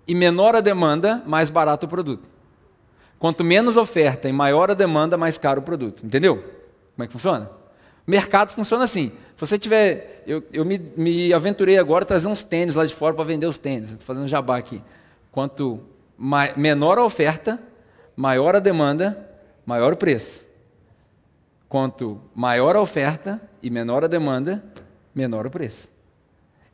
e 0.07 0.15
menor 0.15 0.55
a 0.55 0.61
demanda, 0.61 1.25
mais 1.27 1.51
barato 1.51 1.87
o 1.87 1.89
produto. 1.89 2.29
Quanto 3.19 3.43
menos 3.43 3.77
oferta 3.77 4.29
e 4.29 4.33
maior 4.33 4.71
a 4.71 4.75
demanda, 4.75 5.17
mais 5.17 5.37
caro 5.39 5.61
o 5.61 5.65
produto. 5.65 6.07
Entendeu? 6.07 6.37
Como 6.95 7.03
é 7.03 7.07
que 7.09 7.13
funciona? 7.13 7.51
Mercado 8.07 8.53
funciona 8.53 8.85
assim. 8.85 9.11
Se 9.35 9.41
você 9.41 9.59
tiver. 9.59 10.23
Eu, 10.27 10.43
eu 10.53 10.65
me, 10.65 10.79
me 10.97 11.33
aventurei 11.33 11.79
agora 11.79 12.05
a 12.05 12.07
trazer 12.07 12.29
uns 12.29 12.43
tênis 12.43 12.75
lá 12.75 12.85
de 12.87 12.95
fora 12.95 13.15
para 13.15 13.25
vender 13.25 13.47
os 13.47 13.59
tênis. 13.59 13.91
Estou 13.91 14.07
fazendo 14.07 14.29
jabá 14.29 14.57
aqui. 14.57 14.83
Quanto 15.31 15.81
mai, 16.17 16.53
menor 16.57 16.99
a 16.99 17.05
oferta, 17.05 17.61
maior 18.17 18.57
a 18.57 18.59
demanda, 18.59 19.29
maior 19.67 19.93
o 19.93 19.97
preço. 19.97 20.47
Quanto 21.69 22.21
maior 22.35 22.77
a 22.77 22.81
oferta 22.81 23.41
e 23.63 23.69
menor 23.69 24.05
a 24.05 24.07
demanda, 24.07 24.65
menor 25.15 25.47
o 25.47 25.51
preço. 25.51 25.89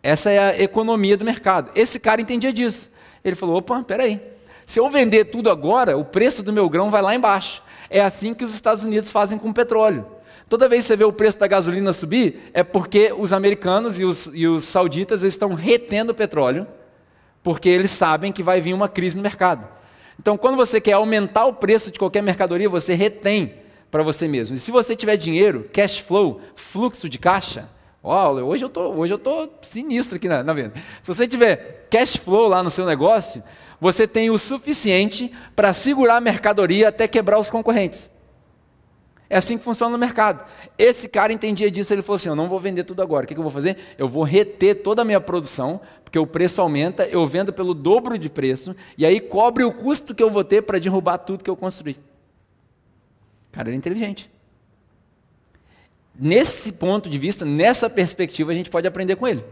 Essa 0.02 0.30
é 0.30 0.38
a 0.38 0.60
economia 0.60 1.16
do 1.16 1.24
mercado. 1.24 1.70
Esse 1.74 1.98
cara 1.98 2.20
entendia 2.20 2.52
disso. 2.52 2.90
Ele 3.24 3.36
falou: 3.36 3.56
opa, 3.56 3.82
peraí. 3.82 4.20
Se 4.66 4.78
eu 4.78 4.88
vender 4.88 5.26
tudo 5.26 5.50
agora, 5.50 5.96
o 5.96 6.04
preço 6.04 6.42
do 6.42 6.52
meu 6.52 6.68
grão 6.68 6.90
vai 6.90 7.02
lá 7.02 7.14
embaixo. 7.14 7.62
É 7.88 8.00
assim 8.00 8.32
que 8.32 8.44
os 8.44 8.54
Estados 8.54 8.84
Unidos 8.84 9.10
fazem 9.10 9.38
com 9.38 9.50
o 9.50 9.54
petróleo. 9.54 10.06
Toda 10.50 10.68
vez 10.68 10.82
que 10.82 10.88
você 10.88 10.96
vê 10.96 11.04
o 11.04 11.12
preço 11.12 11.38
da 11.38 11.46
gasolina 11.46 11.92
subir, 11.92 12.50
é 12.52 12.64
porque 12.64 13.14
os 13.16 13.32
americanos 13.32 14.00
e 14.00 14.04
os, 14.04 14.28
e 14.34 14.48
os 14.48 14.64
sauditas 14.64 15.22
estão 15.22 15.54
retendo 15.54 16.12
petróleo, 16.12 16.66
porque 17.40 17.68
eles 17.68 17.92
sabem 17.92 18.32
que 18.32 18.42
vai 18.42 18.60
vir 18.60 18.74
uma 18.74 18.88
crise 18.88 19.16
no 19.16 19.22
mercado. 19.22 19.64
Então, 20.18 20.36
quando 20.36 20.56
você 20.56 20.80
quer 20.80 20.94
aumentar 20.94 21.46
o 21.46 21.52
preço 21.52 21.92
de 21.92 22.00
qualquer 22.00 22.20
mercadoria, 22.20 22.68
você 22.68 22.94
retém 22.94 23.54
para 23.92 24.02
você 24.02 24.26
mesmo. 24.26 24.56
E 24.56 24.58
se 24.58 24.72
você 24.72 24.96
tiver 24.96 25.16
dinheiro, 25.16 25.70
cash 25.72 25.98
flow, 25.98 26.40
fluxo 26.56 27.08
de 27.08 27.16
caixa, 27.16 27.68
ó, 28.02 28.32
hoje 28.32 28.64
eu 28.64 28.68
tô, 28.68 28.90
hoje 28.90 29.14
eu 29.14 29.20
sinistro 29.62 30.16
aqui 30.16 30.28
na, 30.28 30.42
na 30.42 30.52
venda. 30.52 30.74
Se 31.00 31.06
você 31.06 31.28
tiver 31.28 31.86
cash 31.88 32.16
flow 32.16 32.48
lá 32.48 32.60
no 32.60 32.72
seu 32.72 32.84
negócio, 32.84 33.40
você 33.80 34.04
tem 34.04 34.30
o 34.30 34.36
suficiente 34.36 35.30
para 35.54 35.72
segurar 35.72 36.16
a 36.16 36.20
mercadoria 36.20 36.88
até 36.88 37.06
quebrar 37.06 37.38
os 37.38 37.48
concorrentes. 37.48 38.10
É 39.32 39.38
assim 39.38 39.56
que 39.56 39.62
funciona 39.62 39.92
no 39.92 39.96
mercado. 39.96 40.44
Esse 40.76 41.08
cara 41.08 41.32
entendia 41.32 41.70
disso, 41.70 41.92
ele 41.94 42.02
falou 42.02 42.16
assim: 42.16 42.28
eu 42.28 42.34
não 42.34 42.48
vou 42.48 42.58
vender 42.58 42.82
tudo 42.82 43.00
agora. 43.00 43.24
O 43.24 43.28
que 43.28 43.36
eu 43.38 43.42
vou 43.42 43.50
fazer? 43.50 43.76
Eu 43.96 44.08
vou 44.08 44.24
reter 44.24 44.82
toda 44.82 45.02
a 45.02 45.04
minha 45.04 45.20
produção, 45.20 45.80
porque 46.04 46.18
o 46.18 46.26
preço 46.26 46.60
aumenta, 46.60 47.06
eu 47.06 47.24
vendo 47.24 47.52
pelo 47.52 47.72
dobro 47.72 48.18
de 48.18 48.28
preço, 48.28 48.74
e 48.98 49.06
aí 49.06 49.20
cobre 49.20 49.62
o 49.62 49.72
custo 49.72 50.16
que 50.16 50.22
eu 50.22 50.28
vou 50.28 50.42
ter 50.42 50.62
para 50.62 50.80
derrubar 50.80 51.18
tudo 51.18 51.44
que 51.44 51.48
eu 51.48 51.56
construí. 51.56 51.96
Cara, 53.52 53.68
ele 53.68 53.76
é 53.76 53.78
inteligente. 53.78 54.28
Nesse 56.12 56.72
ponto 56.72 57.08
de 57.08 57.16
vista, 57.16 57.44
nessa 57.44 57.88
perspectiva, 57.88 58.50
a 58.50 58.54
gente 58.54 58.68
pode 58.68 58.86
aprender 58.86 59.14
com 59.14 59.28
ele. 59.28 59.44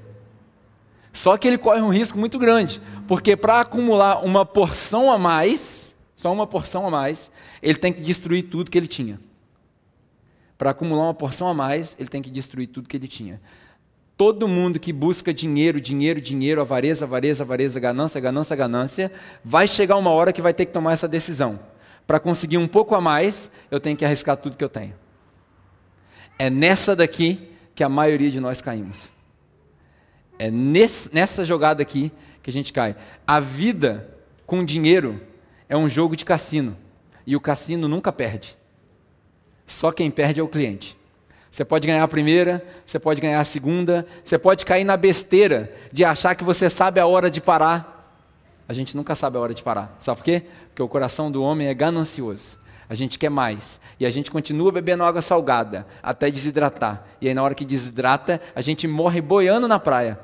Só 1.13 1.37
que 1.37 1.47
ele 1.47 1.57
corre 1.57 1.81
um 1.81 1.89
risco 1.89 2.19
muito 2.19 2.37
grande, 2.37 2.83
porque 3.07 3.37
para 3.37 3.61
acumular 3.61 4.25
uma 4.25 4.45
porção 4.45 5.11
a 5.11 5.17
mais, 5.17 5.97
só 6.17 6.33
uma 6.33 6.49
porção 6.49 6.85
a 6.85 6.91
mais, 6.91 7.31
ele 7.63 7.79
tem 7.79 7.93
que 7.93 8.03
destruir 8.03 8.43
tudo 8.43 8.71
que 8.71 8.77
ele 8.77 8.89
tinha. 8.89 9.21
Para 10.59 10.71
acumular 10.71 11.05
uma 11.05 11.15
porção 11.15 11.47
a 11.47 11.55
mais, 11.55 11.97
ele 12.01 12.09
tem 12.09 12.21
que 12.21 12.31
destruir 12.31 12.67
tudo 12.67 12.89
que 12.89 12.97
ele 12.97 13.07
tinha. 13.07 13.41
Todo 14.17 14.49
mundo 14.49 14.81
que 14.81 14.93
busca 14.93 15.33
dinheiro, 15.33 15.81
dinheiro, 15.81 16.21
dinheiro, 16.21 16.61
avareza, 16.61 17.05
avareza, 17.05 17.45
avareza, 17.45 17.79
ganância, 17.79 18.21
ganância, 18.21 18.57
ganância, 18.57 19.13
vai 19.45 19.69
chegar 19.69 19.97
uma 19.97 20.11
hora 20.11 20.33
que 20.33 20.43
vai 20.43 20.53
ter 20.53 20.67
que 20.67 20.73
tomar 20.73 20.93
essa 20.93 21.07
decisão. 21.07 21.61
Para 22.05 22.19
conseguir 22.19 22.59
um 22.59 22.67
pouco 22.67 22.97
a 22.97 23.01
mais, 23.01 23.49
eu 23.71 23.79
tenho 23.79 23.97
que 23.97 24.05
arriscar 24.05 24.37
tudo 24.37 24.57
que 24.57 24.65
eu 24.65 24.69
tenho. 24.69 24.97
É 26.37 26.51
nessa 26.51 26.97
daqui 26.97 27.53
que 27.77 27.85
a 27.85 27.89
maioria 27.89 28.29
de 28.29 28.41
nós 28.41 28.61
caímos. 28.61 29.13
É 30.41 30.51
nesse, 30.51 31.15
nessa 31.15 31.45
jogada 31.45 31.81
aqui 31.81 32.11
que 32.43 32.51
a 32.51 32.53
gente 32.53 32.73
cai. 32.73 32.97
A 33.25 33.39
vida 33.39 34.19
com 34.45 34.65
dinheiro 34.65 35.21
é 35.69 35.77
um 35.77 35.89
jogo 35.89 36.17
de 36.17 36.25
cassino. 36.25 36.77
E 37.25 37.37
o 37.37 37.41
cassino 37.41 37.87
nunca 37.87 38.11
perde. 38.11 38.58
Só 39.69 39.93
quem 39.93 40.11
perde 40.11 40.41
é 40.41 40.43
o 40.43 40.49
cliente. 40.49 40.99
Você 41.51 41.65
pode 41.65 41.87
ganhar 41.87 42.03
a 42.03 42.09
primeira, 42.09 42.67
você 42.85 42.99
pode 42.99 43.21
ganhar 43.21 43.41
a 43.41 43.45
segunda, 43.45 44.07
você 44.25 44.39
pode 44.39 44.67
cair 44.67 44.85
na 44.85 44.97
besteira 44.97 45.73
de 45.93 46.05
achar 46.05 46.35
que 46.35 46.45
você 46.45 46.69
sabe 46.69 46.99
a 46.99 47.07
hora 47.07 47.31
de 47.31 47.41
parar. 47.41 47.95
A 48.69 48.73
gente 48.73 48.97
nunca 48.97 49.15
sabe 49.15 49.37
a 49.37 49.41
hora 49.41 49.55
de 49.55 49.63
parar. 49.63 49.97
Sabe 50.01 50.19
por 50.19 50.25
quê? 50.25 50.43
Porque 50.69 50.83
o 50.83 50.89
coração 50.89 51.31
do 51.31 51.43
homem 51.43 51.69
é 51.69 51.75
ganancioso. 51.75 52.59
A 52.89 52.95
gente 52.95 53.19
quer 53.19 53.31
mais. 53.31 53.81
E 54.01 54.07
a 54.07 54.11
gente 54.11 54.31
continua 54.31 54.73
bebendo 54.73 55.05
água 55.05 55.23
salgada 55.23 55.87
até 56.03 56.31
desidratar. 56.31 57.07
E 57.21 57.29
aí, 57.29 57.35
na 57.35 57.43
hora 57.43 57.55
que 57.55 57.65
desidrata, 57.65 58.41
a 58.55 58.61
gente 58.61 58.87
morre 58.87 59.21
boiando 59.21 59.69
na 59.69 59.79
praia. 59.79 60.19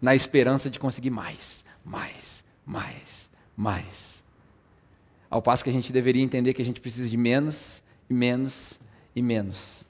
Na 0.00 0.14
esperança 0.14 0.68
de 0.68 0.80
conseguir 0.80 1.10
mais, 1.10 1.64
mais, 1.84 2.44
mais, 2.66 3.30
mais. 3.56 4.22
Ao 5.30 5.40
passo 5.40 5.62
que 5.62 5.70
a 5.70 5.72
gente 5.72 5.92
deveria 5.92 6.22
entender 6.22 6.52
que 6.54 6.62
a 6.62 6.64
gente 6.64 6.80
precisa 6.80 7.08
de 7.08 7.16
menos, 7.16 7.81
e 8.12 8.14
menos 8.14 8.78
e 9.16 9.22
menos. 9.22 9.86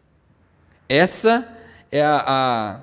Essa 0.88 1.48
é 1.90 2.02
a, 2.02 2.24
a 2.26 2.80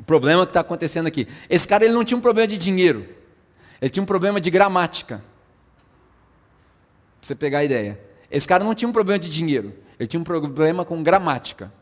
o 0.00 0.02
problema 0.04 0.44
que 0.44 0.50
está 0.50 0.60
acontecendo 0.60 1.06
aqui. 1.06 1.28
Esse 1.48 1.68
cara 1.68 1.84
ele 1.84 1.92
não 1.92 2.04
tinha 2.04 2.16
um 2.16 2.20
problema 2.20 2.48
de 2.48 2.58
dinheiro. 2.58 3.06
Ele 3.80 3.90
tinha 3.90 4.02
um 4.02 4.06
problema 4.06 4.40
de 4.40 4.50
gramática. 4.50 5.18
Pra 7.20 7.28
você 7.28 7.34
pegar 7.34 7.58
a 7.58 7.64
ideia. 7.64 8.00
Esse 8.30 8.48
cara 8.48 8.64
não 8.64 8.74
tinha 8.74 8.88
um 8.88 8.92
problema 8.92 9.18
de 9.18 9.28
dinheiro, 9.28 9.74
ele 9.98 10.06
tinha 10.06 10.20
um 10.20 10.24
problema 10.24 10.84
com 10.84 11.02
gramática. 11.02 11.72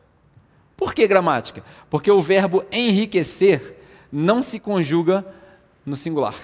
Por 0.76 0.92
que 0.92 1.06
gramática? 1.06 1.64
Porque 1.88 2.10
o 2.10 2.20
verbo 2.20 2.64
enriquecer 2.70 3.76
não 4.10 4.42
se 4.42 4.58
conjuga 4.58 5.24
no 5.86 5.96
singular. 5.96 6.34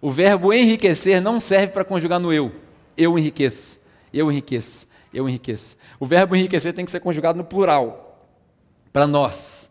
O 0.00 0.10
verbo 0.10 0.52
enriquecer 0.52 1.20
não 1.20 1.38
serve 1.38 1.68
para 1.68 1.84
conjugar 1.84 2.18
no 2.18 2.32
eu. 2.32 2.52
Eu 2.96 3.18
enriqueço, 3.18 3.79
eu 4.12 4.30
enriqueço, 4.30 4.86
eu 5.12 5.28
enriqueço. 5.28 5.76
O 5.98 6.06
verbo 6.06 6.36
enriquecer 6.36 6.74
tem 6.74 6.84
que 6.84 6.90
ser 6.90 7.00
conjugado 7.00 7.36
no 7.36 7.44
plural, 7.44 8.28
para 8.92 9.06
nós. 9.06 9.70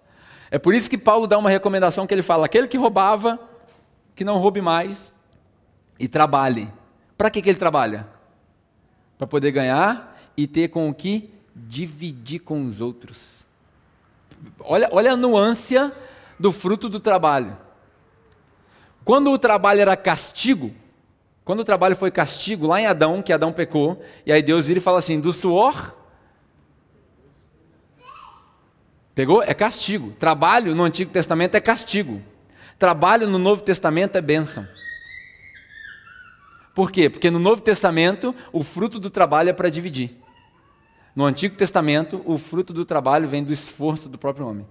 É 0.52 0.58
por 0.58 0.74
isso 0.74 0.90
que 0.90 0.98
Paulo 0.98 1.28
dá 1.28 1.38
uma 1.38 1.50
recomendação 1.50 2.08
que 2.08 2.14
ele 2.14 2.24
fala: 2.24 2.46
aquele 2.46 2.68
que 2.68 2.78
roubava, 2.78 3.40
que 4.16 4.24
não 4.24 4.38
roube 4.38 4.62
mais 4.62 5.14
e 6.00 6.08
trabalhe. 6.08 6.72
Para 7.18 7.30
que, 7.30 7.42
que 7.42 7.50
ele 7.50 7.60
trabalha? 7.60 8.08
Para 9.18 9.28
poder 9.28 9.52
ganhar 9.52 10.18
e 10.36 10.48
ter 10.48 10.70
com 10.70 10.90
o 10.90 10.94
que 10.94 11.30
dividir 11.54 12.40
com 12.40 12.66
os 12.66 12.80
outros. 12.80 13.46
Olha, 14.62 14.88
olha 14.92 15.12
a 15.12 15.18
nuance 15.18 15.76
do 16.40 16.52
fruto 16.52 16.88
do 16.88 17.00
trabalho. 17.00 17.58
Quando 19.04 19.32
o 19.32 19.38
trabalho 19.38 19.82
era 19.82 19.98
castigo, 19.98 20.74
quando 21.50 21.62
o 21.62 21.66
trabalho 21.66 21.96
foi 21.96 22.12
castigo, 22.12 22.68
lá 22.68 22.80
em 22.80 22.86
Adão, 22.86 23.24
que 23.24 23.34
Adão 23.34 23.52
pecou, 23.52 24.00
e 24.24 24.32
aí 24.32 24.40
Deus 24.40 24.68
vira 24.68 24.80
e 24.80 24.84
fala 24.84 25.00
assim: 25.00 25.20
do 25.20 25.34
suor. 25.34 25.96
Pegou? 29.16 29.42
É 29.42 29.56
castigo. 29.56 30.12
Trabalho 30.20 30.76
no 30.76 30.84
Antigo 30.84 31.10
Testamento 31.10 31.56
é 31.56 31.60
castigo. 31.60 32.22
Trabalho 32.78 33.28
no 33.28 33.40
Novo 33.40 33.64
Testamento 33.64 34.16
é 34.16 34.22
bênção. 34.22 34.68
Por 36.76 36.92
quê? 36.92 37.10
Porque 37.10 37.32
no 37.32 37.40
Novo 37.40 37.64
Testamento 37.64 38.36
o 38.54 38.64
fruto 38.64 39.00
do 39.00 39.10
trabalho 39.10 39.50
é 39.50 39.54
para 39.54 39.72
dividir. 39.72 40.16
No 41.16 41.26
Antigo 41.26 41.56
Testamento, 41.56 42.22
o 42.28 42.38
fruto 42.38 42.72
do 42.72 42.86
trabalho 42.86 43.28
vem 43.28 43.44
do 43.44 43.52
esforço 43.52 44.08
do 44.08 44.20
próprio 44.20 44.46
homem. 44.46 44.68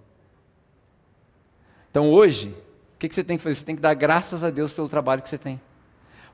Então 1.91 2.09
hoje, 2.09 2.55
o 2.95 2.99
que 3.01 3.12
você 3.12 3.24
tem 3.24 3.37
que 3.37 3.43
fazer? 3.43 3.57
Você 3.57 3.64
tem 3.64 3.74
que 3.74 3.83
dar 3.83 3.95
graças 3.95 4.45
a 4.45 4.51
Deus 4.51 4.70
pelo 4.70 4.89
trabalho 4.89 5.22
que 5.22 5.29
você 5.29 5.39
tem. 5.39 5.61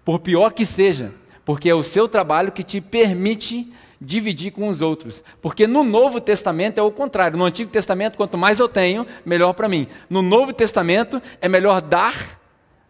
Por 0.04 0.18
pior 0.18 0.52
que 0.52 0.66
seja, 0.66 1.12
porque 1.44 1.68
é 1.68 1.74
o 1.74 1.82
seu 1.82 2.06
trabalho 2.06 2.52
que 2.52 2.62
te 2.62 2.80
permite 2.80 3.72
dividir 4.00 4.52
com 4.52 4.68
os 4.68 4.82
outros. 4.82 5.22
Porque 5.40 5.66
no 5.66 5.82
Novo 5.82 6.20
Testamento 6.20 6.78
é 6.78 6.82
o 6.82 6.90
contrário. 6.90 7.38
No 7.38 7.44
Antigo 7.44 7.70
Testamento, 7.70 8.16
quanto 8.16 8.36
mais 8.36 8.60
eu 8.60 8.68
tenho, 8.68 9.06
melhor 9.24 9.52
para 9.54 9.68
mim. 9.68 9.88
No 10.08 10.22
Novo 10.22 10.52
Testamento, 10.52 11.22
é 11.40 11.48
melhor 11.48 11.80
dar 11.80 12.40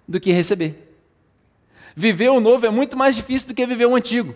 do 0.06 0.20
que 0.20 0.32
receber. 0.32 0.96
Viver 1.96 2.30
o 2.30 2.40
novo 2.40 2.66
é 2.66 2.70
muito 2.70 2.96
mais 2.96 3.14
difícil 3.14 3.48
do 3.48 3.54
que 3.54 3.64
viver 3.64 3.86
o 3.86 3.94
antigo. 3.94 4.34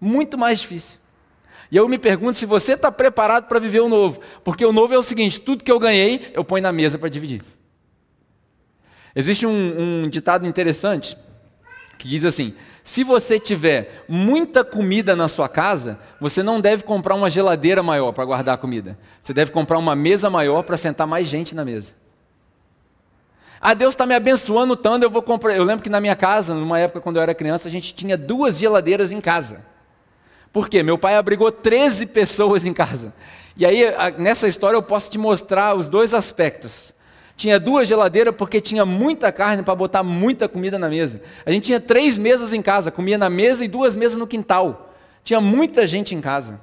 Muito 0.00 0.36
mais 0.36 0.60
difícil. 0.60 0.98
E 1.70 1.76
eu 1.76 1.88
me 1.88 1.98
pergunto 1.98 2.34
se 2.34 2.46
você 2.46 2.72
está 2.72 2.90
preparado 2.90 3.46
para 3.46 3.58
viver 3.58 3.80
o 3.80 3.88
novo. 3.88 4.20
Porque 4.42 4.64
o 4.64 4.72
novo 4.72 4.92
é 4.92 4.98
o 4.98 5.02
seguinte: 5.02 5.40
tudo 5.40 5.62
que 5.62 5.70
eu 5.70 5.78
ganhei, 5.78 6.32
eu 6.34 6.44
ponho 6.44 6.62
na 6.62 6.72
mesa 6.72 6.98
para 6.98 7.08
dividir. 7.08 7.42
Existe 9.14 9.46
um, 9.46 10.02
um 10.04 10.08
ditado 10.08 10.46
interessante 10.46 11.16
que 11.98 12.08
diz 12.08 12.24
assim: 12.24 12.54
se 12.84 13.02
você 13.02 13.38
tiver 13.38 14.04
muita 14.08 14.64
comida 14.64 15.16
na 15.16 15.28
sua 15.28 15.48
casa, 15.48 15.98
você 16.20 16.42
não 16.42 16.60
deve 16.60 16.84
comprar 16.84 17.14
uma 17.14 17.30
geladeira 17.30 17.82
maior 17.82 18.12
para 18.12 18.24
guardar 18.24 18.54
a 18.54 18.58
comida. 18.58 18.98
Você 19.20 19.32
deve 19.32 19.50
comprar 19.50 19.78
uma 19.78 19.96
mesa 19.96 20.30
maior 20.30 20.62
para 20.62 20.76
sentar 20.76 21.06
mais 21.06 21.26
gente 21.26 21.54
na 21.54 21.64
mesa. 21.64 21.94
Ah, 23.60 23.74
Deus 23.74 23.94
está 23.94 24.06
me 24.06 24.14
abençoando 24.14 24.76
tanto, 24.76 25.02
eu 25.02 25.10
vou 25.10 25.22
comprar. 25.22 25.56
Eu 25.56 25.64
lembro 25.64 25.82
que 25.82 25.90
na 25.90 26.00
minha 26.00 26.14
casa, 26.14 26.54
numa 26.54 26.78
época 26.78 27.00
quando 27.00 27.16
eu 27.16 27.22
era 27.22 27.34
criança, 27.34 27.68
a 27.68 27.70
gente 27.70 27.94
tinha 27.94 28.16
duas 28.16 28.58
geladeiras 28.58 29.10
em 29.10 29.20
casa. 29.20 29.64
Por 30.52 30.68
quê? 30.68 30.82
Meu 30.82 30.96
pai 30.96 31.16
abrigou 31.16 31.50
13 31.50 32.06
pessoas 32.06 32.64
em 32.64 32.72
casa. 32.72 33.12
E 33.56 33.66
aí, 33.66 33.82
nessa 34.18 34.46
história, 34.46 34.76
eu 34.76 34.82
posso 34.82 35.10
te 35.10 35.18
mostrar 35.18 35.74
os 35.74 35.88
dois 35.88 36.14
aspectos. 36.14 36.94
Tinha 37.36 37.60
duas 37.60 37.86
geladeiras 37.86 38.34
porque 38.34 38.60
tinha 38.60 38.86
muita 38.86 39.30
carne 39.30 39.62
para 39.62 39.74
botar 39.74 40.02
muita 40.02 40.48
comida 40.48 40.78
na 40.78 40.88
mesa. 40.88 41.20
A 41.44 41.50
gente 41.50 41.64
tinha 41.64 41.78
três 41.78 42.16
mesas 42.16 42.52
em 42.52 42.62
casa, 42.62 42.90
comia 42.90 43.18
na 43.18 43.28
mesa 43.28 43.64
e 43.64 43.68
duas 43.68 43.94
mesas 43.94 44.16
no 44.16 44.26
quintal. 44.26 44.94
Tinha 45.22 45.40
muita 45.40 45.86
gente 45.86 46.14
em 46.14 46.20
casa. 46.20 46.60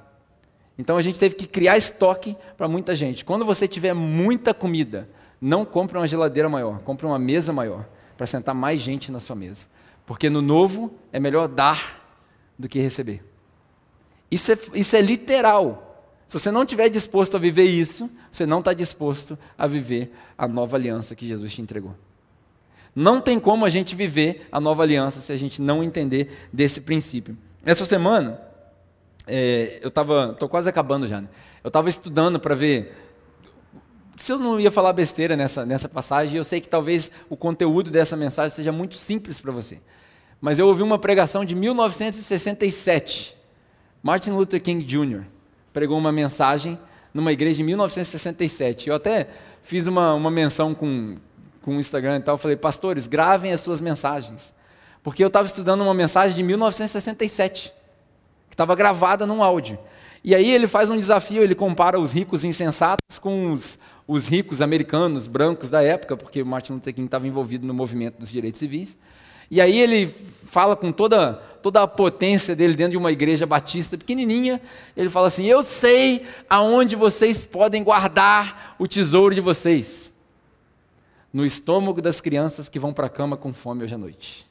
Então 0.78 0.97
a 0.97 1.01
gente 1.01 1.19
teve 1.19 1.36
que 1.36 1.45
criar 1.45 1.78
estoque 1.78 2.36
para 2.57 2.67
muita 2.67 2.95
gente. 2.95 3.24
Quando 3.24 3.45
você 3.45 3.67
tiver 3.67 3.93
muita 3.93 4.53
comida, 4.53 5.07
não 5.39 5.63
compre 5.63 5.97
uma 5.97 6.07
geladeira 6.07 6.49
maior, 6.49 6.80
compre 6.80 7.05
uma 7.05 7.19
mesa 7.19 7.53
maior 7.53 7.86
para 8.17 8.26
sentar 8.26 8.55
mais 8.55 8.82
gente 8.82 9.11
na 9.11 9.19
sua 9.19 9.36
mesa. 9.36 9.65
Porque 10.05 10.30
no 10.30 10.41
novo 10.41 10.91
é 11.11 11.19
melhor 11.19 11.47
dar 11.47 12.01
do 12.57 12.67
que 12.67 12.80
receber. 12.80 13.24
Isso 14.32 14.51
é, 14.51 14.57
isso 14.74 14.95
é 14.95 15.01
literal. 15.01 15.83
Se 16.34 16.40
você 16.40 16.50
não 16.50 16.64
estiver 16.64 16.90
disposto 16.90 17.36
a 17.36 17.40
viver 17.40 17.66
isso, 17.66 18.10
você 18.32 18.44
não 18.44 18.58
está 18.58 18.74
disposto 18.74 19.38
a 19.56 19.68
viver 19.68 20.12
a 20.36 20.48
nova 20.48 20.76
aliança 20.76 21.14
que 21.14 21.28
Jesus 21.28 21.54
te 21.54 21.62
entregou. 21.62 21.94
Não 22.96 23.22
tem 23.22 23.40
como 23.40 23.66
a 23.66 23.70
gente 23.70 23.94
viver 23.96 24.48
a 24.52 24.60
nova 24.60 24.82
aliança 24.82 25.20
se 25.20 25.32
a 25.32 25.38
gente 25.38 25.62
não 25.62 25.84
entender 25.84 26.50
desse 26.52 26.82
princípio. 26.82 27.38
Essa 27.64 27.86
semana, 27.86 28.42
é, 29.28 29.78
eu 29.80 29.90
estava, 29.90 30.32
estou 30.32 30.50
quase 30.50 30.68
acabando 30.68 31.08
já, 31.08 31.22
né? 31.22 31.30
eu 31.64 31.68
estava 31.68 31.88
estudando 31.88 32.40
para 32.40 32.56
ver 32.56 32.98
se 34.18 34.32
eu 34.32 34.40
não 34.40 34.60
ia 34.60 34.72
falar 34.72 34.92
besteira 34.92 35.38
nessa, 35.38 35.64
nessa 35.68 35.88
passagem, 35.88 36.38
eu 36.38 36.44
sei 36.44 36.60
que 36.60 36.68
talvez 36.68 37.12
o 37.30 37.38
conteúdo 37.38 37.92
dessa 37.92 38.18
mensagem 38.18 38.56
seja 38.56 38.72
muito 38.72 38.96
simples 38.96 39.38
para 39.38 39.52
você. 39.52 39.80
Mas 40.42 40.58
eu 40.58 40.68
ouvi 40.68 40.82
uma 40.82 40.98
pregação 40.98 41.46
de 41.46 41.54
1967, 41.54 43.38
Martin 44.02 44.32
Luther 44.32 44.60
King 44.60 44.84
Jr 44.84 45.32
pregou 45.74 45.97
uma 45.97 46.11
mensagem 46.11 46.80
numa 47.13 47.32
igreja 47.32 47.61
em 47.61 47.65
1967. 47.65 48.89
Eu 48.89 48.95
até 48.95 49.28
fiz 49.63 49.88
uma, 49.88 50.13
uma 50.13 50.32
menção 50.32 50.74
com, 50.74 51.17
com 51.61 51.76
o 51.76 51.80
Instagram 51.80 52.17
e 52.17 52.21
tal, 52.21 52.38
falei, 52.38 52.55
pastores, 52.55 53.07
gravem 53.07 53.51
as 53.51 53.61
suas 53.61 53.82
mensagens. 53.82 54.53
Porque 55.01 55.24
eu 55.24 55.28
estava 55.28 55.45
estudando 55.45 55.82
uma 55.82 55.93
mensagem 55.93 56.36
de 56.38 56.43
1967, 56.43 57.74
que 58.49 58.53
estava 58.53 58.76
gravada 58.76 59.26
num 59.26 59.43
áudio. 59.43 59.78
E 60.24 60.34
aí 60.34 60.49
ele 60.49 60.67
faz 60.67 60.89
um 60.89 60.97
desafio, 60.97 61.43
ele 61.43 61.53
compara 61.53 61.99
os 61.99 62.13
ricos 62.13 62.45
insensatos 62.45 63.19
com 63.19 63.51
os, 63.51 63.78
os 64.07 64.28
ricos 64.28 64.61
americanos, 64.61 65.28
brancos 65.28 65.69
da 65.69 65.84
época, 65.84 66.15
porque 66.15 66.41
o 66.41 66.45
Martin 66.45 66.74
Luther 66.74 66.93
King 66.93 67.05
estava 67.05 67.28
envolvido 67.28 67.67
no 67.67 67.74
movimento 67.74 68.19
dos 68.19 68.30
direitos 68.30 68.59
civis. 68.59 68.97
E 69.51 69.59
aí 69.59 69.78
ele 69.78 70.13
fala 70.45 70.78
com 70.78 70.93
toda, 70.93 71.41
toda 71.64 71.82
a 71.82 71.88
potência 71.88 72.55
dele 72.55 72.76
dentro 72.76 72.91
de 72.91 72.97
uma 72.97 73.11
igreja 73.11 73.45
batista 73.45 73.97
pequenininha, 73.97 74.61
ele 74.95 75.09
fala 75.09 75.28
assim: 75.28 75.45
"Eu 75.45 75.64
sei 75.64 76.28
aonde 76.49 76.95
vocês 76.95 77.45
podem 77.45 77.84
guardar 77.84 78.76
o 78.78 78.88
tesouro 78.88 79.34
de 79.34 79.41
vocês. 79.41 80.14
No 81.32 81.43
estômago 81.43 82.01
das 82.01 82.22
crianças 82.22 82.70
que 82.70 82.78
vão 82.78 82.93
para 82.93 83.07
a 83.07 83.09
cama 83.09 83.36
com 83.36 83.53
fome 83.53 83.84
hoje 83.84 83.95
à 83.95 83.97
noite." 83.97 84.47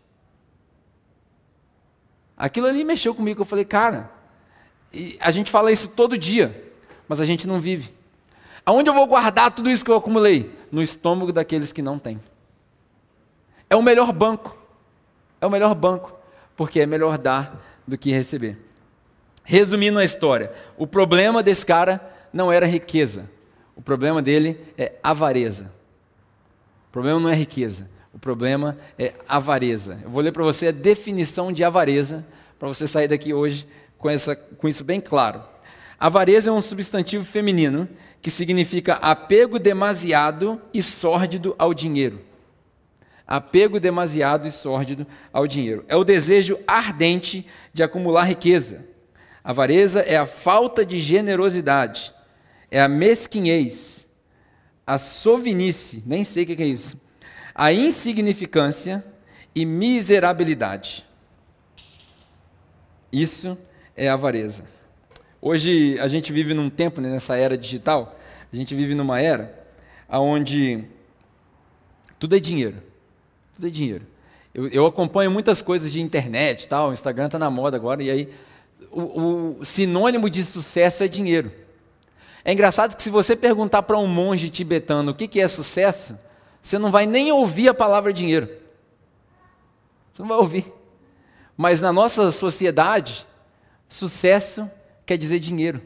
Aquilo 2.37 2.67
ali 2.67 2.83
mexeu 2.83 3.15
comigo, 3.15 3.43
eu 3.43 3.47
falei: 3.47 3.65
"Cara, 3.65 4.11
a 5.21 5.31
gente 5.31 5.51
fala 5.51 5.71
isso 5.71 5.91
todo 5.91 6.19
dia, 6.19 6.73
mas 7.07 7.21
a 7.21 7.27
gente 7.27 7.47
não 7.47 7.61
vive. 7.61 7.95
Aonde 8.65 8.89
eu 8.89 8.95
vou 8.95 9.07
guardar 9.07 9.51
tudo 9.51 9.71
isso 9.71 9.85
que 9.85 9.91
eu 9.91 9.97
acumulei? 9.97 10.51
No 10.73 10.83
estômago 10.83 11.33
daqueles 11.33 11.73
que 11.73 11.83
não 11.83 11.99
têm. 11.99 12.21
É 13.69 13.77
o 13.77 13.83
melhor 13.83 14.13
banco 14.13 14.63
é 15.43 15.47
o 15.47 15.51
melhor 15.51 15.75
banco, 15.75 16.13
porque 16.57 16.81
é 16.81 16.87
melhor 16.87 17.19
dar 17.19 17.83
do 17.87 17.99
que 17.99 18.11
receber. 18.11 18.59
Resumindo 19.45 19.99
a 19.99 20.05
história, 20.05 20.53
o 20.77 20.87
problema 20.87 21.43
desse 21.43 21.67
cara 21.67 22.01
não 22.33 22.53
era 22.53 22.67
riqueza, 22.67 23.29
o 23.75 23.83
problema 23.83 24.23
dele 24.23 24.59
é 24.79 24.93
avareza. 25.03 25.73
O 26.89 26.93
problema 26.93 27.19
não 27.19 27.29
é 27.29 27.35
riqueza, 27.35 27.89
o 28.13 28.19
problema 28.19 28.77
é 28.99 29.15
avareza. 29.29 29.99
Eu 30.03 30.11
vou 30.11 30.23
ler 30.23 30.33
para 30.33 30.45
você 30.45 30.69
a 30.69 30.73
definição 30.73 31.53
de 31.53 31.65
avareza, 31.65 32.25
para 32.59 32.69
você 32.69 32.87
sair 32.87 33.09
daqui 33.09 33.33
hoje 33.33 33.67
com, 33.99 34.11
essa, 34.11 34.37
com 34.37 34.69
isso 34.69 34.85
bem 34.85 35.01
claro. 35.01 35.43
Avareza 35.99 36.51
é 36.51 36.53
um 36.53 36.61
substantivo 36.61 37.25
feminino 37.25 37.89
que 38.21 38.31
significa 38.31 38.95
apego 38.95 39.59
demasiado 39.59 40.61
e 40.73 40.83
sórdido 40.83 41.55
ao 41.59 41.73
dinheiro. 41.73 42.21
Apego 43.33 43.81
demasiado 43.81 44.47
e 44.47 44.51
sórdido 44.51 45.07
ao 45.33 45.47
dinheiro. 45.47 45.87
É 45.89 45.97
o 45.97 46.05
desejo 46.05 46.59
ardente 46.67 47.47
de 47.73 47.83
acumular 47.83 48.25
riqueza. 48.25 48.85
Avareza 49.43 50.01
é 50.01 50.19
a 50.19 50.27
falta 50.27 50.85
de 50.85 51.01
generosidade, 51.01 52.13
é 52.71 52.79
a 52.79 52.87
mesquinhez, 52.87 54.07
a 54.87 54.99
sovinice, 54.99 56.03
nem 56.05 56.25
sei 56.25 56.43
o 56.43 56.47
que 56.47 56.63
é 56.63 56.67
isso, 56.67 57.01
a 57.55 57.73
insignificância 57.73 59.03
e 59.55 59.65
miserabilidade. 59.65 61.07
Isso 63.11 63.57
é 63.97 64.11
avareza. 64.11 64.67
Hoje 65.41 65.99
a 66.01 66.07
gente 66.07 66.35
vive 66.35 66.53
num 66.53 66.69
tempo, 66.69 67.01
né, 67.01 67.09
nessa 67.09 67.35
era 67.35 67.57
digital, 67.57 68.15
a 68.53 68.55
gente 68.55 68.75
vive 68.75 68.95
numa 68.95 69.23
era 69.23 69.59
onde 70.11 70.85
tudo 72.19 72.37
é 72.37 72.39
dinheiro. 72.39 72.92
Tudo 73.63 73.69
é 73.69 73.71
dinheiro. 73.71 74.05
Eu, 74.53 74.67
eu 74.71 74.87
acompanho 74.87 75.31
muitas 75.31 75.63
coisas 75.63 75.93
de 75.93 76.01
internet, 76.01 76.67
tal, 76.67 76.91
o 76.91 76.93
Instagram 76.93 77.27
está 77.27 77.39
na 77.39 77.49
moda 77.49 77.77
agora, 77.77 78.03
e 78.03 78.11
aí 78.11 78.29
o, 78.91 79.59
o 79.61 79.65
sinônimo 79.65 80.29
de 80.29 80.43
sucesso 80.43 81.05
é 81.05 81.07
dinheiro. 81.07 81.53
É 82.45 82.53
engraçado 82.53 82.97
que 82.97 83.03
se 83.03 83.09
você 83.09 83.37
perguntar 83.37 83.85
para 83.85 83.97
um 83.97 84.09
monge 84.09 84.51
tibetano 84.51 85.13
o 85.13 85.15
que, 85.15 85.29
que 85.29 85.41
é 85.41 85.47
sucesso, 85.47 86.19
você 86.61 86.77
não 86.77 86.91
vai 86.91 87.07
nem 87.07 87.31
ouvir 87.31 87.69
a 87.69 87.75
palavra 87.75 88.13
dinheiro. 88.13 88.49
Você 90.13 90.23
não 90.23 90.29
vai 90.29 90.39
ouvir. 90.39 90.73
Mas 91.57 91.81
na 91.81 91.93
nossa 91.93 92.33
sociedade, 92.33 93.25
sucesso 93.89 94.69
quer 95.07 95.17
dizer 95.17 95.39
dinheiro. 95.39 95.81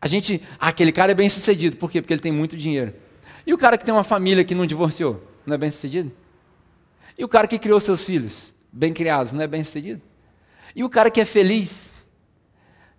A 0.00 0.08
gente, 0.08 0.42
ah, 0.58 0.70
aquele 0.70 0.90
cara 0.90 1.12
é 1.12 1.14
bem 1.14 1.28
sucedido. 1.28 1.76
Por 1.76 1.88
quê? 1.88 2.02
Porque 2.02 2.14
ele 2.14 2.20
tem 2.20 2.32
muito 2.32 2.56
dinheiro. 2.56 2.92
E 3.46 3.54
o 3.54 3.58
cara 3.58 3.78
que 3.78 3.84
tem 3.84 3.94
uma 3.94 4.02
família 4.02 4.42
que 4.42 4.56
não 4.56 4.66
divorciou, 4.66 5.22
não 5.46 5.54
é 5.54 5.58
bem 5.58 5.70
sucedido? 5.70 6.10
E 7.18 7.24
o 7.24 7.28
cara 7.28 7.46
que 7.46 7.58
criou 7.58 7.80
seus 7.80 8.04
filhos, 8.04 8.52
bem 8.72 8.92
criados, 8.92 9.32
não 9.32 9.42
é 9.42 9.46
bem 9.46 9.64
sucedido? 9.64 10.02
E 10.74 10.84
o 10.84 10.90
cara 10.90 11.10
que 11.10 11.20
é 11.20 11.24
feliz? 11.24 11.92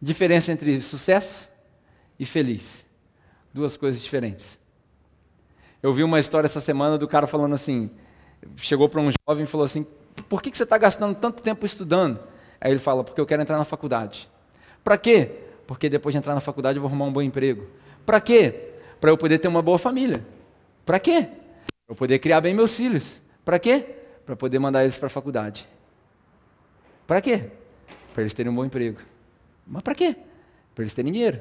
Diferença 0.01 0.51
entre 0.51 0.81
sucesso 0.81 1.49
e 2.19 2.25
feliz. 2.25 2.85
Duas 3.53 3.77
coisas 3.77 4.01
diferentes. 4.01 4.59
Eu 5.81 5.93
vi 5.93 6.03
uma 6.03 6.19
história 6.19 6.47
essa 6.47 6.59
semana 6.59 6.97
do 6.97 7.07
cara 7.07 7.27
falando 7.27 7.53
assim: 7.53 7.89
chegou 8.57 8.89
para 8.89 9.01
um 9.01 9.09
jovem 9.27 9.43
e 9.43 9.47
falou 9.47 9.65
assim: 9.65 9.85
por 10.27 10.41
que, 10.41 10.49
que 10.49 10.57
você 10.57 10.63
está 10.63 10.77
gastando 10.77 11.15
tanto 11.15 11.41
tempo 11.41 11.65
estudando? 11.65 12.19
Aí 12.59 12.71
ele 12.71 12.79
fala: 12.79 13.03
porque 13.03 13.21
eu 13.21 13.25
quero 13.25 13.41
entrar 13.41 13.57
na 13.57 13.65
faculdade. 13.65 14.27
Para 14.83 14.97
quê? 14.97 15.31
Porque 15.67 15.89
depois 15.89 16.13
de 16.13 16.17
entrar 16.17 16.33
na 16.33 16.41
faculdade 16.41 16.77
eu 16.77 16.81
vou 16.81 16.89
arrumar 16.89 17.05
um 17.05 17.13
bom 17.13 17.21
emprego. 17.21 17.67
Para 18.05 18.19
quê? 18.19 18.71
Para 18.99 19.11
eu 19.11 19.17
poder 19.17 19.37
ter 19.37 19.47
uma 19.47 19.61
boa 19.61 19.77
família. 19.77 20.25
Para 20.85 20.99
quê? 20.99 21.23
Para 21.85 21.93
eu 21.93 21.95
poder 21.95 22.19
criar 22.19 22.41
bem 22.41 22.53
meus 22.53 22.75
filhos. 22.75 23.21
Para 23.45 23.59
quê? 23.59 23.85
Para 24.27 24.35
poder 24.35 24.59
mandar 24.59 24.83
eles 24.83 24.97
para 24.97 25.07
a 25.07 25.09
faculdade. 25.09 25.65
Para 27.07 27.21
quê? 27.21 27.49
Para 28.13 28.23
eles 28.23 28.33
terem 28.33 28.51
um 28.51 28.55
bom 28.55 28.65
emprego. 28.65 28.99
Mas 29.65 29.81
para 29.81 29.95
quê? 29.95 30.17
Para 30.75 30.83
eles 30.83 30.93
terem 30.93 31.13
dinheiro. 31.13 31.39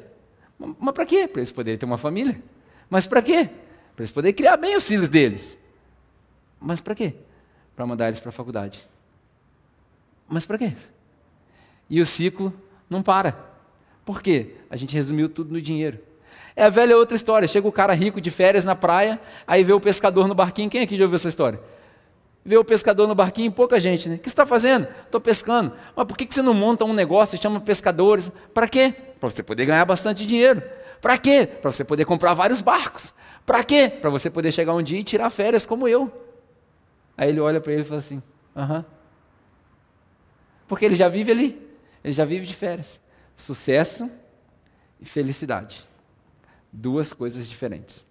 Mas 0.57 0.95
para 0.95 1.05
quê? 1.05 1.27
Para 1.27 1.41
eles 1.41 1.51
poderem 1.51 1.77
ter 1.77 1.85
uma 1.85 1.99
família. 1.99 2.41
Mas 2.89 3.05
para 3.05 3.21
quê? 3.21 3.51
Para 3.97 4.03
eles 4.03 4.13
poderem 4.13 4.33
criar 4.33 4.57
bem 4.57 4.77
os 4.77 4.87
filhos 4.87 5.09
deles. 5.09 5.59
Mas 6.61 6.81
para 6.81 6.95
quê? 6.95 7.17
Para 7.75 7.85
mandar 7.85 8.07
eles 8.07 8.21
para 8.21 8.29
a 8.29 8.33
faculdade. 8.33 8.89
Mas 10.29 10.47
para 10.47 10.57
quê? 10.57 10.73
E 11.91 12.01
o 12.01 12.07
ciclo 12.07 12.55
não 12.89 13.03
para. 13.03 13.37
Por 14.05 14.23
quê? 14.23 14.55
A 14.71 14.77
gente 14.77 14.95
resumiu 14.95 15.29
tudo 15.29 15.53
no 15.53 15.61
dinheiro. 15.61 15.99
É 16.55 16.63
a 16.63 16.71
velha 16.71 16.97
outra 16.97 17.17
história. 17.17 17.49
Chega 17.49 17.67
o 17.67 17.73
cara 17.73 17.93
rico 17.95 18.21
de 18.21 18.31
férias 18.31 18.65
na 18.65 18.77
praia, 18.77 19.21
aí 19.45 19.65
vê 19.65 19.73
o 19.73 19.81
pescador 19.81 20.29
no 20.29 20.37
barquinho. 20.37 20.71
Quem 20.71 20.83
aqui 20.83 20.97
já 20.97 21.03
ouviu 21.03 21.17
essa 21.17 21.29
história? 21.29 21.61
Vê 22.47 22.57
o 22.57 22.65
pescador 22.65 23.09
no 23.09 23.15
barquinho, 23.15 23.51
pouca 23.51 23.81
gente, 23.81 24.09
né? 24.09 24.15
O 24.15 24.19
que 24.19 24.29
você 24.29 24.33
está 24.33 24.47
fazendo? 24.47 24.87
Estou 25.05 25.21
pescando. 25.21 25.73
Mas 25.97 26.07
por 26.07 26.17
que 26.17 26.33
você 26.33 26.41
não 26.41 26.55
monta 26.55 26.85
um 26.85 26.93
negócio 26.93 27.35
e 27.35 27.43
chama 27.43 27.59
pescadores? 27.59 28.31
Para 28.55 28.69
quê? 28.69 28.95
Para 29.19 29.29
você 29.29 29.43
poder 29.43 29.67
ganhar 29.67 29.85
bastante 29.85 30.25
dinheiro. 30.25 30.63
Para 31.01 31.19
quê? 31.19 31.45
Para 31.45 31.73
você 31.73 31.85
poder 31.85 32.05
comprar 32.05 32.35
vários 32.35 32.61
barcos. 32.61 33.13
Para 33.45 33.65
quê? 33.65 33.89
Para 33.89 34.11
você 34.11 34.31
poder 34.31 34.53
chegar 34.53 34.75
um 34.75 34.83
dia 34.83 35.01
e 35.01 35.03
tirar 35.03 35.29
férias 35.29 35.67
como 35.67 35.89
eu. 35.89 36.09
Aí 37.19 37.31
ele 37.31 37.41
olha 37.41 37.61
para 37.61 37.73
ele 37.73 37.83
e 37.83 37.85
fala 37.85 37.99
assim: 37.99 38.23
aham. 38.55 38.85
Porque 40.69 40.85
ele 40.85 40.95
já 40.95 41.09
vive 41.09 41.33
ali. 41.33 41.69
Ele 42.05 42.13
já 42.13 42.25
vive 42.25 42.47
de 42.47 42.55
férias. 42.55 43.01
Sucesso 43.37 44.09
e 45.01 45.05
felicidade. 45.05 45.83
Duas 46.73 47.13
coisas 47.13 47.49
diferentes. 47.49 48.07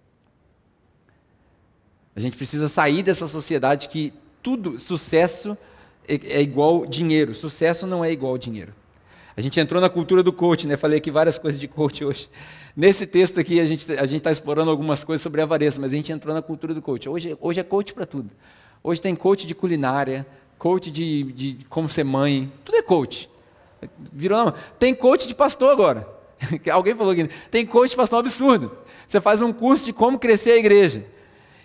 A 2.14 2.20
gente 2.20 2.36
precisa 2.36 2.68
sair 2.68 3.02
dessa 3.02 3.26
sociedade 3.26 3.88
que 3.88 4.12
tudo, 4.46 4.78
sucesso 4.78 5.58
é, 6.06 6.38
é 6.38 6.40
igual 6.40 6.86
dinheiro. 6.86 7.34
Sucesso 7.34 7.84
não 7.84 8.04
é 8.04 8.12
igual 8.12 8.38
dinheiro. 8.38 8.72
A 9.36 9.40
gente 9.40 9.58
entrou 9.58 9.82
na 9.82 9.88
cultura 9.88 10.22
do 10.22 10.32
coach, 10.32 10.68
né? 10.68 10.76
Falei 10.76 10.98
aqui 10.98 11.10
várias 11.10 11.36
coisas 11.36 11.60
de 11.60 11.66
coach 11.66 12.04
hoje. 12.04 12.30
Nesse 12.76 13.08
texto 13.08 13.40
aqui, 13.40 13.58
a 13.58 13.66
gente 13.66 13.90
a 13.92 14.04
está 14.04 14.30
explorando 14.30 14.70
algumas 14.70 15.02
coisas 15.02 15.20
sobre 15.20 15.42
avareza, 15.42 15.80
mas 15.80 15.92
a 15.92 15.96
gente 15.96 16.12
entrou 16.12 16.32
na 16.32 16.40
cultura 16.40 16.72
do 16.72 16.80
coach. 16.80 17.08
Hoje, 17.08 17.36
hoje 17.40 17.58
é 17.58 17.64
coach 17.64 17.92
para 17.92 18.06
tudo. 18.06 18.30
Hoje 18.84 19.02
tem 19.02 19.16
coach 19.16 19.48
de 19.48 19.54
culinária, 19.54 20.24
coach 20.56 20.92
de, 20.92 21.24
de 21.32 21.64
como 21.68 21.88
ser 21.88 22.04
mãe, 22.04 22.52
tudo 22.64 22.76
é 22.76 22.82
coach. 22.82 23.28
Virou, 24.12 24.54
tem 24.78 24.94
coach 24.94 25.26
de 25.26 25.34
pastor 25.34 25.72
agora. 25.72 26.08
Alguém 26.70 26.94
falou 26.94 27.12
aqui, 27.12 27.28
tem 27.50 27.66
coach 27.66 27.90
de 27.90 27.96
pastor 27.96 28.20
absurdo. 28.20 28.78
Você 29.08 29.20
faz 29.20 29.42
um 29.42 29.52
curso 29.52 29.86
de 29.86 29.92
como 29.92 30.20
crescer 30.20 30.52
a 30.52 30.56
igreja. 30.56 31.15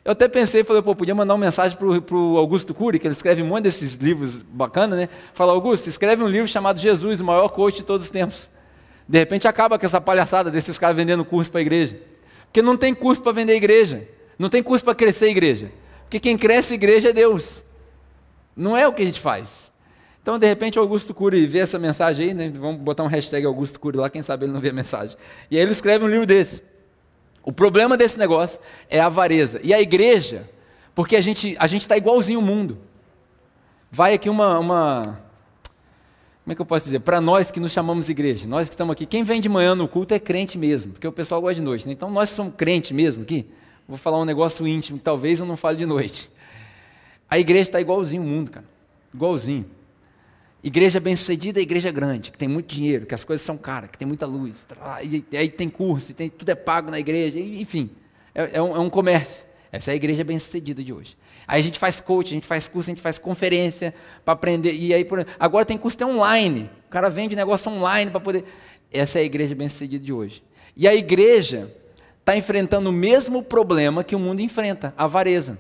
Eu 0.04 0.14
até 0.14 0.28
pensei, 0.28 0.64
falei, 0.64 0.82
pô, 0.82 0.96
podia 0.96 1.14
mandar 1.14 1.36
uma 1.36 1.46
mensagem 1.46 1.78
para 1.78 2.16
o 2.16 2.38
Augusto 2.38 2.74
Cury, 2.74 2.98
que 2.98 3.06
ele 3.06 3.14
escreve 3.14 3.44
um 3.44 3.46
monte 3.46 3.66
desses 3.66 3.94
livros 3.94 4.42
bacanas, 4.42 4.98
né? 4.98 5.10
Fala, 5.34 5.52
Augusto, 5.54 5.88
escreve 5.88 6.24
um 6.24 6.28
livro 6.28 6.48
chamado 6.48 6.80
Jesus, 6.80 7.20
o 7.20 7.24
maior 7.24 7.50
coach 7.50 7.78
de 7.78 7.84
todos 7.84 8.06
os 8.06 8.10
tempos. 8.10 8.50
De 9.08 9.20
repente 9.20 9.48
acaba 9.48 9.78
com 9.78 9.86
essa 9.86 10.02
palhaçada 10.02 10.50
desses 10.50 10.78
caras 10.78 10.96
vendendo 10.96 11.24
curso 11.24 11.52
para 11.52 11.60
a 11.60 11.62
igreja. 11.62 12.00
Porque 12.46 12.62
não 12.62 12.76
tem 12.76 12.96
curso 12.96 13.22
para 13.22 13.32
vender 13.32 13.56
igreja. 13.56 14.08
Não 14.40 14.50
tem 14.50 14.64
curso 14.64 14.84
para 14.84 14.96
crescer 14.96 15.30
igreja. 15.30 15.72
Porque 16.04 16.20
quem 16.20 16.38
cresce 16.38 16.74
igreja 16.74 17.10
é 17.10 17.14
Deus. 17.14 17.64
Não 18.56 18.76
é 18.76 18.88
o 18.88 18.94
que 18.94 19.04
a 19.04 19.06
gente 19.06 19.20
faz. 19.20 19.72
Então, 20.22 20.38
de 20.38 20.48
repente, 20.48 20.80
Augusto 20.80 21.14
Cury 21.14 21.46
vê 21.46 21.60
essa 21.60 21.78
mensagem 21.80 22.30
aí, 22.30 22.34
né? 22.34 22.52
vamos 22.54 22.82
botar 22.82 23.04
um 23.04 23.08
hashtag 23.08 23.46
Augusto 23.46 23.80
Cury 23.80 23.98
lá, 23.98 24.10
quem 24.10 24.22
sabe 24.22 24.46
ele 24.46 24.52
não 24.52 24.62
vê 24.62 24.70
a 24.70 24.74
mensagem. 24.74 25.18
E 25.50 25.58
aí 25.58 25.64
ele 25.64 25.72
escreve 25.72 26.04
um 26.06 26.08
livro 26.08 26.26
desse. 26.26 26.64
O 27.44 27.52
problema 27.52 27.98
desse 27.98 28.18
negócio 28.18 28.60
é 28.90 29.00
a 29.00 29.08
avareza. 29.08 29.60
E 29.64 29.74
a 29.74 29.82
igreja, 29.82 30.50
porque 30.94 31.16
a 31.16 31.22
gente 31.22 31.56
a 31.60 31.66
está 31.66 31.98
igualzinho 31.98 32.40
ao 32.40 32.46
mundo. 32.46 32.78
Vai 33.92 34.14
aqui 34.14 34.30
uma, 34.30 34.60
uma. 34.60 35.20
Como 36.44 36.54
é 36.54 36.56
que 36.56 36.62
eu 36.62 36.66
posso 36.66 36.86
dizer? 36.86 37.00
Para 37.00 37.20
nós 37.20 37.52
que 37.52 37.60
nos 37.60 37.72
chamamos 37.72 38.10
igreja, 38.10 38.48
nós 38.48 38.68
que 38.68 38.74
estamos 38.74 38.94
aqui, 38.94 39.06
quem 39.06 39.24
vem 39.24 39.42
de 39.42 39.50
manhã 39.50 39.76
no 39.76 39.88
culto 39.88 40.14
é 40.14 40.20
crente 40.20 40.58
mesmo, 40.58 40.94
porque 40.94 41.08
o 41.08 41.12
pessoal 41.12 41.42
gosta 41.42 41.56
de 41.56 41.62
noite. 41.62 41.86
Né? 41.88 41.94
Então 41.94 42.10
nós 42.10 42.30
somos 42.30 42.54
crente 42.56 42.94
mesmo 42.94 43.24
aqui. 43.24 43.48
Vou 43.88 43.98
falar 43.98 44.20
um 44.20 44.26
negócio 44.26 44.68
íntimo, 44.68 44.98
que 44.98 45.04
talvez 45.04 45.40
eu 45.40 45.46
não 45.46 45.58
fale 45.58 45.78
de 45.78 45.86
noite. 45.86 46.32
A 47.30 47.38
igreja 47.38 47.64
está 47.64 47.82
igualzinho 47.82 48.22
o 48.22 48.26
mundo, 48.26 48.52
cara. 48.52 48.66
Igualzinho. 49.14 49.66
Igreja 50.64 51.00
bem-sucedida 51.00 51.60
é 51.60 51.64
igreja 51.64 51.92
grande, 51.92 52.32
que 52.32 52.38
tem 52.38 52.48
muito 52.48 52.68
dinheiro, 52.68 53.08
que 53.08 53.16
as 53.16 53.24
coisas 53.24 53.44
são 53.44 53.58
caras, 53.58 53.90
que 53.90 53.98
tem 53.98 54.08
muita 54.08 54.28
luz. 54.28 54.68
E 55.02 55.36
aí 55.36 55.50
tem 55.50 55.68
curso, 55.68 56.14
tem, 56.14 56.30
tudo 56.30 56.50
é 56.50 56.56
pago 56.56 56.92
na 56.92 57.00
igreja, 57.00 57.40
enfim. 57.40 57.90
É, 58.36 58.58
é, 58.58 58.62
um, 58.62 58.76
é 58.76 58.80
um 58.80 58.90
comércio. 58.90 59.46
Essa 59.72 59.90
é 59.90 59.94
a 59.94 59.96
igreja 59.96 60.24
bem-sucedida 60.24 60.84
de 60.84 60.94
hoje. 60.94 61.18
Aí 61.48 61.60
a 61.60 61.64
gente 61.64 61.80
faz 61.80 62.00
coach, 62.00 62.28
a 62.28 62.36
gente 62.36 62.46
faz 62.46 62.68
curso, 62.68 62.90
a 62.90 62.94
gente 62.94 63.02
faz 63.02 63.18
conferência 63.18 63.94
para 64.24 64.34
aprender. 64.34 64.74
E 64.74 64.94
aí, 64.94 65.04
por... 65.04 65.26
agora 65.40 65.66
tem 65.66 65.78
curso 65.78 66.06
online. 66.06 66.70
O 66.88 66.90
cara 66.92 67.10
vende 67.10 67.36
negócio 67.36 67.72
online 67.72 68.12
para 68.12 68.20
poder. 68.20 68.44
Essa 68.92 69.18
é 69.18 69.22
a 69.24 69.26
igreja 69.26 69.56
bem-sucedida 69.56 70.04
de 70.04 70.14
hoje. 70.14 70.44
E 70.78 70.88
a 70.88 70.94
igreja 70.94 71.74
está 72.20 72.38
enfrentando 72.38 72.90
o 72.90 72.94
mesmo 72.94 73.42
problema 73.42 74.04
que 74.04 74.16
o 74.16 74.20
mundo 74.20 74.42
enfrenta, 74.42 74.94
a 74.96 75.06
avareza. 75.06 75.58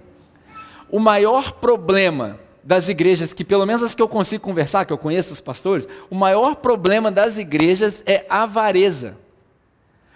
O 0.90 1.00
maior 1.00 1.54
problema 1.54 2.40
das 2.64 2.88
igrejas, 2.88 3.34
que 3.34 3.44
pelo 3.44 3.66
menos 3.66 3.82
as 3.82 3.96
que 3.96 4.02
eu 4.02 4.08
consigo 4.08 4.44
conversar, 4.44 4.86
que 4.86 4.94
eu 4.94 4.98
conheço 4.98 5.34
os 5.34 5.42
pastores, 5.42 5.88
o 6.10 6.16
maior 6.16 6.56
problema 6.56 7.12
das 7.12 7.38
igrejas 7.38 8.04
é 8.06 8.26
avareza. 8.30 9.18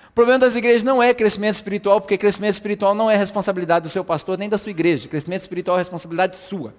O 0.10 0.14
problema 0.16 0.40
das 0.40 0.56
igrejas 0.56 0.84
não 0.84 1.04
é 1.04 1.14
crescimento 1.14 1.56
espiritual, 1.56 2.00
porque 2.00 2.18
crescimento 2.18 2.54
espiritual 2.54 2.96
não 2.96 3.12
é 3.12 3.18
responsabilidade 3.18 3.84
do 3.84 3.90
seu 3.90 4.06
pastor 4.06 4.38
nem 4.38 4.48
da 4.48 4.58
sua 4.58 4.70
igreja. 4.70 5.10
Crescimento 5.10 5.42
espiritual 5.42 5.78
é 5.78 5.82
responsabilidade 5.82 6.38
sua. 6.38 6.74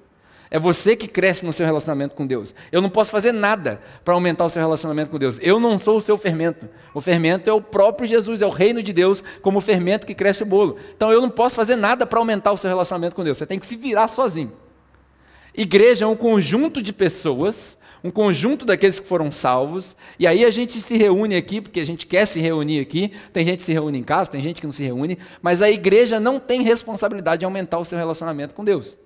É 0.50 0.58
você 0.58 0.94
que 0.94 1.08
cresce 1.08 1.44
no 1.44 1.52
seu 1.52 1.66
relacionamento 1.66 2.14
com 2.14 2.26
Deus. 2.26 2.54
Eu 2.70 2.80
não 2.80 2.88
posso 2.88 3.10
fazer 3.10 3.32
nada 3.32 3.80
para 4.04 4.14
aumentar 4.14 4.44
o 4.44 4.48
seu 4.48 4.62
relacionamento 4.62 5.10
com 5.10 5.18
Deus. 5.18 5.38
Eu 5.42 5.58
não 5.58 5.78
sou 5.78 5.96
o 5.96 6.00
seu 6.00 6.16
fermento. 6.16 6.68
O 6.94 7.00
fermento 7.00 7.50
é 7.50 7.52
o 7.52 7.60
próprio 7.60 8.08
Jesus, 8.08 8.40
é 8.40 8.46
o 8.46 8.50
reino 8.50 8.82
de 8.82 8.92
Deus, 8.92 9.22
como 9.42 9.58
o 9.58 9.60
fermento 9.60 10.06
que 10.06 10.14
cresce 10.14 10.44
o 10.44 10.46
bolo. 10.46 10.76
Então 10.96 11.12
eu 11.12 11.20
não 11.20 11.28
posso 11.28 11.56
fazer 11.56 11.74
nada 11.74 12.06
para 12.06 12.18
aumentar 12.18 12.52
o 12.52 12.56
seu 12.56 12.70
relacionamento 12.70 13.16
com 13.16 13.24
Deus. 13.24 13.38
Você 13.38 13.46
tem 13.46 13.58
que 13.58 13.66
se 13.66 13.76
virar 13.76 14.06
sozinho. 14.06 14.52
Igreja 15.56 16.04
é 16.04 16.08
um 16.08 16.16
conjunto 16.16 16.82
de 16.82 16.92
pessoas, 16.92 17.78
um 18.04 18.10
conjunto 18.10 18.64
daqueles 18.64 19.00
que 19.00 19.08
foram 19.08 19.30
salvos, 19.30 19.96
e 20.18 20.26
aí 20.26 20.44
a 20.44 20.50
gente 20.50 20.78
se 20.80 20.96
reúne 20.96 21.34
aqui, 21.34 21.60
porque 21.60 21.80
a 21.80 21.86
gente 21.86 22.06
quer 22.06 22.26
se 22.26 22.38
reunir 22.40 22.80
aqui, 22.80 23.12
tem 23.32 23.44
gente 23.44 23.58
que 23.58 23.64
se 23.64 23.72
reúne 23.72 23.98
em 23.98 24.02
casa, 24.02 24.30
tem 24.30 24.40
gente 24.40 24.60
que 24.60 24.66
não 24.66 24.72
se 24.72 24.84
reúne, 24.84 25.18
mas 25.40 25.62
a 25.62 25.70
igreja 25.70 26.20
não 26.20 26.38
tem 26.38 26.62
responsabilidade 26.62 27.40
de 27.40 27.44
aumentar 27.44 27.78
o 27.78 27.84
seu 27.84 27.98
relacionamento 27.98 28.54
com 28.54 28.64
Deus. 28.64 28.96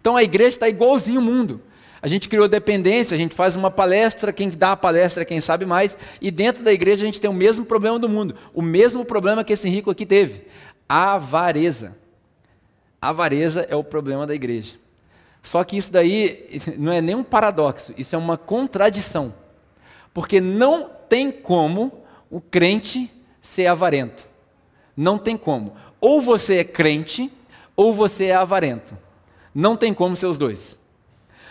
Então 0.00 0.16
a 0.16 0.22
igreja 0.22 0.50
está 0.50 0.68
igualzinho 0.68 1.20
o 1.20 1.24
mundo. 1.24 1.60
A 2.02 2.08
gente 2.08 2.28
criou 2.28 2.48
dependência, 2.48 3.14
a 3.14 3.18
gente 3.18 3.34
faz 3.34 3.54
uma 3.54 3.70
palestra, 3.70 4.32
quem 4.32 4.50
dá 4.50 4.72
a 4.72 4.76
palestra 4.76 5.22
é 5.22 5.24
quem 5.24 5.40
sabe 5.40 5.64
mais, 5.64 5.96
e 6.20 6.30
dentro 6.30 6.62
da 6.64 6.72
igreja 6.72 7.02
a 7.02 7.06
gente 7.06 7.20
tem 7.20 7.30
o 7.30 7.34
mesmo 7.34 7.64
problema 7.64 7.98
do 7.98 8.08
mundo, 8.08 8.34
o 8.52 8.60
mesmo 8.60 9.04
problema 9.04 9.44
que 9.44 9.52
esse 9.52 9.68
rico 9.68 9.90
aqui 9.90 10.04
teve: 10.04 10.46
a 10.88 11.14
avareza. 11.14 11.96
A 13.00 13.08
avareza 13.08 13.66
é 13.68 13.74
o 13.74 13.82
problema 13.82 14.26
da 14.26 14.34
igreja. 14.34 14.81
Só 15.42 15.64
que 15.64 15.76
isso 15.76 15.92
daí 15.92 16.62
não 16.78 16.92
é 16.92 17.00
nem 17.00 17.14
um 17.14 17.24
paradoxo, 17.24 17.92
isso 17.96 18.14
é 18.14 18.18
uma 18.18 18.36
contradição. 18.36 19.34
Porque 20.14 20.40
não 20.40 20.90
tem 21.08 21.30
como 21.30 22.04
o 22.30 22.40
crente 22.40 23.10
ser 23.40 23.66
avarento. 23.66 24.28
Não 24.96 25.18
tem 25.18 25.36
como. 25.36 25.74
Ou 26.00 26.20
você 26.20 26.56
é 26.56 26.64
crente, 26.64 27.32
ou 27.74 27.92
você 27.92 28.26
é 28.26 28.34
avarento. 28.34 28.96
Não 29.54 29.76
tem 29.76 29.92
como 29.92 30.16
ser 30.16 30.26
os 30.26 30.38
dois. 30.38 30.78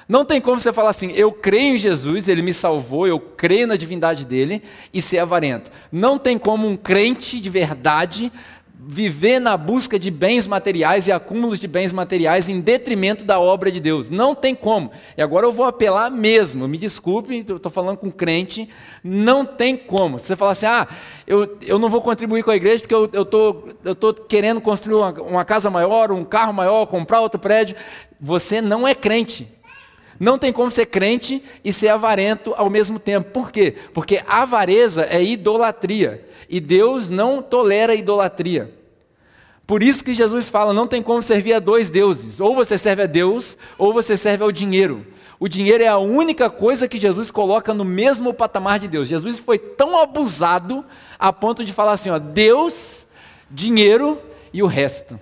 Não 0.08 0.26
tem 0.26 0.42
como 0.42 0.60
você 0.60 0.74
falar 0.74 0.90
assim, 0.90 1.12
eu 1.12 1.32
creio 1.32 1.76
em 1.76 1.78
Jesus, 1.78 2.28
ele 2.28 2.42
me 2.42 2.54
salvou, 2.54 3.08
eu 3.08 3.20
creio 3.20 3.66
na 3.66 3.76
divindade 3.76 4.26
dele 4.26 4.62
e 4.94 5.02
ser 5.02 5.20
avarento. 5.20 5.72
Não 5.92 6.18
tem 6.18 6.38
como 6.38 6.68
um 6.68 6.76
crente 6.76 7.40
de 7.40 7.50
verdade 7.50 8.32
viver 8.84 9.40
na 9.40 9.56
busca 9.56 10.00
de 10.00 10.10
bens 10.10 10.48
materiais 10.48 11.08
e 11.08 11.12
acúmulos 11.12 11.60
de 11.60 11.68
bens 11.68 11.94
materiais 11.94 12.50
em 12.50 12.60
detrimento 12.60 13.24
da 13.24 13.40
obra 13.40 13.72
de 13.72 13.80
Deus. 13.80 14.10
Não 14.10 14.34
tem 14.34 14.56
como. 14.56 14.92
E 15.16 15.22
agora 15.22 15.46
eu 15.46 15.52
vou 15.52 15.66
apelar 15.66 16.10
mesmo, 16.10 16.68
me 16.68 16.80
desculpe, 16.80 17.38
estou 17.38 17.72
falando 17.72 17.98
com 17.98 18.10
crente, 18.10 18.68
não 19.04 19.46
tem 19.46 19.78
como. 19.78 20.18
Você 20.18 20.36
fala 20.36 20.54
assim, 20.54 20.66
ah, 20.66 20.88
eu, 21.28 21.58
eu 21.66 21.78
não 21.78 21.90
vou 21.90 22.02
contribuir 22.02 22.44
com 22.44 22.50
a 22.50 22.56
igreja 22.56 22.82
porque 22.82 22.96
eu 22.96 23.06
estou 23.22 23.70
eu 23.84 23.94
tô 23.94 24.14
querendo 24.14 24.60
construir 24.60 24.96
uma, 24.96 25.12
uma 25.22 25.46
casa 25.46 25.70
maior, 25.70 26.12
um 26.12 26.24
carro 26.24 26.54
maior, 26.54 26.88
comprar 26.88 27.22
outro 27.22 27.40
prédio. 27.40 27.76
Você 28.20 28.62
não 28.62 28.88
é 28.88 28.96
crente. 28.96 29.48
Não 30.22 30.38
tem 30.38 30.54
como 30.54 30.70
ser 30.70 30.86
crente 30.86 31.42
e 31.66 31.74
ser 31.74 31.88
avarento 31.88 32.54
ao 32.56 32.70
mesmo 32.70 33.00
tempo. 33.00 33.32
Por 33.32 33.52
quê? 33.52 33.74
Porque 33.92 34.22
avareza 34.28 35.08
é 35.10 35.24
idolatria. 35.24 36.24
E 36.48 36.60
Deus 36.60 37.10
não 37.10 37.42
tolera 37.42 37.96
idolatria. 37.96 38.72
Por 39.66 39.82
isso 39.82 40.04
que 40.04 40.14
Jesus 40.14 40.48
fala: 40.48 40.74
não 40.74 40.86
tem 40.86 41.02
como 41.02 41.24
servir 41.24 41.54
a 41.54 41.60
dois 41.60 41.90
deuses. 41.90 42.40
Ou 42.40 42.54
você 42.54 42.78
serve 42.78 43.02
a 43.02 43.08
Deus, 43.08 43.58
ou 43.80 43.92
você 43.92 44.16
serve 44.16 44.44
ao 44.44 44.52
dinheiro. 44.52 45.08
O 45.40 45.48
dinheiro 45.48 45.84
é 45.84 45.88
a 45.88 45.98
única 45.98 46.52
coisa 46.52 46.88
que 46.88 47.00
Jesus 47.00 47.32
coloca 47.32 47.74
no 47.74 47.84
mesmo 47.84 48.32
patamar 48.32 48.78
de 48.78 48.88
Deus. 48.88 49.10
Jesus 49.10 49.40
foi 49.40 49.58
tão 49.58 50.00
abusado 50.00 50.86
a 51.18 51.34
ponto 51.34 51.66
de 51.66 51.74
falar 51.74 51.94
assim: 51.94 52.12
ó, 52.12 52.20
Deus, 52.20 53.08
dinheiro 53.50 54.22
e 54.54 54.62
o 54.62 54.68
resto. 54.68 55.20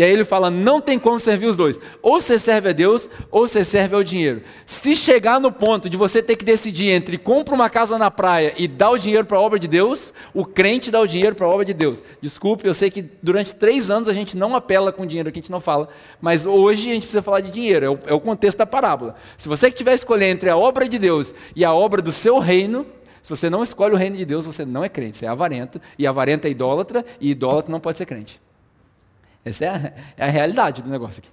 E 0.00 0.02
aí 0.02 0.10
ele 0.10 0.24
fala: 0.24 0.50
não 0.50 0.80
tem 0.80 0.98
como 0.98 1.20
servir 1.20 1.44
os 1.44 1.58
dois. 1.58 1.78
Ou 2.00 2.18
você 2.18 2.38
serve 2.38 2.70
a 2.70 2.72
Deus, 2.72 3.06
ou 3.30 3.46
você 3.46 3.66
serve 3.66 3.94
ao 3.94 4.02
dinheiro. 4.02 4.40
Se 4.64 4.96
chegar 4.96 5.38
no 5.38 5.52
ponto 5.52 5.90
de 5.90 5.96
você 5.98 6.22
ter 6.22 6.36
que 6.36 6.44
decidir 6.44 6.88
entre 6.88 7.18
compra 7.18 7.54
uma 7.54 7.68
casa 7.68 7.98
na 7.98 8.10
praia 8.10 8.54
e 8.56 8.66
dar 8.66 8.92
o 8.92 8.98
dinheiro 8.98 9.26
para 9.26 9.36
a 9.36 9.40
obra 9.42 9.58
de 9.58 9.68
Deus, 9.68 10.14
o 10.32 10.46
crente 10.46 10.90
dá 10.90 10.98
o 11.02 11.06
dinheiro 11.06 11.36
para 11.36 11.44
a 11.44 11.50
obra 11.50 11.66
de 11.66 11.74
Deus. 11.74 12.02
Desculpe, 12.18 12.66
eu 12.66 12.72
sei 12.72 12.90
que 12.90 13.02
durante 13.22 13.54
três 13.54 13.90
anos 13.90 14.08
a 14.08 14.14
gente 14.14 14.38
não 14.38 14.56
apela 14.56 14.90
com 14.90 15.04
dinheiro, 15.04 15.30
que 15.30 15.38
a 15.38 15.42
gente 15.42 15.52
não 15.52 15.60
fala, 15.60 15.90
mas 16.18 16.46
hoje 16.46 16.88
a 16.88 16.94
gente 16.94 17.02
precisa 17.02 17.20
falar 17.20 17.40
de 17.40 17.50
dinheiro, 17.50 17.84
é 17.84 17.90
o, 17.90 17.98
é 18.06 18.14
o 18.14 18.20
contexto 18.20 18.56
da 18.56 18.64
parábola. 18.66 19.16
Se 19.36 19.50
você 19.50 19.70
que 19.70 19.76
tiver 19.76 19.92
escolher 19.92 20.30
entre 20.30 20.48
a 20.48 20.56
obra 20.56 20.88
de 20.88 20.98
Deus 20.98 21.34
e 21.54 21.62
a 21.62 21.74
obra 21.74 22.00
do 22.00 22.10
seu 22.10 22.38
reino, 22.38 22.86
se 23.22 23.28
você 23.28 23.50
não 23.50 23.62
escolhe 23.62 23.92
o 23.92 23.98
reino 23.98 24.16
de 24.16 24.24
Deus, 24.24 24.46
você 24.46 24.64
não 24.64 24.82
é 24.82 24.88
crente, 24.88 25.18
você 25.18 25.26
é 25.26 25.28
avarento, 25.28 25.78
e 25.98 26.06
avarento 26.06 26.46
é 26.46 26.50
idólatra, 26.50 27.04
e 27.20 27.32
idólatra 27.32 27.70
não 27.70 27.80
pode 27.80 27.98
ser 27.98 28.06
crente. 28.06 28.40
Essa 29.44 29.64
é 29.64 29.68
a, 29.68 29.92
é 30.16 30.24
a 30.28 30.30
realidade 30.30 30.82
do 30.82 30.90
negócio 30.90 31.20
aqui. 31.20 31.30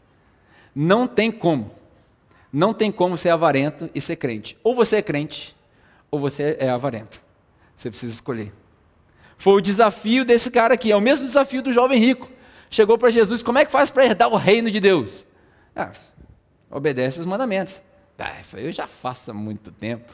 Não 0.73 1.07
tem 1.07 1.31
como. 1.31 1.71
Não 2.51 2.73
tem 2.73 2.91
como 2.91 3.17
ser 3.17 3.29
avarento 3.29 3.89
e 3.93 4.01
ser 4.01 4.15
crente. 4.15 4.57
Ou 4.63 4.73
você 4.73 4.97
é 4.97 5.01
crente, 5.01 5.55
ou 6.09 6.19
você 6.19 6.55
é 6.59 6.69
avarento. 6.69 7.21
Você 7.75 7.89
precisa 7.89 8.13
escolher. 8.13 8.53
Foi 9.37 9.53
o 9.53 9.61
desafio 9.61 10.25
desse 10.25 10.49
cara 10.49 10.73
aqui, 10.73 10.91
é 10.91 10.95
o 10.95 11.01
mesmo 11.01 11.25
desafio 11.25 11.61
do 11.61 11.71
jovem 11.71 11.99
rico. 11.99 12.29
Chegou 12.69 12.97
para 12.97 13.09
Jesus, 13.09 13.43
como 13.43 13.59
é 13.59 13.65
que 13.65 13.71
faz 13.71 13.89
para 13.89 14.05
herdar 14.05 14.29
o 14.29 14.35
reino 14.35 14.71
de 14.71 14.79
Deus? 14.79 15.25
Ah, 15.75 15.91
obedece 16.71 17.19
os 17.19 17.25
mandamentos. 17.25 17.79
Ah, 18.17 18.39
isso 18.41 18.57
aí 18.57 18.65
eu 18.65 18.71
já 18.71 18.87
faço 18.87 19.29
há 19.29 19.33
muito 19.33 19.71
tempo. 19.71 20.11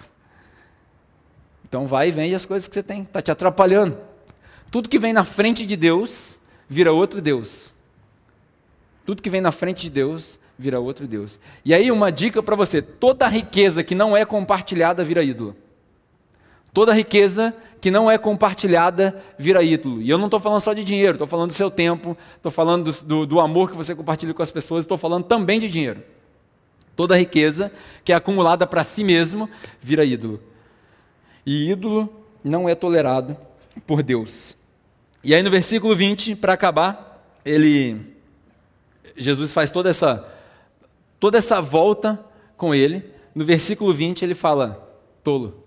Então 1.63 1.87
vai 1.87 2.09
e 2.09 2.11
vende 2.11 2.35
as 2.35 2.45
coisas 2.45 2.67
que 2.67 2.73
você 2.73 2.83
tem, 2.83 3.03
está 3.03 3.21
te 3.21 3.31
atrapalhando. 3.31 3.97
Tudo 4.69 4.89
que 4.89 4.99
vem 4.99 5.13
na 5.13 5.23
frente 5.23 5.65
de 5.65 5.75
Deus 5.75 6.39
vira 6.67 6.91
outro 6.91 7.21
Deus. 7.21 7.72
Tudo 9.05 9.21
que 9.21 9.29
vem 9.29 9.41
na 9.41 9.51
frente 9.51 9.83
de 9.83 9.89
Deus 9.89 10.39
vira 10.57 10.79
outro 10.79 11.07
Deus. 11.07 11.39
E 11.65 11.73
aí, 11.73 11.91
uma 11.91 12.11
dica 12.11 12.41
para 12.41 12.55
você: 12.55 12.81
toda 12.81 13.27
riqueza 13.27 13.83
que 13.83 13.95
não 13.95 14.15
é 14.15 14.25
compartilhada 14.25 15.03
vira 15.03 15.23
ídolo. 15.23 15.55
Toda 16.73 16.91
riqueza 16.91 17.53
que 17.79 17.91
não 17.91 18.09
é 18.09 18.17
compartilhada 18.17 19.21
vira 19.37 19.61
ídolo. 19.61 20.01
E 20.01 20.09
eu 20.09 20.17
não 20.17 20.25
estou 20.25 20.39
falando 20.39 20.59
só 20.59 20.73
de 20.73 20.83
dinheiro, 20.83 21.13
estou 21.13 21.27
falando 21.27 21.49
do 21.49 21.53
seu 21.53 21.69
tempo, 21.69 22.17
estou 22.35 22.51
falando 22.51 22.91
do, 23.03 23.27
do, 23.27 23.39
amor 23.39 23.69
que 23.69 23.77
você 23.77 23.93
compartilha 23.93 24.33
com 24.33 24.41
as 24.41 24.49
pessoas, 24.49 24.83
estou 24.83 24.97
falando 24.97 25.25
também 25.25 25.59
de 25.59 25.69
dinheiro. 25.69 26.01
Toda 26.95 27.15
riqueza 27.15 27.71
que 28.03 28.11
é 28.11 28.15
acumulada 28.15 28.65
para 28.65 28.83
si 28.83 29.03
mesmo 29.03 29.47
vira 29.79 30.03
ídolo. 30.03 30.41
E 31.45 31.69
ídolo 31.69 32.11
não 32.43 32.67
é 32.67 32.73
tolerado 32.73 33.37
por 33.85 34.01
Deus. 34.01 34.57
E 35.23 35.35
aí 35.35 35.43
no 35.43 35.51
versículo 35.51 35.95
20, 35.95 36.35
para 36.35 36.53
acabar, 36.53 37.23
ele 37.45 38.12
Jesus 39.15 39.51
faz 39.53 39.71
toda 39.71 39.89
essa, 39.89 40.27
toda 41.19 41.37
essa 41.37 41.61
volta 41.61 42.23
com 42.57 42.73
ele. 42.73 43.11
No 43.33 43.43
versículo 43.43 43.91
20 43.93 44.23
ele 44.23 44.35
fala: 44.35 44.89
tolo. 45.23 45.63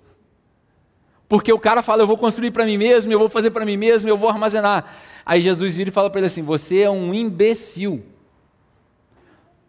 Porque 1.28 1.52
o 1.52 1.58
cara 1.58 1.82
fala: 1.82 2.02
eu 2.02 2.06
vou 2.06 2.16
construir 2.16 2.50
para 2.50 2.64
mim 2.64 2.76
mesmo, 2.76 3.12
eu 3.12 3.18
vou 3.18 3.28
fazer 3.28 3.50
para 3.50 3.64
mim 3.64 3.76
mesmo, 3.76 4.08
eu 4.08 4.16
vou 4.16 4.28
armazenar. 4.28 4.96
Aí 5.24 5.40
Jesus 5.40 5.76
vira 5.76 5.90
e 5.90 5.92
fala 5.92 6.08
para 6.08 6.20
ele 6.20 6.26
assim: 6.26 6.42
você 6.42 6.82
é 6.82 6.90
um 6.90 7.12
imbecil, 7.12 8.04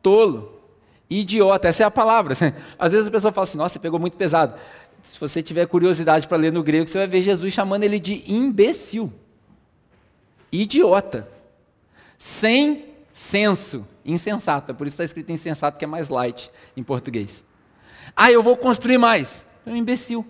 tolo, 0.02 0.62
idiota. 1.10 1.68
Essa 1.68 1.84
é 1.84 1.86
a 1.86 1.92
palavra. 1.92 2.36
Às 2.78 2.92
vezes 2.92 3.08
a 3.08 3.12
pessoa 3.12 3.34
fala 3.34 3.46
assim: 3.46 3.58
nossa, 3.58 3.74
você 3.74 3.80
pegou 3.80 4.00
muito 4.00 4.18
pesado. 4.18 4.54
Se 5.02 5.20
você 5.20 5.42
tiver 5.42 5.66
curiosidade 5.68 6.28
para 6.28 6.38
ler 6.38 6.52
no 6.52 6.62
grego, 6.62 6.88
você 6.88 6.98
vai 6.98 7.08
ver 7.08 7.22
Jesus 7.22 7.54
chamando 7.54 7.84
ele 7.84 8.00
de 8.00 8.24
imbecil, 8.32 9.12
idiota, 10.52 11.28
sem 12.18 12.86
senso, 13.18 13.84
insensato. 14.06 14.72
É 14.72 14.76
por 14.76 14.86
isso 14.86 14.94
está 14.94 15.04
escrito 15.04 15.32
insensato, 15.32 15.80
que 15.80 15.84
é 15.84 15.88
mais 15.88 16.08
light 16.08 16.52
em 16.76 16.84
português. 16.84 17.44
Ah, 18.16 18.32
eu 18.32 18.44
vou 18.44 18.56
construir 18.56 19.00
mais. 19.00 19.44
É 19.66 19.72
um 19.72 19.76
imbecil. 19.76 20.24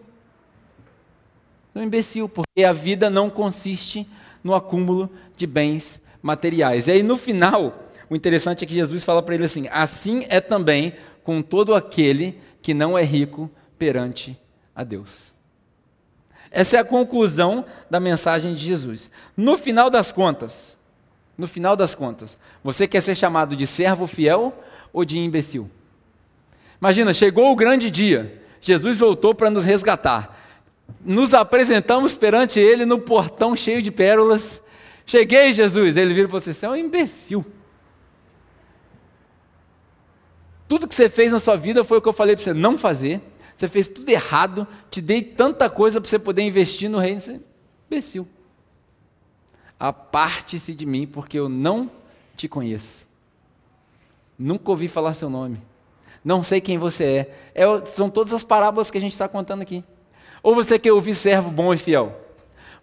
É 1.76 1.80
um 1.80 1.84
imbecil, 1.84 2.30
porque 2.30 2.64
a 2.64 2.72
vida 2.72 3.10
não 3.10 3.30
consiste 3.30 4.08
no 4.42 4.56
acúmulo 4.56 5.12
de 5.36 5.46
bens 5.46 6.02
materiais. 6.22 6.88
E 6.88 6.92
aí 6.92 7.04
no 7.04 7.18
final, 7.18 7.92
o 8.10 8.16
interessante 8.16 8.64
é 8.64 8.68
que 8.68 8.74
Jesus 8.74 9.04
fala 9.04 9.22
para 9.22 9.36
ele 9.36 9.44
assim: 9.44 9.68
assim 9.70 10.26
é 10.30 10.40
também 10.40 10.94
com 11.26 11.42
todo 11.42 11.76
aquele 11.76 12.40
que 12.62 12.74
não 12.74 12.98
é 12.98 13.04
rico 13.04 13.52
perante 13.78 14.40
a 14.74 14.86
Deus. 14.86 15.34
Essa 16.50 16.78
é 16.78 16.80
a 16.80 16.86
conclusão 16.86 17.66
da 17.90 18.00
mensagem 18.00 18.56
de 18.56 18.66
Jesus. 18.66 19.12
No 19.36 19.58
final 19.58 19.90
das 19.90 20.10
contas, 20.10 20.78
no 21.38 21.48
final 21.48 21.76
das 21.76 21.94
contas, 21.94 22.38
você 22.64 22.88
quer 22.88 23.02
ser 23.02 23.16
chamado 23.16 23.56
de 23.56 23.68
servo 23.68 24.08
fiel 24.08 24.58
ou 24.92 25.06
de 25.06 25.20
imbecil? 25.20 25.70
Imagina, 26.82 27.14
chegou 27.14 27.52
o 27.52 27.56
grande 27.56 27.92
dia, 27.92 28.42
Jesus 28.60 29.00
voltou 29.00 29.36
para 29.36 29.50
nos 29.50 29.64
resgatar. 29.64 30.36
Nos 31.04 31.34
apresentamos 31.34 32.16
perante 32.16 32.60
Ele 32.60 32.86
no 32.86 33.00
portão 33.00 33.56
cheio 33.56 33.82
de 33.82 33.92
pérolas. 33.92 34.64
Cheguei, 35.06 35.54
Jesus. 35.54 35.98
Ele 35.98 36.14
vira 36.14 36.28
para 36.28 36.40
você: 36.40 36.54
você 36.54 36.66
é 36.66 36.70
um 36.70 36.76
imbecil. 36.76 37.46
Tudo 40.68 40.88
que 40.88 40.96
você 40.96 41.10
fez 41.10 41.32
na 41.32 41.40
sua 41.40 41.56
vida 41.56 41.84
foi 41.84 41.98
o 41.98 42.02
que 42.02 42.08
eu 42.08 42.14
falei 42.14 42.36
para 42.36 42.44
você 42.44 42.54
não 42.54 42.78
fazer. 42.78 43.22
Você 43.56 43.68
fez 43.68 43.88
tudo 43.88 44.10
errado. 44.10 44.66
Te 44.90 45.02
dei 45.02 45.22
tanta 45.22 45.70
coisa 45.70 46.00
para 46.00 46.10
você 46.10 46.18
poder 46.18 46.42
investir 46.42 46.90
no 46.90 47.00
reino. 47.00 47.20
Você 47.20 47.34
é 47.34 47.40
imbecil 47.90 48.28
aparte-se 49.80 50.74
de 50.74 50.86
mim, 50.86 51.06
porque 51.06 51.38
eu 51.38 51.48
não 51.48 51.90
te 52.36 52.48
conheço. 52.48 53.08
Nunca 54.38 54.70
ouvi 54.70 54.88
falar 54.88 55.14
seu 55.14 55.30
nome. 55.30 55.62
Não 56.24 56.44
sei 56.44 56.60
quem 56.60 56.78
você 56.78 57.32
é. 57.54 57.64
é 57.64 57.86
são 57.86 58.10
todas 58.10 58.34
as 58.34 58.44
parábolas 58.44 58.92
que 58.92 58.98
a 58.98 59.02
gente 59.02 59.14
está 59.14 59.28
contando 59.28 59.62
aqui. 59.62 59.84
Ou 60.44 60.54
você 60.54 60.78
quer 60.78 60.92
ouvir 60.92 61.16
servo 61.16 61.50
bom 61.50 61.74
e 61.74 61.78
fiel? 61.78 62.16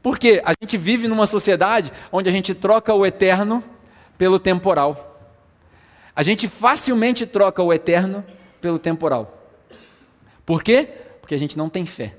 Porque 0.02 0.42
a 0.44 0.52
gente 0.60 0.76
vive 0.76 1.08
numa 1.08 1.26
sociedade 1.26 1.92
onde 2.12 2.28
a 2.28 2.32
gente 2.32 2.54
troca 2.54 2.92
o 2.92 3.06
eterno 3.06 3.62
pelo 4.18 4.38
temporal. 4.38 5.32
A 6.14 6.22
gente 6.22 6.46
facilmente 6.48 7.26
troca 7.26 7.62
o 7.62 7.72
eterno 7.72 8.24
pelo 8.60 8.78
temporal. 8.78 9.50
Por 10.44 10.62
quê? 10.62 10.88
Porque 11.20 11.34
a 11.34 11.38
gente 11.38 11.56
não 11.56 11.68
tem 11.68 11.86
fé. 11.86 12.16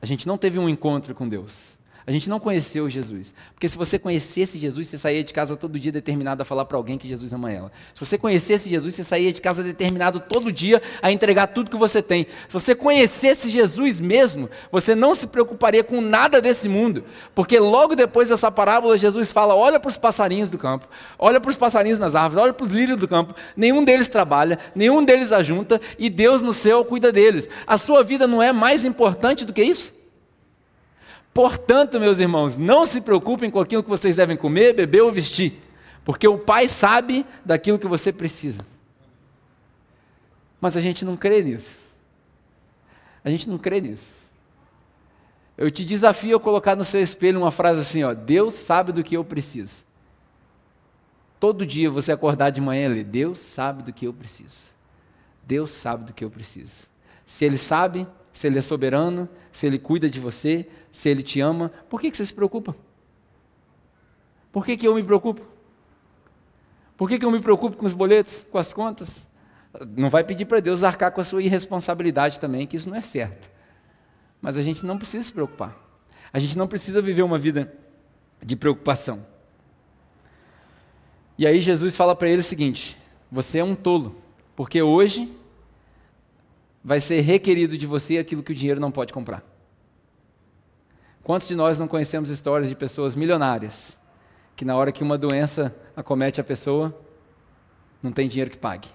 A 0.00 0.06
gente 0.06 0.26
não 0.26 0.38
teve 0.38 0.58
um 0.58 0.68
encontro 0.68 1.14
com 1.14 1.28
Deus. 1.28 1.76
A 2.06 2.10
gente 2.10 2.28
não 2.28 2.40
conheceu 2.40 2.90
Jesus. 2.90 3.32
Porque 3.54 3.68
se 3.68 3.76
você 3.76 3.98
conhecesse 3.98 4.58
Jesus, 4.58 4.88
você 4.88 4.98
saía 4.98 5.22
de 5.22 5.32
casa 5.32 5.56
todo 5.56 5.78
dia 5.78 5.92
determinado 5.92 6.42
a 6.42 6.44
falar 6.44 6.64
para 6.64 6.76
alguém 6.76 6.98
que 6.98 7.06
Jesus 7.06 7.32
ama 7.32 7.52
ela. 7.52 7.70
Se 7.94 8.00
você 8.00 8.18
conhecesse 8.18 8.68
Jesus, 8.68 8.94
você 8.94 9.04
saía 9.04 9.32
de 9.32 9.40
casa 9.40 9.62
determinado 9.62 10.18
todo 10.18 10.50
dia 10.50 10.82
a 11.00 11.12
entregar 11.12 11.46
tudo 11.48 11.70
que 11.70 11.76
você 11.76 12.02
tem. 12.02 12.26
Se 12.48 12.52
você 12.52 12.74
conhecesse 12.74 13.48
Jesus 13.48 14.00
mesmo, 14.00 14.50
você 14.70 14.94
não 14.94 15.14
se 15.14 15.28
preocuparia 15.28 15.84
com 15.84 16.00
nada 16.00 16.40
desse 16.40 16.68
mundo. 16.68 17.04
Porque 17.34 17.58
logo 17.58 17.94
depois 17.94 18.28
dessa 18.28 18.50
parábola, 18.50 18.98
Jesus 18.98 19.30
fala: 19.30 19.54
olha 19.54 19.78
para 19.78 19.88
os 19.88 19.96
passarinhos 19.96 20.50
do 20.50 20.58
campo, 20.58 20.88
olha 21.18 21.40
para 21.40 21.50
os 21.50 21.56
passarinhos 21.56 22.00
nas 22.00 22.16
árvores, 22.16 22.42
olha 22.42 22.52
para 22.52 22.66
os 22.66 22.72
lírios 22.72 22.98
do 22.98 23.06
campo. 23.06 23.34
Nenhum 23.56 23.84
deles 23.84 24.08
trabalha, 24.08 24.58
nenhum 24.74 25.04
deles 25.04 25.30
ajunta, 25.30 25.80
e 25.98 26.10
Deus 26.10 26.42
no 26.42 26.52
céu 26.52 26.84
cuida 26.84 27.12
deles. 27.12 27.48
A 27.66 27.78
sua 27.78 28.02
vida 28.02 28.26
não 28.26 28.42
é 28.42 28.52
mais 28.52 28.84
importante 28.84 29.44
do 29.44 29.52
que 29.52 29.62
isso? 29.62 30.01
Portanto, 31.32 31.98
meus 31.98 32.18
irmãos, 32.18 32.56
não 32.56 32.84
se 32.84 33.00
preocupem 33.00 33.50
com 33.50 33.58
aquilo 33.58 33.82
que 33.82 33.88
vocês 33.88 34.14
devem 34.14 34.36
comer, 34.36 34.74
beber 34.74 35.02
ou 35.02 35.10
vestir, 35.10 35.60
porque 36.04 36.28
o 36.28 36.38
Pai 36.38 36.68
sabe 36.68 37.24
daquilo 37.44 37.78
que 37.78 37.86
você 37.86 38.12
precisa. 38.12 38.60
Mas 40.60 40.76
a 40.76 40.80
gente 40.80 41.04
não 41.04 41.16
crê 41.16 41.42
nisso. 41.42 41.78
A 43.24 43.30
gente 43.30 43.48
não 43.48 43.58
crê 43.58 43.80
nisso. 43.80 44.14
Eu 45.56 45.70
te 45.70 45.84
desafio 45.84 46.36
a 46.36 46.40
colocar 46.40 46.74
no 46.76 46.84
seu 46.84 47.00
espelho 47.00 47.40
uma 47.40 47.50
frase 47.50 47.80
assim: 47.80 48.02
ó, 48.02 48.14
Deus 48.14 48.54
sabe 48.54 48.92
do 48.92 49.02
que 49.02 49.16
eu 49.16 49.24
preciso. 49.24 49.84
Todo 51.38 51.66
dia 51.66 51.90
você 51.90 52.12
acordar 52.12 52.50
de 52.50 52.60
manhã 52.60 52.86
e 52.86 52.94
ler: 52.94 53.04
Deus 53.04 53.38
sabe 53.38 53.82
do 53.82 53.92
que 53.92 54.06
eu 54.06 54.12
preciso. 54.12 54.72
Deus 55.44 55.72
sabe 55.72 56.04
do 56.04 56.12
que 56.12 56.24
eu 56.24 56.30
preciso. 56.30 56.86
Se 57.26 57.44
Ele 57.44 57.58
sabe, 57.58 58.06
se 58.32 58.46
Ele 58.46 58.58
é 58.58 58.62
soberano, 58.62 59.28
se 59.52 59.66
Ele 59.66 59.78
cuida 59.78 60.08
de 60.08 60.18
você, 60.18 60.68
se 60.90 61.08
Ele 61.08 61.22
te 61.22 61.40
ama, 61.40 61.70
por 61.88 62.00
que, 62.00 62.10
que 62.10 62.16
você 62.16 62.26
se 62.26 62.34
preocupa? 62.34 62.74
Por 64.50 64.64
que, 64.64 64.76
que 64.76 64.86
eu 64.86 64.94
me 64.94 65.02
preocupo? 65.02 65.42
Por 66.96 67.08
que, 67.08 67.18
que 67.18 67.24
eu 67.24 67.30
me 67.30 67.40
preocupo 67.40 67.76
com 67.76 67.86
os 67.86 67.92
boletos, 67.92 68.46
com 68.50 68.58
as 68.58 68.72
contas? 68.72 69.26
Não 69.96 70.10
vai 70.10 70.22
pedir 70.22 70.44
para 70.44 70.60
Deus 70.60 70.82
arcar 70.82 71.10
com 71.10 71.20
a 71.20 71.24
sua 71.24 71.42
irresponsabilidade 71.42 72.38
também, 72.38 72.66
que 72.66 72.76
isso 72.76 72.88
não 72.88 72.96
é 72.96 73.00
certo. 73.00 73.50
Mas 74.40 74.56
a 74.56 74.62
gente 74.62 74.84
não 74.84 74.98
precisa 74.98 75.24
se 75.24 75.32
preocupar. 75.32 75.76
A 76.32 76.38
gente 76.38 76.56
não 76.56 76.68
precisa 76.68 77.00
viver 77.00 77.22
uma 77.22 77.38
vida 77.38 77.72
de 78.42 78.56
preocupação. 78.56 79.24
E 81.38 81.46
aí 81.46 81.60
Jesus 81.60 81.96
fala 81.96 82.14
para 82.14 82.28
ele 82.28 82.40
o 82.40 82.44
seguinte: 82.44 82.96
você 83.30 83.58
é 83.58 83.64
um 83.64 83.74
tolo, 83.74 84.16
porque 84.54 84.82
hoje 84.82 85.34
vai 86.84 87.00
ser 87.00 87.20
requerido 87.20 87.78
de 87.78 87.86
você 87.86 88.18
aquilo 88.18 88.42
que 88.42 88.52
o 88.52 88.54
dinheiro 88.54 88.80
não 88.80 88.90
pode 88.90 89.12
comprar. 89.12 89.44
Quantos 91.22 91.46
de 91.46 91.54
nós 91.54 91.78
não 91.78 91.86
conhecemos 91.86 92.30
histórias 92.30 92.68
de 92.68 92.74
pessoas 92.74 93.14
milionárias 93.14 93.96
que, 94.56 94.64
na 94.64 94.76
hora 94.76 94.90
que 94.90 95.02
uma 95.02 95.16
doença 95.16 95.74
acomete 95.96 96.40
a 96.40 96.44
pessoa, 96.44 96.96
não 98.02 98.10
tem 98.10 98.28
dinheiro 98.28 98.50
que 98.50 98.58
pague? 98.58 98.88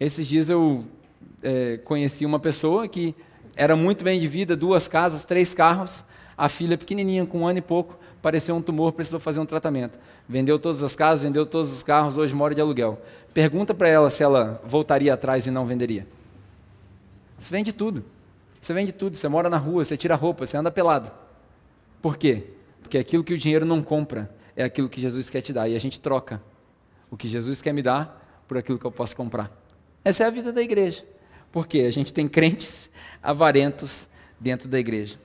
Esses 0.00 0.26
dias 0.26 0.48
eu 0.48 0.84
é, 1.42 1.76
conheci 1.78 2.24
uma 2.24 2.38
pessoa 2.38 2.88
que 2.88 3.14
era 3.54 3.76
muito 3.76 4.02
bem 4.02 4.18
de 4.18 4.26
vida, 4.26 4.56
duas 4.56 4.88
casas, 4.88 5.24
três 5.24 5.52
carros, 5.52 6.04
a 6.36 6.48
filha 6.48 6.76
pequenininha, 6.76 7.26
com 7.26 7.40
um 7.40 7.46
ano 7.46 7.58
e 7.58 7.62
pouco, 7.62 7.98
apareceu 8.18 8.56
um 8.56 8.62
tumor, 8.62 8.92
precisou 8.92 9.20
fazer 9.20 9.38
um 9.38 9.46
tratamento. 9.46 9.98
Vendeu 10.28 10.58
todas 10.58 10.82
as 10.82 10.96
casas, 10.96 11.22
vendeu 11.22 11.44
todos 11.44 11.70
os 11.70 11.82
carros, 11.82 12.16
hoje 12.16 12.34
mora 12.34 12.54
de 12.54 12.60
aluguel. 12.60 12.98
Pergunta 13.32 13.74
para 13.74 13.88
ela 13.88 14.10
se 14.10 14.22
ela 14.22 14.60
voltaria 14.64 15.12
atrás 15.12 15.46
e 15.46 15.50
não 15.50 15.66
venderia. 15.66 16.06
Você 17.44 17.50
vende 17.50 17.74
tudo. 17.74 18.02
Você 18.58 18.72
vende 18.72 18.90
tudo. 18.90 19.16
Você 19.16 19.28
mora 19.28 19.50
na 19.50 19.58
rua, 19.58 19.84
você 19.84 19.98
tira 19.98 20.14
roupa, 20.14 20.46
você 20.46 20.56
anda 20.56 20.70
pelado. 20.70 21.12
Por 22.00 22.16
quê? 22.16 22.46
Porque 22.80 22.96
aquilo 22.96 23.22
que 23.22 23.34
o 23.34 23.38
dinheiro 23.38 23.66
não 23.66 23.82
compra 23.82 24.34
é 24.56 24.64
aquilo 24.64 24.88
que 24.88 24.98
Jesus 24.98 25.28
quer 25.28 25.42
te 25.42 25.52
dar. 25.52 25.68
E 25.68 25.76
a 25.76 25.78
gente 25.78 26.00
troca 26.00 26.42
o 27.10 27.18
que 27.18 27.28
Jesus 27.28 27.60
quer 27.60 27.74
me 27.74 27.82
dar 27.82 28.42
por 28.48 28.56
aquilo 28.56 28.78
que 28.78 28.84
eu 28.86 28.90
posso 28.90 29.14
comprar. 29.14 29.52
Essa 30.02 30.24
é 30.24 30.26
a 30.26 30.30
vida 30.30 30.54
da 30.54 30.62
igreja. 30.62 31.04
Porque 31.52 31.80
a 31.80 31.90
gente 31.90 32.14
tem 32.14 32.26
crentes 32.26 32.88
avarentos 33.22 34.08
dentro 34.40 34.66
da 34.66 34.78
igreja. 34.78 35.18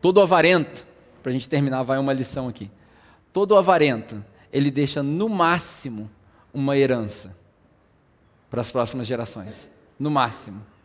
Todo 0.00 0.20
avarento, 0.20 0.86
para 1.24 1.30
a 1.30 1.32
gente 1.32 1.48
terminar, 1.48 1.82
vai 1.82 1.98
uma 1.98 2.12
lição 2.12 2.46
aqui. 2.46 2.70
Todo 3.32 3.56
avarento, 3.56 4.24
ele 4.52 4.70
deixa 4.70 5.02
no 5.02 5.28
máximo 5.28 6.08
uma 6.54 6.78
herança 6.78 7.36
para 8.48 8.60
as 8.60 8.70
próximas 8.70 9.08
gerações. 9.08 9.68
No 9.98 10.08
máximo. 10.08 10.75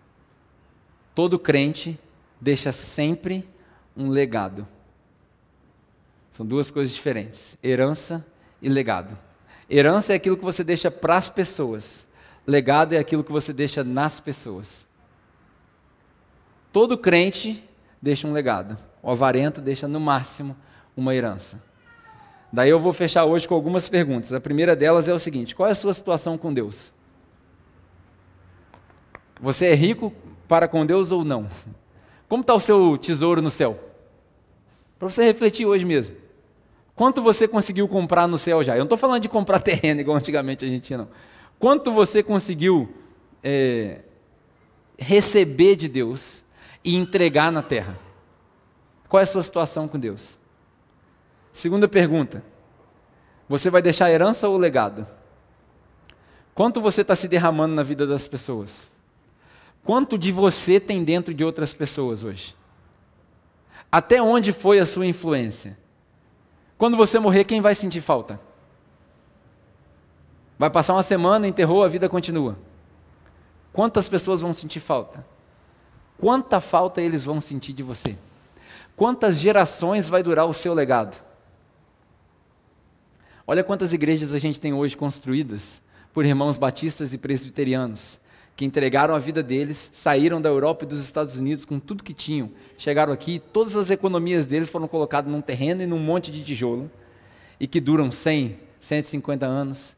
Todo 1.13 1.37
crente 1.37 1.99
deixa 2.39 2.71
sempre 2.71 3.47
um 3.95 4.09
legado. 4.09 4.67
São 6.31 6.45
duas 6.45 6.71
coisas 6.71 6.93
diferentes: 6.93 7.57
herança 7.63 8.25
e 8.61 8.69
legado. 8.69 9.17
Herança 9.69 10.13
é 10.13 10.15
aquilo 10.15 10.37
que 10.37 10.43
você 10.43 10.63
deixa 10.63 10.89
para 10.89 11.17
as 11.17 11.29
pessoas, 11.29 12.05
legado 12.45 12.93
é 12.93 12.97
aquilo 12.97 13.23
que 13.23 13.31
você 13.31 13.53
deixa 13.53 13.83
nas 13.83 14.19
pessoas. 14.19 14.87
Todo 16.71 16.97
crente 16.97 17.63
deixa 18.01 18.27
um 18.27 18.33
legado, 18.33 18.77
o 19.01 19.11
avarento 19.11 19.61
deixa 19.61 19.87
no 19.87 19.99
máximo 19.99 20.55
uma 20.95 21.15
herança. 21.15 21.61
Daí 22.51 22.69
eu 22.69 22.79
vou 22.79 22.91
fechar 22.91 23.23
hoje 23.23 23.47
com 23.47 23.55
algumas 23.55 23.87
perguntas. 23.87 24.33
A 24.33 24.41
primeira 24.41 24.75
delas 24.75 25.07
é 25.07 25.13
o 25.13 25.19
seguinte: 25.19 25.55
qual 25.55 25.69
é 25.69 25.71
a 25.71 25.75
sua 25.75 25.93
situação 25.93 26.37
com 26.37 26.53
Deus? 26.53 26.93
Você 29.41 29.67
é 29.67 29.73
rico 29.73 30.13
para 30.51 30.67
com 30.67 30.85
Deus 30.85 31.11
ou 31.11 31.23
não? 31.23 31.49
Como 32.27 32.41
está 32.41 32.53
o 32.53 32.59
seu 32.59 32.97
tesouro 32.97 33.41
no 33.41 33.49
céu? 33.49 33.79
Para 34.99 35.09
você 35.09 35.23
refletir 35.23 35.65
hoje 35.65 35.85
mesmo. 35.85 36.13
Quanto 36.93 37.21
você 37.21 37.47
conseguiu 37.47 37.87
comprar 37.87 38.27
no 38.27 38.37
céu 38.37 38.61
já? 38.61 38.73
Eu 38.73 38.79
não 38.79 38.83
estou 38.83 38.97
falando 38.97 39.21
de 39.21 39.29
comprar 39.29 39.59
terreno 39.63 40.01
igual 40.01 40.17
antigamente 40.17 40.65
a 40.65 40.67
gente 40.67 40.83
tinha, 40.83 40.97
não. 40.97 41.07
Quanto 41.57 41.89
você 41.89 42.21
conseguiu 42.21 42.93
é, 43.41 44.01
receber 44.97 45.77
de 45.77 45.87
Deus 45.87 46.43
e 46.83 46.97
entregar 46.97 47.49
na 47.49 47.61
terra? 47.61 47.97
Qual 49.07 49.21
é 49.21 49.23
a 49.23 49.27
sua 49.27 49.43
situação 49.43 49.87
com 49.87 49.97
Deus? 49.97 50.37
Segunda 51.53 51.87
pergunta: 51.87 52.43
você 53.47 53.69
vai 53.69 53.81
deixar 53.81 54.11
herança 54.11 54.49
ou 54.49 54.57
legado? 54.57 55.07
Quanto 56.53 56.81
você 56.81 57.03
está 57.03 57.15
se 57.15 57.29
derramando 57.29 57.73
na 57.73 57.83
vida 57.83 58.05
das 58.05 58.27
pessoas? 58.27 58.91
Quanto 59.83 60.17
de 60.17 60.31
você 60.31 60.79
tem 60.79 61.03
dentro 61.03 61.33
de 61.33 61.43
outras 61.43 61.73
pessoas 61.73 62.23
hoje? 62.23 62.55
Até 63.91 64.21
onde 64.21 64.53
foi 64.53 64.79
a 64.79 64.85
sua 64.85 65.05
influência? 65.05 65.77
Quando 66.77 66.95
você 66.95 67.19
morrer, 67.19 67.43
quem 67.43 67.61
vai 67.61 67.75
sentir 67.75 68.01
falta? 68.01 68.39
Vai 70.57 70.69
passar 70.69 70.93
uma 70.93 71.03
semana, 71.03 71.47
enterrou, 71.47 71.83
a 71.83 71.87
vida 71.87 72.07
continua. 72.07 72.57
Quantas 73.73 74.07
pessoas 74.07 74.41
vão 74.41 74.53
sentir 74.53 74.79
falta? 74.79 75.25
Quanta 76.19 76.59
falta 76.59 77.01
eles 77.01 77.23
vão 77.23 77.41
sentir 77.41 77.73
de 77.73 77.81
você? 77.81 78.17
Quantas 78.95 79.39
gerações 79.39 80.07
vai 80.07 80.21
durar 80.21 80.45
o 80.45 80.53
seu 80.53 80.73
legado? 80.73 81.19
Olha 83.47 83.63
quantas 83.63 83.91
igrejas 83.91 84.31
a 84.31 84.39
gente 84.39 84.61
tem 84.61 84.71
hoje 84.71 84.95
construídas 84.95 85.81
por 86.13 86.25
irmãos 86.25 86.57
batistas 86.57 87.11
e 87.11 87.17
presbiterianos, 87.17 88.20
que 88.55 88.65
entregaram 88.65 89.15
a 89.15 89.19
vida 89.19 89.41
deles, 89.41 89.89
saíram 89.93 90.41
da 90.41 90.49
Europa 90.49 90.85
e 90.85 90.87
dos 90.87 90.99
Estados 91.01 91.35
Unidos 91.37 91.65
com 91.65 91.79
tudo 91.79 92.03
que 92.03 92.13
tinham, 92.13 92.51
chegaram 92.77 93.11
aqui, 93.11 93.41
todas 93.51 93.75
as 93.75 93.89
economias 93.89 94.45
deles 94.45 94.69
foram 94.69 94.87
colocadas 94.87 95.31
num 95.31 95.41
terreno 95.41 95.81
e 95.81 95.87
num 95.87 95.99
monte 95.99 96.31
de 96.31 96.43
tijolo, 96.43 96.89
e 97.59 97.67
que 97.67 97.79
duram 97.79 98.11
100, 98.11 98.57
150 98.79 99.45
anos. 99.45 99.95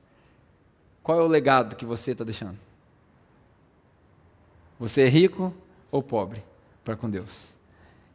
Qual 1.02 1.20
é 1.20 1.22
o 1.22 1.28
legado 1.28 1.76
que 1.76 1.86
você 1.86 2.12
está 2.12 2.24
deixando? 2.24 2.58
Você 4.80 5.02
é 5.02 5.08
rico 5.08 5.54
ou 5.92 6.02
pobre 6.04 6.44
para 6.84 6.96
com 6.96 7.10
Deus? 7.10 7.56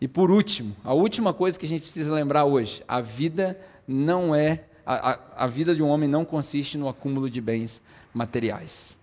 E 0.01 0.07
por 0.07 0.31
último, 0.31 0.77
a 0.85 0.93
última 0.93 1.33
coisa 1.33 1.59
que 1.59 1.67
a 1.67 1.69
gente 1.69 1.83
precisa 1.83 2.13
lembrar 2.13 2.45
hoje: 2.45 2.83
a 2.87 3.01
vida 3.01 3.59
não 3.87 4.35
é, 4.35 4.65
a, 4.85 5.13
a, 5.13 5.19
a 5.45 5.47
vida 5.47 5.75
de 5.75 5.83
um 5.83 5.89
homem 5.89 6.09
não 6.09 6.25
consiste 6.25 6.77
no 6.77 6.89
acúmulo 6.89 7.29
de 7.29 7.41
bens 7.41 7.81
materiais. 8.13 8.98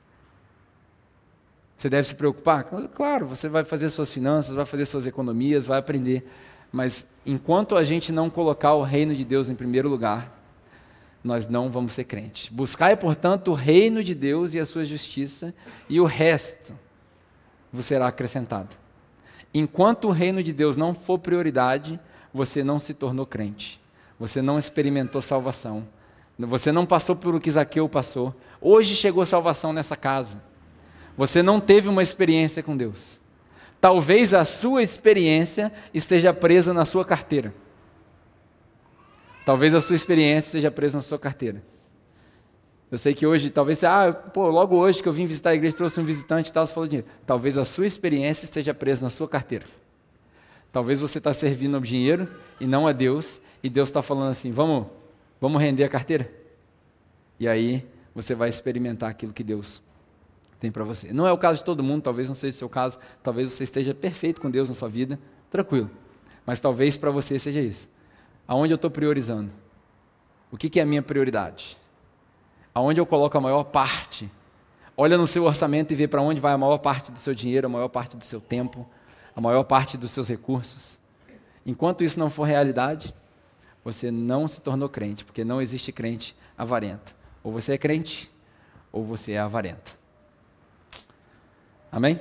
Você 1.77 1.89
deve 1.89 2.07
se 2.07 2.15
preocupar? 2.15 2.63
Claro, 2.93 3.27
você 3.27 3.49
vai 3.49 3.63
fazer 3.63 3.89
suas 3.89 4.11
finanças, 4.11 4.55
vai 4.55 4.65
fazer 4.65 4.85
suas 4.85 5.05
economias, 5.05 5.67
vai 5.67 5.77
aprender. 5.77 6.25
Mas 6.71 7.05
enquanto 7.25 7.75
a 7.75 7.83
gente 7.83 8.11
não 8.11 8.29
colocar 8.29 8.73
o 8.73 8.83
reino 8.83 9.15
de 9.15 9.25
Deus 9.25 9.49
em 9.49 9.55
primeiro 9.55 9.89
lugar, 9.89 10.33
nós 11.23 11.47
não 11.47 11.71
vamos 11.71 11.93
ser 11.93 12.03
crentes. 12.03 12.49
Buscai, 12.49 12.95
portanto, 12.95 13.51
o 13.51 13.53
reino 13.53 14.03
de 14.03 14.13
Deus 14.13 14.53
e 14.53 14.59
a 14.59 14.65
sua 14.65 14.85
justiça, 14.85 15.53
e 15.89 15.99
o 15.99 16.05
resto 16.05 16.77
vos 17.73 17.85
será 17.85 18.07
acrescentado. 18.07 18.75
Enquanto 19.53 20.07
o 20.07 20.11
reino 20.11 20.43
de 20.43 20.53
Deus 20.53 20.77
não 20.77 20.93
for 20.93 21.17
prioridade, 21.17 21.99
você 22.33 22.63
não 22.63 22.77
se 22.77 22.93
tornou 22.93 23.25
crente. 23.25 23.81
Você 24.19 24.41
não 24.41 24.59
experimentou 24.59 25.21
salvação. 25.21 25.87
Você 26.37 26.71
não 26.71 26.85
passou 26.85 27.15
por 27.15 27.33
o 27.33 27.39
que 27.39 27.49
Zaqueu 27.49 27.87
passou. 27.87 28.35
Hoje 28.59 28.95
chegou 28.95 29.25
salvação 29.25 29.71
nessa 29.73 29.95
casa. 29.95 30.41
Você 31.17 31.41
não 31.41 31.59
teve 31.59 31.87
uma 31.87 32.03
experiência 32.03 32.61
com 32.61 32.75
Deus. 32.75 33.19
Talvez 33.79 34.33
a 34.33 34.43
sua 34.43 34.81
experiência 34.81 35.71
esteja 35.93 36.33
presa 36.33 36.73
na 36.73 36.85
sua 36.85 37.05
carteira. 37.05 37.53
Talvez 39.45 39.73
a 39.75 39.81
sua 39.81 39.95
experiência 39.95 40.49
esteja 40.49 40.71
presa 40.71 40.97
na 40.97 41.01
sua 41.01 41.19
carteira. 41.19 41.63
Eu 42.91 42.97
sei 42.97 43.13
que 43.13 43.25
hoje, 43.25 43.49
talvez, 43.49 43.83
ah, 43.83 44.11
pô, 44.13 44.47
logo 44.49 44.75
hoje 44.75 45.01
que 45.01 45.07
eu 45.07 45.13
vim 45.13 45.25
visitar 45.25 45.51
a 45.51 45.55
igreja, 45.55 45.75
trouxe 45.75 45.99
um 45.99 46.03
visitante 46.03 46.49
e 46.49 46.53
tal, 46.53 46.65
você 46.65 46.73
falou 46.73 46.87
dinheiro. 46.87 47.07
Talvez 47.25 47.57
a 47.57 47.65
sua 47.65 47.85
experiência 47.85 48.45
esteja 48.45 48.73
presa 48.73 49.03
na 49.03 49.09
sua 49.09 49.27
carteira. 49.27 49.65
Talvez 50.71 50.99
você 50.99 51.19
está 51.19 51.33
servindo 51.33 51.75
ao 51.75 51.81
dinheiro 51.81 52.27
e 52.59 52.67
não 52.67 52.87
a 52.87 52.91
Deus, 52.91 53.39
e 53.63 53.69
Deus 53.69 53.89
está 53.89 54.01
falando 54.01 54.31
assim: 54.31 54.51
vamos, 54.51 54.87
vamos 55.39 55.61
render 55.61 55.83
a 55.83 55.89
carteira? 55.89 56.31
E 57.39 57.47
aí 57.47 57.85
você 58.13 58.35
vai 58.35 58.49
experimentar 58.49 59.09
aquilo 59.09 59.33
que 59.33 59.43
Deus 59.43 59.81
tem 60.65 60.71
para 60.71 60.83
você. 60.83 61.13
Não 61.13 61.27
é 61.27 61.31
o 61.31 61.37
caso 61.37 61.59
de 61.59 61.63
todo 61.63 61.83
mundo, 61.83 62.01
talvez 62.01 62.27
não 62.27 62.33
seja 62.35 62.55
o 62.55 62.57
seu 62.57 62.69
caso, 62.69 62.97
talvez 63.21 63.53
você 63.53 63.63
esteja 63.63 63.93
perfeito 63.93 64.41
com 64.41 64.49
Deus 64.49 64.67
na 64.67 64.73
sua 64.73 64.89
vida, 64.89 65.19
tranquilo. 65.49 65.91
Mas 66.45 66.59
talvez 66.59 66.97
para 66.97 67.11
você 67.11 67.37
seja 67.37 67.61
isso. 67.61 67.87
Aonde 68.47 68.73
eu 68.73 68.75
estou 68.75 68.89
priorizando? 68.89 69.51
O 70.51 70.57
que, 70.57 70.69
que 70.69 70.79
é 70.79 70.83
a 70.83 70.85
minha 70.85 71.03
prioridade? 71.03 71.77
Aonde 72.73 72.99
eu 72.99 73.05
coloco 73.05 73.37
a 73.37 73.41
maior 73.41 73.63
parte? 73.65 74.29
Olha 74.97 75.17
no 75.17 75.27
seu 75.27 75.43
orçamento 75.43 75.91
e 75.91 75.95
vê 75.95 76.07
para 76.07 76.21
onde 76.21 76.41
vai 76.41 76.53
a 76.53 76.57
maior 76.57 76.79
parte 76.79 77.11
do 77.11 77.19
seu 77.19 77.35
dinheiro, 77.35 77.67
a 77.67 77.69
maior 77.69 77.89
parte 77.89 78.17
do 78.17 78.25
seu 78.25 78.41
tempo, 78.41 78.87
a 79.35 79.41
maior 79.41 79.63
parte 79.63 79.97
dos 79.97 80.11
seus 80.11 80.27
recursos. 80.27 80.99
Enquanto 81.63 82.03
isso 82.03 82.19
não 82.19 82.29
for 82.29 82.43
realidade, 82.45 83.13
você 83.83 84.09
não 84.09 84.47
se 84.47 84.61
tornou 84.61 84.89
crente, 84.89 85.23
porque 85.23 85.43
não 85.43 85.61
existe 85.61 85.91
crente 85.91 86.35
avarento. 86.57 87.15
Ou 87.43 87.51
você 87.51 87.73
é 87.73 87.77
crente, 87.77 88.31
ou 88.91 89.03
você 89.03 89.33
é 89.33 89.39
avarento. 89.39 90.04
Amém? 91.95 92.19